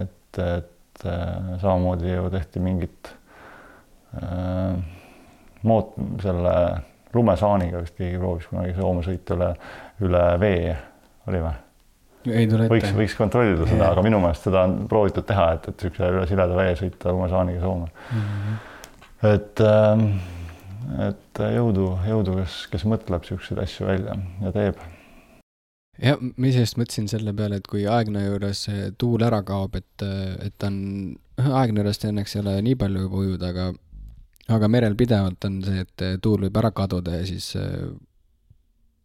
et, 0.00 0.40
et 0.44 0.76
et 1.00 1.06
äh, 1.06 1.60
samamoodi 1.60 2.12
ju 2.12 2.30
tehti 2.30 2.60
mingit 2.60 3.14
äh, 4.22 4.76
moot-, 5.62 5.94
selle 6.22 6.54
lumesaaniga 7.14 7.80
vist 7.80 7.96
keegi 7.98 8.18
proovis 8.18 8.46
kunagi 8.50 8.74
Soome 8.76 9.04
sõita 9.06 9.36
üle, 9.36 9.50
üle 10.06 10.24
vee, 10.40 10.74
oli 11.28 11.42
või? 11.44 11.54
ei 12.30 12.48
tule 12.50 12.66
ette. 12.66 12.74
võiks, 12.74 12.96
võiks 12.96 13.16
kontrollida 13.16 13.68
seda, 13.68 13.92
aga 13.94 14.04
minu 14.04 14.20
meelest 14.20 14.44
seda 14.48 14.66
on 14.68 14.82
proovitud 14.90 15.24
teha, 15.26 15.46
et, 15.56 15.70
et 15.70 15.86
niisuguse 15.86 16.10
üle 16.18 16.26
sileda 16.28 16.58
vee 16.58 16.74
sõita 16.82 17.14
lumesaaniga 17.14 17.64
Soome 17.64 17.88
mm. 17.88 18.26
-hmm. 18.26 18.60
et 19.32 19.64
äh, 19.64 20.04
et 21.08 21.42
jõudu, 21.56 21.90
jõudu, 22.06 22.38
kes, 22.40 22.62
kes 22.72 22.86
mõtleb 22.88 23.24
niisuguseid 23.24 23.60
asju 23.64 23.86
välja 23.88 24.16
ja 24.44 24.54
teeb. 24.56 24.80
Jah, 26.00 26.16
ma 26.16 26.48
iseenesest 26.48 26.78
mõtlesin 26.80 27.10
selle 27.12 27.32
peale, 27.36 27.58
et 27.60 27.66
kui 27.68 27.82
Aegna 27.84 28.22
juures 28.24 28.62
tuul 29.00 29.24
ära 29.26 29.42
kaob, 29.44 29.74
et, 29.76 30.04
et 30.40 30.54
ta 30.56 30.70
on, 30.70 30.78
Aegna 31.36 31.82
juurest 31.82 32.06
õnneks 32.08 32.36
ei 32.36 32.44
ole 32.44 32.54
nii 32.64 32.78
palju 32.80 33.04
juba 33.04 33.24
ujuda, 33.24 33.50
aga 33.52 33.70
aga 34.50 34.70
merel 34.72 34.96
pidevalt 34.98 35.44
on 35.46 35.60
see, 35.62 35.84
et 35.84 36.06
tuul 36.24 36.46
võib 36.46 36.56
ära 36.58 36.72
kaduda 36.74 37.20
ja 37.20 37.26
siis 37.28 37.52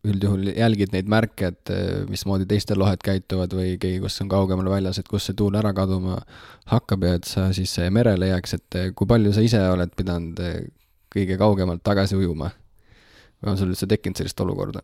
üldjuhul 0.05 0.51
jälgid 0.53 0.93
neid 0.93 1.09
märke, 1.09 1.51
et 1.51 1.71
mismoodi 2.09 2.47
teistel 2.49 2.79
lohed 2.81 3.01
käituvad 3.05 3.53
või 3.57 3.75
keegi, 3.81 3.99
kus 4.03 4.19
on 4.21 4.29
kaugemal 4.29 4.69
väljas, 4.69 4.99
et 5.01 5.09
kus 5.09 5.27
see 5.27 5.37
tuul 5.37 5.57
ära 5.57 5.73
kaduma 5.77 6.19
hakkab 6.69 7.05
ja 7.07 7.15
et 7.19 7.29
sa 7.29 7.47
siis 7.57 7.73
merele 7.93 8.29
jääks, 8.29 8.57
et 8.59 8.79
kui 8.97 9.09
palju 9.09 9.33
sa 9.33 9.45
ise 9.45 9.61
oled 9.73 9.93
pidanud 9.97 10.41
kõige 11.15 11.39
kaugemalt 11.39 11.83
tagasi 11.83 12.17
ujuma? 12.19 12.51
või 13.41 13.51
on 13.51 13.59
sul 13.59 13.71
üldse 13.71 13.87
tekkinud 13.89 14.19
sellist 14.19 14.41
olukorda 14.41 14.81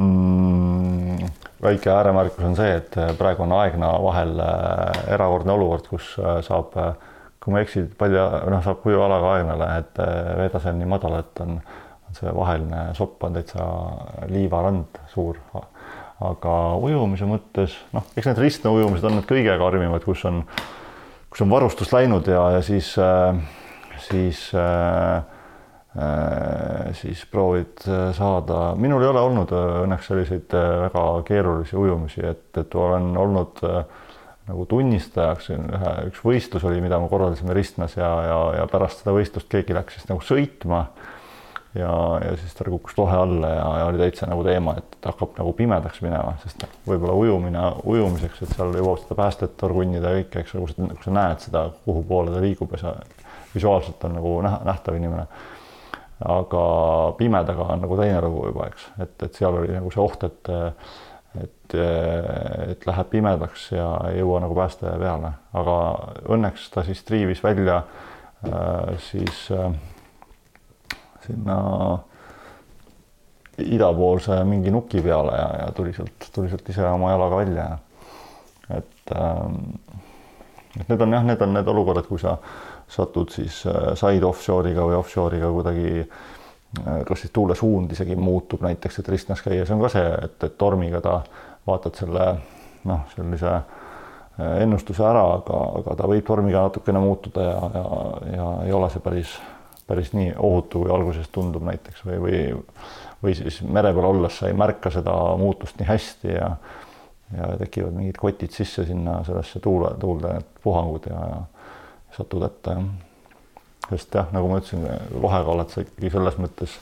mm,? 0.00 1.28
väike 1.62 1.92
ääremärkus 1.92 2.44
on 2.44 2.56
see, 2.56 2.72
et 2.78 2.96
praegu 3.18 3.44
on 3.44 3.52
Aegna 3.52 3.92
vahel 4.02 4.38
äh, 4.40 5.00
erakordne 5.14 5.52
olukord, 5.52 5.90
kus 5.92 6.14
äh, 6.18 6.38
saab, 6.46 6.76
äh, 6.80 6.94
kui 7.42 7.52
ma 7.52 7.60
ei 7.60 7.66
eksi, 7.66 7.84
palju, 8.00 8.22
noh, 8.52 8.62
saab 8.64 8.80
kuivalaga 8.84 9.34
Aegnale, 9.36 9.68
et 9.82 10.00
veetase 10.40 10.72
on 10.72 10.80
nii 10.80 10.88
madal, 10.88 11.18
et 11.20 11.42
on, 11.44 11.58
on 12.08 12.16
see 12.16 12.32
vaheline 12.36 12.84
sopp 12.96 13.24
on 13.28 13.36
täitsa 13.36 13.66
liivarand 14.32 15.02
suur. 15.12 15.40
aga 16.20 16.54
ujumise 16.76 17.28
mõttes, 17.28 17.76
noh, 17.96 18.08
eks 18.16 18.28
need 18.28 18.40
ristnõujumised 18.40 19.06
on 19.08 19.18
need 19.18 19.28
kõige 19.28 19.56
karmimad, 19.60 20.04
kus 20.04 20.24
on, 20.28 20.42
kus 21.32 21.44
on 21.44 21.52
varustus 21.52 21.92
läinud 21.96 22.28
ja, 22.28 22.42
ja 22.56 22.64
siis, 22.64 22.92
siis 24.08 24.42
äh, 24.56 25.20
Äh, 25.20 25.39
siis 26.94 27.24
proovid 27.30 27.82
äh, 27.88 28.12
saada, 28.14 28.74
minul 28.78 29.02
ei 29.02 29.10
ole 29.10 29.22
olnud 29.26 29.50
äh, 29.50 29.72
õnneks 29.82 30.06
selliseid 30.06 30.54
väga 30.54 31.02
keerulisi 31.26 31.76
ujumisi, 31.76 32.22
et, 32.26 32.46
et 32.62 32.76
olen 32.78 33.10
olnud 33.18 33.58
nagu 34.50 34.66
tunnistajaks, 34.70 35.50
ühe, 35.54 35.94
üks 36.10 36.22
võistlus 36.26 36.66
oli, 36.66 36.78
mida 36.82 36.98
me 37.02 37.10
korraldasime 37.10 37.54
Ristnas 37.54 37.96
ja, 37.98 38.10
ja, 38.26 38.38
ja 38.60 38.68
pärast 38.70 39.02
seda 39.02 39.14
võistlust 39.14 39.50
keegi 39.50 39.74
läks 39.74 39.98
siis 39.98 40.08
nagu 40.10 40.22
sõitma. 40.26 40.86
ja, 41.74 41.90
ja 42.22 42.32
siis 42.38 42.54
ta 42.54 42.70
kukkus 42.70 42.96
lohe 42.98 43.18
alla 43.18 43.50
ja, 43.50 43.68
ja 43.82 43.84
oli 43.90 43.98
täitsa 43.98 44.30
nagu 44.30 44.46
teema, 44.46 44.78
et 44.78 45.10
hakkab 45.10 45.38
nagu 45.42 45.52
pimedaks 45.58 46.02
minema, 46.06 46.36
sest 46.42 46.66
võib-olla 46.86 47.18
ujumine 47.18 47.68
ujumiseks, 47.82 48.42
et 48.42 48.54
seal 48.54 48.74
jõuab 48.78 49.02
seda 49.02 49.18
päästet 49.24 49.58
torgunnida 49.58 50.14
ja 50.14 50.22
kõike, 50.22 50.42
eks 50.42 50.54
ole, 50.54 50.74
kui 50.74 51.06
sa 51.06 51.14
näed 51.18 51.46
seda, 51.46 51.68
kuhu 51.84 52.06
poole 52.06 52.34
ta 52.34 52.42
liigub 52.42 52.78
ja 52.78 52.86
sa 52.86 52.98
visuaalselt 53.54 54.04
on 54.06 54.18
nagu 54.18 54.36
näha, 54.46 54.62
nähtav 54.70 54.98
inimene 54.98 55.26
aga 56.20 56.64
pimedaga 57.16 57.70
on 57.72 57.80
nagu 57.80 57.96
teine 57.96 58.20
lugu 58.24 58.50
juba, 58.50 58.66
eks, 58.68 58.90
et, 59.00 59.14
et 59.24 59.38
seal 59.38 59.56
oli 59.56 59.72
nagu 59.72 59.92
see 59.92 60.02
oht, 60.02 60.26
et 60.28 60.52
et, 61.38 61.74
et 62.72 62.86
läheb 62.88 63.10
pimedaks 63.12 63.68
ja 63.70 63.86
ei 64.10 64.18
jõua 64.18 64.40
nagu 64.42 64.56
pääste 64.58 64.90
peale, 64.98 65.30
aga 65.54 65.74
õnneks 66.34 66.64
ta 66.74 66.82
siis 66.86 67.04
triivis 67.06 67.42
välja 67.44 67.76
äh, 67.78 68.96
siis 69.06 69.44
äh, 69.54 69.68
sinna 71.26 71.58
idapoolse 73.60 74.40
mingi 74.48 74.72
nuki 74.74 75.04
peale 75.04 75.36
ja, 75.38 75.48
ja 75.62 75.70
tuli 75.76 75.94
sealt, 75.94 76.30
tuli 76.34 76.50
sealt 76.50 76.68
ise 76.72 76.82
oma 76.88 77.12
jalaga 77.14 77.38
välja. 77.44 77.68
et 78.70 79.14
ähm,, 79.14 79.62
et 80.80 80.88
need 80.88 81.00
on 81.00 81.14
jah, 81.14 81.24
need 81.26 81.40
on 81.42 81.54
need 81.54 81.68
olukorrad, 81.68 82.10
kui 82.10 82.18
sa 82.18 82.34
äh, 82.38 82.69
satud 82.90 83.30
siis 83.34 83.62
äh, 83.70 83.92
side 83.98 84.26
offshore'iga 84.26 84.86
või 84.88 84.98
offshore'iga 84.98 85.50
kuidagi 85.54 85.92
äh, 86.00 87.02
kas 87.08 87.24
siis 87.24 87.34
tuule 87.34 87.54
suund 87.58 87.92
isegi 87.94 88.16
muutub 88.16 88.64
näiteks, 88.66 89.00
et 89.00 89.12
ristnas 89.12 89.44
käia, 89.44 89.66
see 89.66 89.76
on 89.76 89.84
ka 89.84 89.92
see, 89.92 90.08
et, 90.26 90.36
et 90.48 90.58
tormiga 90.58 91.02
ta 91.04 91.20
vaatad 91.68 92.02
selle 92.02 92.26
noh, 92.90 93.06
sellise 93.14 93.52
äh, 93.54 94.58
ennustuse 94.64 95.06
ära, 95.06 95.24
aga, 95.38 95.62
aga 95.82 95.96
ta 96.00 96.10
võib 96.10 96.26
tormiga 96.26 96.66
natukene 96.66 97.02
muutuda 97.02 97.46
ja, 97.46 97.70
ja, 97.78 97.86
ja 98.34 98.50
ei 98.66 98.76
ole 98.76 98.90
see 98.90 99.04
päris, 99.04 99.38
päris 99.86 100.12
nii 100.16 100.34
ohutu, 100.38 100.84
kui 100.84 100.94
alguses 100.94 101.30
tundub 101.34 101.66
näiteks 101.66 102.04
või, 102.08 102.20
või 102.26 102.42
või 103.20 103.34
siis 103.36 103.60
mere 103.62 103.92
peal 103.92 104.06
olles 104.08 104.38
sa 104.40 104.48
ei 104.48 104.56
märka 104.56 104.88
seda 104.92 105.12
muutust 105.36 105.80
nii 105.80 105.88
hästi 105.88 106.36
ja 106.38 106.54
ja 107.30 107.52
tekivad 107.60 107.94
mingid 107.94 108.16
kotid 108.18 108.50
sisse 108.50 108.82
sinna 108.88 109.20
sellesse 109.22 109.60
tuule, 109.62 109.92
tuulde, 110.02 110.32
puhangud 110.64 111.04
ja, 111.06 111.18
ja 111.30 111.36
satud 112.16 112.42
ette 112.46 112.74
jah. 112.76 112.88
sest 113.90 114.14
jah, 114.14 114.28
nagu 114.32 114.48
ma 114.48 114.60
ütlesin, 114.60 114.86
lohega 115.20 115.54
oled 115.54 115.72
sa 115.72 115.84
ikkagi 115.84 116.12
selles 116.14 116.36
mõttes 116.38 116.76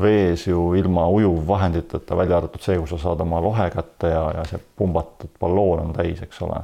vees 0.00 0.46
ju 0.46 0.74
ilma 0.78 1.06
ujuvvahenditeta, 1.08 2.16
välja 2.16 2.36
arvatud 2.36 2.62
see, 2.62 2.76
kui 2.78 2.88
sa 2.90 2.98
saad 3.02 3.20
oma 3.24 3.40
lohe 3.42 3.70
kätte 3.74 4.12
ja, 4.12 4.24
ja 4.36 4.44
see 4.48 4.60
pumbatud 4.76 5.32
balloon 5.40 5.86
on 5.86 5.92
täis, 5.96 6.22
eks 6.22 6.42
ole. 6.46 6.60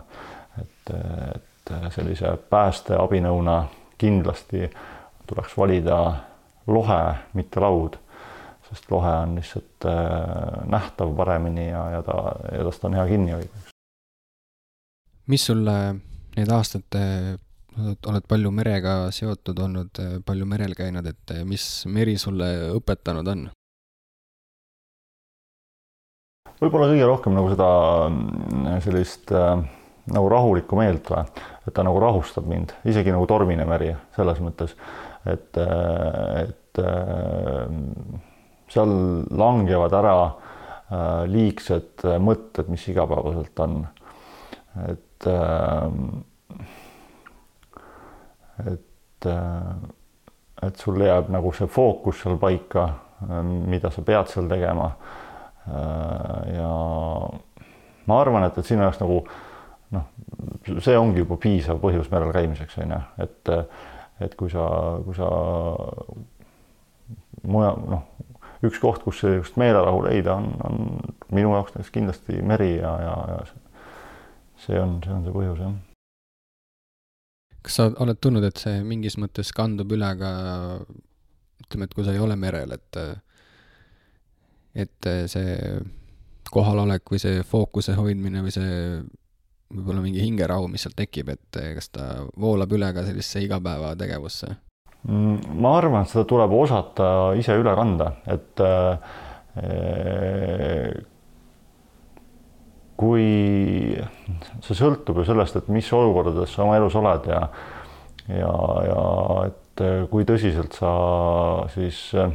et, 0.61 0.95
et 1.35 1.73
sellise 1.95 2.37
päästeabinõuna 2.51 3.57
kindlasti 3.99 4.69
tuleks 5.27 5.57
valida 5.59 5.99
lohe, 6.67 7.01
mitte 7.35 7.61
laud, 7.61 7.97
sest 8.69 8.91
lohe 8.91 9.13
on 9.25 9.37
lihtsalt 9.39 9.87
äh, 9.89 10.67
nähtav 10.71 11.15
paremini 11.17 11.69
ja, 11.71 11.85
ja 11.91 12.03
ta, 12.03 12.19
ja 12.53 12.65
tast 12.69 12.85
on 12.85 12.95
hea 12.95 13.07
kinni 13.07 13.37
hoida. 13.37 13.65
mis 15.27 15.47
sulle 15.47 15.77
need 16.37 16.51
aastate 16.53 17.01
oled 17.81 18.27
palju 18.31 18.51
merega 18.55 19.11
seotud 19.15 19.59
olnud, 19.59 20.01
palju 20.27 20.47
merel 20.47 20.77
käinud, 20.79 21.07
et 21.11 21.37
mis 21.49 21.67
meri 21.91 22.17
sulle 22.21 22.51
õpetanud 22.77 23.31
on? 23.35 23.47
võib-olla 26.65 26.91
kõige 26.91 27.09
rohkem 27.09 27.35
nagu 27.37 27.51
seda 27.53 27.71
mm, 28.09 28.69
sellist 28.85 29.33
äh, 29.35 29.57
nagu 30.15 30.29
rahulikku 30.33 30.79
meelt 30.79 31.09
või, 31.13 31.25
et 31.65 31.75
ta 31.77 31.85
nagu 31.87 32.01
rahustab 32.03 32.47
mind, 32.49 32.75
isegi 32.89 33.13
nagu 33.15 33.27
tormine 33.31 33.67
meri 33.69 33.91
selles 34.17 34.41
mõttes, 34.45 34.75
et, 35.27 35.61
äh, 35.61 36.45
et 36.45 36.83
äh, 36.83 37.77
seal 38.73 38.97
langevad 39.31 40.01
ära 40.01 40.17
liigsed 41.27 42.05
mõtted, 42.23 42.69
mis 42.71 42.83
igapäevaselt 42.93 43.61
on. 43.65 43.79
et 44.85 45.27
et, 48.73 49.27
äh, 49.27 50.67
et 50.67 50.77
sul 50.77 51.01
jääb 51.03 51.31
nagu 51.33 51.53
see 51.57 51.69
fookus 51.71 52.23
seal 52.23 52.39
paika, 52.41 52.89
mida 53.45 53.91
sa 53.91 54.03
pead 54.03 54.31
seal 54.33 54.49
tegema. 54.51 54.91
Äh, 55.69 56.55
ja 56.59 56.71
ma 58.07 58.21
arvan, 58.21 58.45
et, 58.49 58.59
et 58.59 58.69
sinu 58.69 58.85
jaoks 58.85 59.01
nagu 59.01 59.23
noh, 59.95 60.09
see 60.85 60.97
ongi 60.99 61.23
juba 61.23 61.39
piisav 61.41 61.81
põhjus 61.83 62.11
merel 62.13 62.33
käimiseks, 62.35 62.79
on 62.85 62.97
ju, 62.97 63.01
et, 63.25 63.53
et 64.27 64.37
kui 64.39 64.53
sa, 64.53 64.67
kui 65.07 65.17
sa 65.17 65.31
mujal, 67.49 67.81
noh, 67.95 68.05
üks 68.65 68.81
koht, 68.83 69.03
kus 69.05 69.23
sellist 69.23 69.59
meelerahu 69.61 70.05
leida 70.07 70.37
on, 70.41 70.53
on 70.65 70.85
minu 71.35 71.53
jaoks 71.57 71.75
näiteks 71.75 71.95
kindlasti 71.95 72.41
meri 72.43 72.77
ja, 72.77 72.95
ja, 73.05 73.17
ja 73.35 73.43
see 74.65 74.81
on, 74.81 74.99
see 75.05 75.13
on 75.17 75.27
see 75.27 75.35
põhjus, 75.35 75.61
jah 75.65 75.94
kas 77.65 77.79
sa 77.81 77.89
oled 78.05 78.21
tundnud, 78.21 78.45
et 78.45 78.61
see 78.61 78.83
mingis 78.85 79.17
mõttes 79.21 79.53
kandub 79.57 79.93
üle 79.97 80.11
ka 80.21 80.31
ütleme, 81.65 81.89
et 81.89 81.95
kui 81.97 82.05
sa 82.05 82.13
ei 82.15 82.23
ole 82.23 82.37
merel, 82.37 82.75
et 82.77 83.01
et 84.85 85.09
see 85.31 85.55
kohalolek 86.51 87.09
või 87.11 87.21
see 87.23 87.43
fookuse 87.47 87.95
hoidmine 87.97 88.43
või 88.45 88.53
see 88.55 88.75
võib-olla 89.75 90.03
mingi 90.05 90.23
hingerahu, 90.23 90.69
mis 90.71 90.85
sealt 90.85 90.97
tekib, 90.99 91.31
et 91.35 91.59
kas 91.79 91.91
ta 91.95 92.09
voolab 92.41 92.75
üle 92.77 92.91
ka 92.95 93.07
sellisesse 93.07 93.45
igapäevategevusse? 93.47 94.51
Mm, 95.09 95.59
ma 95.61 95.77
arvan, 95.79 96.05
et 96.05 96.13
seda 96.13 96.25
tuleb 96.29 96.53
osata 96.57 97.09
ise 97.39 97.57
üle 97.61 97.75
kanda, 97.77 98.13
et 98.31 98.63
kui 103.01 103.97
see 104.65 104.77
sõltub 104.79 105.19
ju 105.21 105.27
sellest, 105.27 105.59
et 105.59 105.71
mis 105.73 105.89
olukordades 105.97 106.53
sa 106.55 106.65
oma 106.67 106.79
elus 106.79 106.97
oled 107.01 107.29
ja 107.31 107.41
ja, 108.29 108.53
ja 108.89 109.01
et 109.49 109.85
äh, 109.85 110.05
kui 110.11 110.27
tõsiselt 110.29 110.77
sa 110.79 110.93
siis 111.75 112.07
äh, 112.17 112.33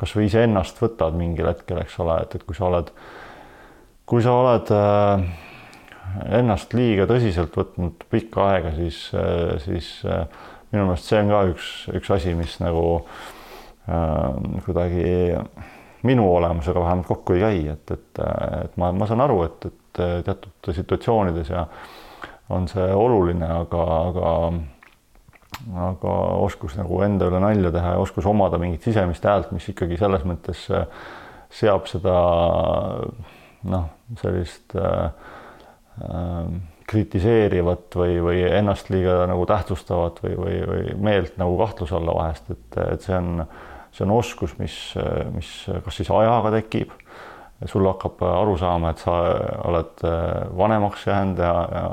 kasvõi 0.00 0.26
iseennast 0.28 0.80
võtad 0.82 1.14
mingil 1.18 1.48
hetkel, 1.50 1.82
eks 1.84 1.98
ole, 2.02 2.18
et, 2.24 2.34
et 2.34 2.46
kui 2.46 2.56
sa 2.56 2.66
oled, 2.70 2.90
kui 4.10 4.24
sa 4.24 4.34
oled 4.40 4.72
äh, 4.74 5.28
ennast 6.40 6.74
liiga 6.74 7.06
tõsiselt 7.10 7.54
võtnud 7.56 8.08
pikka 8.10 8.48
aega, 8.52 8.74
siis, 8.76 8.98
siis 9.64 9.88
minu 10.74 10.88
meelest 10.88 11.08
see 11.08 11.22
on 11.22 11.30
ka 11.32 11.40
üks, 11.52 11.70
üks 11.94 12.10
asi, 12.14 12.34
mis 12.38 12.58
nagu 12.62 12.84
äh, 13.88 14.60
kuidagi 14.66 15.06
minu 16.04 16.26
olemusega 16.36 16.80
vähemalt 16.80 17.08
kokku 17.08 17.36
ei 17.36 17.40
käi, 17.40 17.60
et, 17.72 17.90
et, 17.90 18.22
et 18.64 18.76
ma, 18.80 18.92
ma 18.92 19.08
saan 19.08 19.24
aru, 19.24 19.42
et, 19.48 19.66
et 19.70 20.02
teatud 20.26 20.70
situatsioonides 20.76 21.50
ja 21.50 21.66
on 22.52 22.68
see 22.68 22.86
oluline, 22.92 23.46
aga, 23.64 23.84
aga 24.10 24.32
aga 25.78 26.14
oskus 26.42 26.74
nagu 26.76 26.98
enda 27.06 27.28
üle 27.30 27.40
nalja 27.40 27.70
teha 27.74 27.94
ja 27.94 28.02
oskus 28.02 28.26
omada 28.26 28.58
mingit 28.60 28.82
sisemist 28.84 29.24
häält, 29.24 29.52
mis 29.54 29.68
ikkagi 29.70 29.96
selles 30.00 30.24
mõttes 30.26 30.66
seab 31.54 31.86
seda 31.86 32.14
noh, 33.70 33.84
sellist 34.20 34.74
äh, 34.76 35.10
ähm, 36.02 36.62
kritiseerivat 36.90 37.96
või, 37.96 38.18
või 38.20 38.42
ennast 38.44 38.90
liiga 38.92 39.22
nagu 39.30 39.46
tähtsustavat 39.48 40.20
või, 40.24 40.34
või, 40.36 40.58
või 40.68 40.96
meelt 41.06 41.38
nagu 41.40 41.56
kahtluse 41.62 41.96
alla 41.96 42.16
vahest, 42.18 42.50
et, 42.52 42.80
et 42.90 43.06
see 43.06 43.16
on, 43.16 43.46
see 43.94 44.04
on 44.06 44.14
oskus, 44.16 44.56
mis, 44.58 44.76
mis 45.34 45.50
kas 45.84 46.00
siis 46.00 46.10
ajaga 46.10 46.50
tekib, 46.56 46.92
sul 47.70 47.86
hakkab 47.86 48.22
aru 48.26 48.56
saama, 48.60 48.90
et 48.90 49.02
sa 49.02 49.18
oled 49.64 50.02
vanemaks 50.58 51.06
jäänud 51.06 51.38
ja, 51.40 51.52
ja 51.70 51.84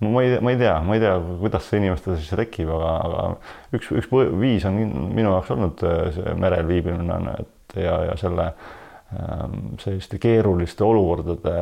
ma 0.00 0.22
ei, 0.22 0.40
ma 0.44 0.52
ei 0.52 0.58
tea, 0.60 0.74
ma 0.84 0.96
ei 0.96 1.00
tea, 1.00 1.14
kuidas 1.40 1.68
see 1.70 1.80
inimestel 1.80 2.18
siis 2.18 2.34
tekib, 2.36 2.72
aga, 2.74 2.90
aga 3.06 3.76
üks, 3.78 3.92
üks 4.02 4.10
viis 4.40 4.66
on 4.68 4.80
minu 5.14 5.30
jaoks 5.30 5.54
olnud 5.54 5.86
see 6.16 6.34
merel 6.40 6.68
viibimine 6.68 7.38
et 7.40 7.78
ja, 7.80 7.96
ja 8.10 8.18
selle 8.20 8.50
ähm, 8.50 9.76
selliste 9.80 10.20
keeruliste 10.20 10.84
olukordade 10.84 11.56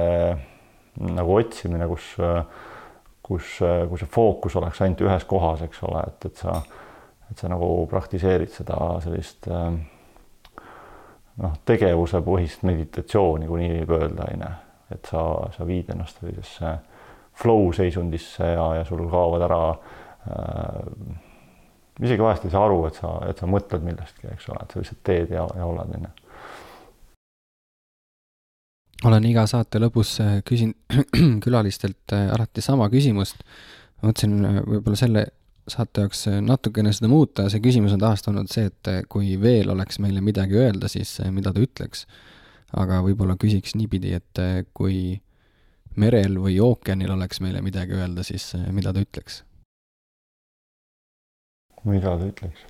nagu 1.14 1.36
otsimine, 1.36 1.86
kus, 1.90 2.14
kus, 3.22 3.58
kus 3.90 4.02
see 4.02 4.10
fookus 4.10 4.56
oleks 4.60 4.82
ainult 4.84 5.04
ühes 5.06 5.26
kohas, 5.30 5.64
eks 5.66 5.82
ole, 5.86 6.04
et, 6.10 6.28
et 6.30 6.42
sa, 6.42 6.60
et 7.30 7.40
sa 7.40 7.50
nagu 7.50 7.68
praktiseerid 7.90 8.52
seda 8.52 8.78
sellist 9.04 9.48
ähm, 9.50 9.80
noh, 11.42 11.54
tegevusepõhist 11.66 12.64
meditatsiooni, 12.68 13.48
kui 13.50 13.64
nii 13.64 13.76
võib 13.82 13.94
öelda, 13.98 14.28
on 14.30 14.46
ju, 14.46 14.50
et 14.94 15.12
sa, 15.12 15.22
sa 15.56 15.68
viid 15.68 15.92
ennast 15.94 16.20
sellisesse 16.20 16.74
flow 17.34 17.70
seisundisse 17.74 18.52
ja, 18.54 18.66
ja 18.78 18.88
sul 18.88 19.06
kaovad 19.10 19.46
ära 19.48 19.62
äh,. 19.70 20.82
isegi 22.00 22.22
vahest 22.22 22.44
ei 22.46 22.52
saa 22.52 22.66
aru, 22.66 22.84
et 22.88 23.00
sa, 23.00 23.16
et 23.28 23.40
sa 23.40 23.48
mõtled 23.50 23.86
millestki, 23.86 24.28
eks 24.34 24.50
ole, 24.52 24.62
et 24.62 24.74
sa 24.74 24.82
lihtsalt 24.82 25.02
teed 25.06 25.34
ja, 25.34 25.46
ja 25.58 25.66
oled, 25.66 25.96
on 25.96 26.06
ju 26.08 26.12
olen 29.04 29.26
iga 29.28 29.44
saate 29.50 29.80
lõpus 29.82 30.16
äh, 30.22 30.36
küsin 30.46 30.74
külalistelt 31.44 32.14
äh, 32.14 32.28
alati 32.34 32.64
sama 32.64 32.88
küsimust. 32.92 33.42
mõtlesin 34.04 34.38
äh, 34.44 34.60
võib-olla 34.64 34.98
selle 34.98 35.26
saate 35.68 36.04
jaoks 36.04 36.26
natukene 36.44 36.92
seda 36.92 37.08
muuta, 37.08 37.48
see 37.52 37.62
küsimus 37.64 37.94
on 37.96 38.02
taas 38.02 38.24
olnud 38.28 38.50
see, 38.52 38.68
et 38.68 39.08
kui 39.08 39.34
veel 39.40 39.72
oleks 39.72 40.00
meile 40.02 40.20
midagi 40.24 40.58
öelda, 40.60 40.90
siis 40.92 41.16
mida 41.32 41.52
ta 41.54 41.62
ütleks. 41.64 42.06
aga 42.74 43.00
võib-olla 43.06 43.36
küsiks 43.38 43.76
niipidi, 43.78 44.12
et 44.18 44.40
kui 44.74 45.20
merel 45.96 46.40
või 46.42 46.58
ookeanil 46.60 47.12
oleks 47.14 47.40
meile 47.40 47.62
midagi 47.62 47.94
öelda, 47.94 48.24
siis 48.26 48.52
mida 48.72 48.92
ta 48.92 49.04
ütleks? 49.04 49.42
mida 51.84 52.16
ta 52.18 52.26
ütleks? 52.26 52.64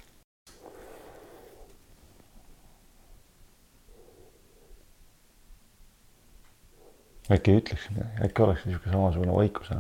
äkki 7.33 7.55
ei 7.55 7.61
ütleks 7.62 7.89
midagi, 7.91 8.25
äkki 8.27 8.43
oleks 8.45 8.65
niisugune 8.69 8.93
samasugune 8.93 9.37
vaikus, 9.39 9.71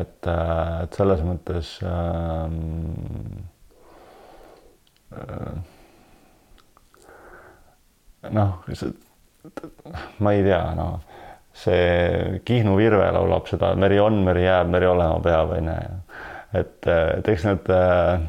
et, 0.00 0.28
äh, 0.30 0.82
et 0.84 0.98
selles 0.98 1.22
mõttes 1.26 1.72
ähm, 1.86 2.56
äh, 5.16 5.52
noh, 8.36 8.62
ma 10.18 10.32
ei 10.34 10.42
tea, 10.46 10.62
noh, 10.78 10.98
see 11.56 12.40
Kihnu 12.44 12.76
Virve 12.76 13.10
laulab 13.16 13.46
seda 13.48 13.74
Meri 13.78 14.00
on, 14.02 14.18
meri 14.26 14.44
jääb, 14.44 14.72
meri 14.72 14.88
olema 14.90 15.20
peab, 15.24 15.54
onju. 15.56 15.76
et, 16.60 16.88
et 16.88 17.30
eks 17.32 17.46
need 17.48 17.70
äh, 17.72 18.26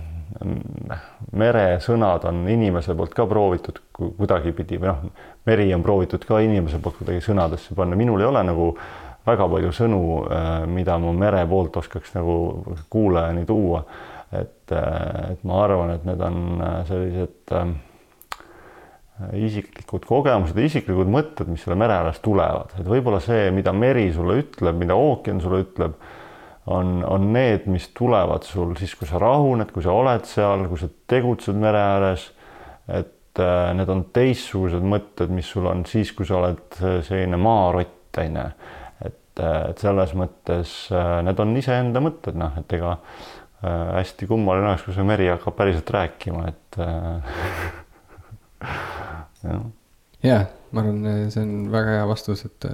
meresõnad 1.38 2.28
on 2.30 2.44
inimese 2.52 2.96
poolt 2.98 3.16
ka 3.18 3.26
proovitud 3.30 3.80
kuidagipidi 3.98 4.80
või 4.82 4.92
noh, 4.92 5.26
meri 5.48 5.68
on 5.76 5.84
proovitud 5.86 6.26
ka 6.28 6.40
inimese 6.44 6.80
poolt 6.84 7.00
kuidagi 7.02 7.24
sõnadesse 7.26 7.76
panna, 7.78 7.98
minul 8.00 8.22
ei 8.22 8.30
ole 8.30 8.44
nagu 8.46 8.72
väga 9.28 9.48
palju 9.52 9.74
sõnu, 9.76 10.04
äh, 10.32 10.62
mida 10.72 10.98
ma 11.02 11.14
mere 11.16 11.44
poolt 11.50 11.78
oskaks 11.82 12.14
nagu 12.16 12.38
kuulajani 12.90 13.46
tuua. 13.46 13.84
et, 14.28 14.72
äh, 14.76 15.32
et 15.32 15.44
ma 15.48 15.62
arvan, 15.64 15.94
et 15.94 16.04
need 16.04 16.20
on 16.20 16.60
äh, 16.60 16.82
sellised 16.88 17.54
isiklikud 19.40 20.04
kogemused 20.06 20.58
isiklikud 20.60 21.08
mõtted, 21.08 21.48
mis 21.48 21.64
selle 21.64 21.78
mere 21.80 21.96
ääres 21.96 22.20
tulevad, 22.20 22.74
et 22.76 22.86
võib-olla 22.86 23.22
see, 23.24 23.48
mida 23.56 23.72
meri 23.72 24.12
sulle 24.14 24.36
ütleb, 24.42 24.76
mida 24.76 24.98
ookean 25.00 25.40
sulle 25.42 25.62
ütleb 25.64 25.96
on, 26.68 27.00
on 27.08 27.32
need, 27.34 27.70
mis 27.72 27.88
tulevad 27.96 28.44
sul 28.44 28.76
siis, 28.76 28.98
kui 29.00 29.08
sa 29.08 29.18
rahuned, 29.24 29.72
kui 29.72 29.86
sa 29.86 29.96
oled 29.96 30.28
seal, 30.28 30.68
kui 30.68 30.84
sa 30.84 30.92
tegutsed 31.08 31.56
mere 31.56 31.80
ääres. 31.82 32.28
et 32.88 33.42
need 33.80 33.90
on 33.90 34.04
teistsugused 34.14 34.84
mõtted, 34.84 35.32
mis 35.32 35.48
sul 35.56 35.72
on 35.72 35.86
siis, 35.88 36.12
kui 36.12 36.28
sa 36.28 36.42
oled 36.42 36.78
selline 37.08 37.40
maarott, 37.40 38.20
on 38.20 38.42
ju. 38.44 38.52
Et, 39.44 39.82
selles 39.84 40.14
mõttes 40.18 40.74
äh, 40.94 41.18
need 41.28 41.40
on 41.44 41.56
iseenda 41.60 42.02
mõtted, 42.04 42.38
noh, 42.40 42.58
et 42.60 42.76
ega 42.78 42.98
äh, 42.98 43.96
hästi 44.00 44.30
kummaline 44.30 44.72
oleks, 44.72 44.86
kui 44.88 44.96
see 44.98 45.08
meri 45.08 45.30
hakkab 45.32 45.58
päriselt 45.60 45.94
rääkima, 45.96 46.44
et 46.52 46.80
äh, 46.84 47.42
jah. 49.48 49.66
jah, 50.26 50.46
ma 50.72 50.84
arvan, 50.84 51.32
see 51.34 51.46
on 51.46 51.58
väga 51.74 51.98
hea 52.00 52.06
vastus, 52.10 52.46
et 52.50 52.70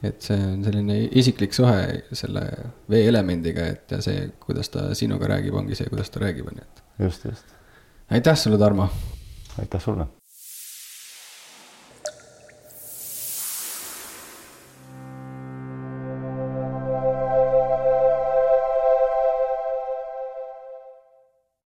et 0.00 0.24
see 0.24 0.36
on 0.40 0.62
selline 0.64 0.94
isiklik 1.20 1.52
suhe 1.52 1.80
selle 2.16 2.46
veeelemendiga, 2.88 3.66
et 3.74 3.92
ja 3.92 3.98
see, 4.04 4.30
kuidas 4.40 4.72
ta 4.72 4.86
sinuga 4.96 5.28
räägib, 5.34 5.58
ongi 5.60 5.76
see, 5.76 5.90
kuidas 5.92 6.08
ta 6.12 6.22
räägib, 6.24 6.48
on 6.48 6.62
ju, 6.62 6.64
et. 6.64 6.86
just, 7.04 7.28
just. 7.28 7.52
aitäh 8.10 8.38
sulle, 8.40 8.58
Tarmo. 8.58 8.88
aitäh 9.60 9.82
sulle 9.84 10.08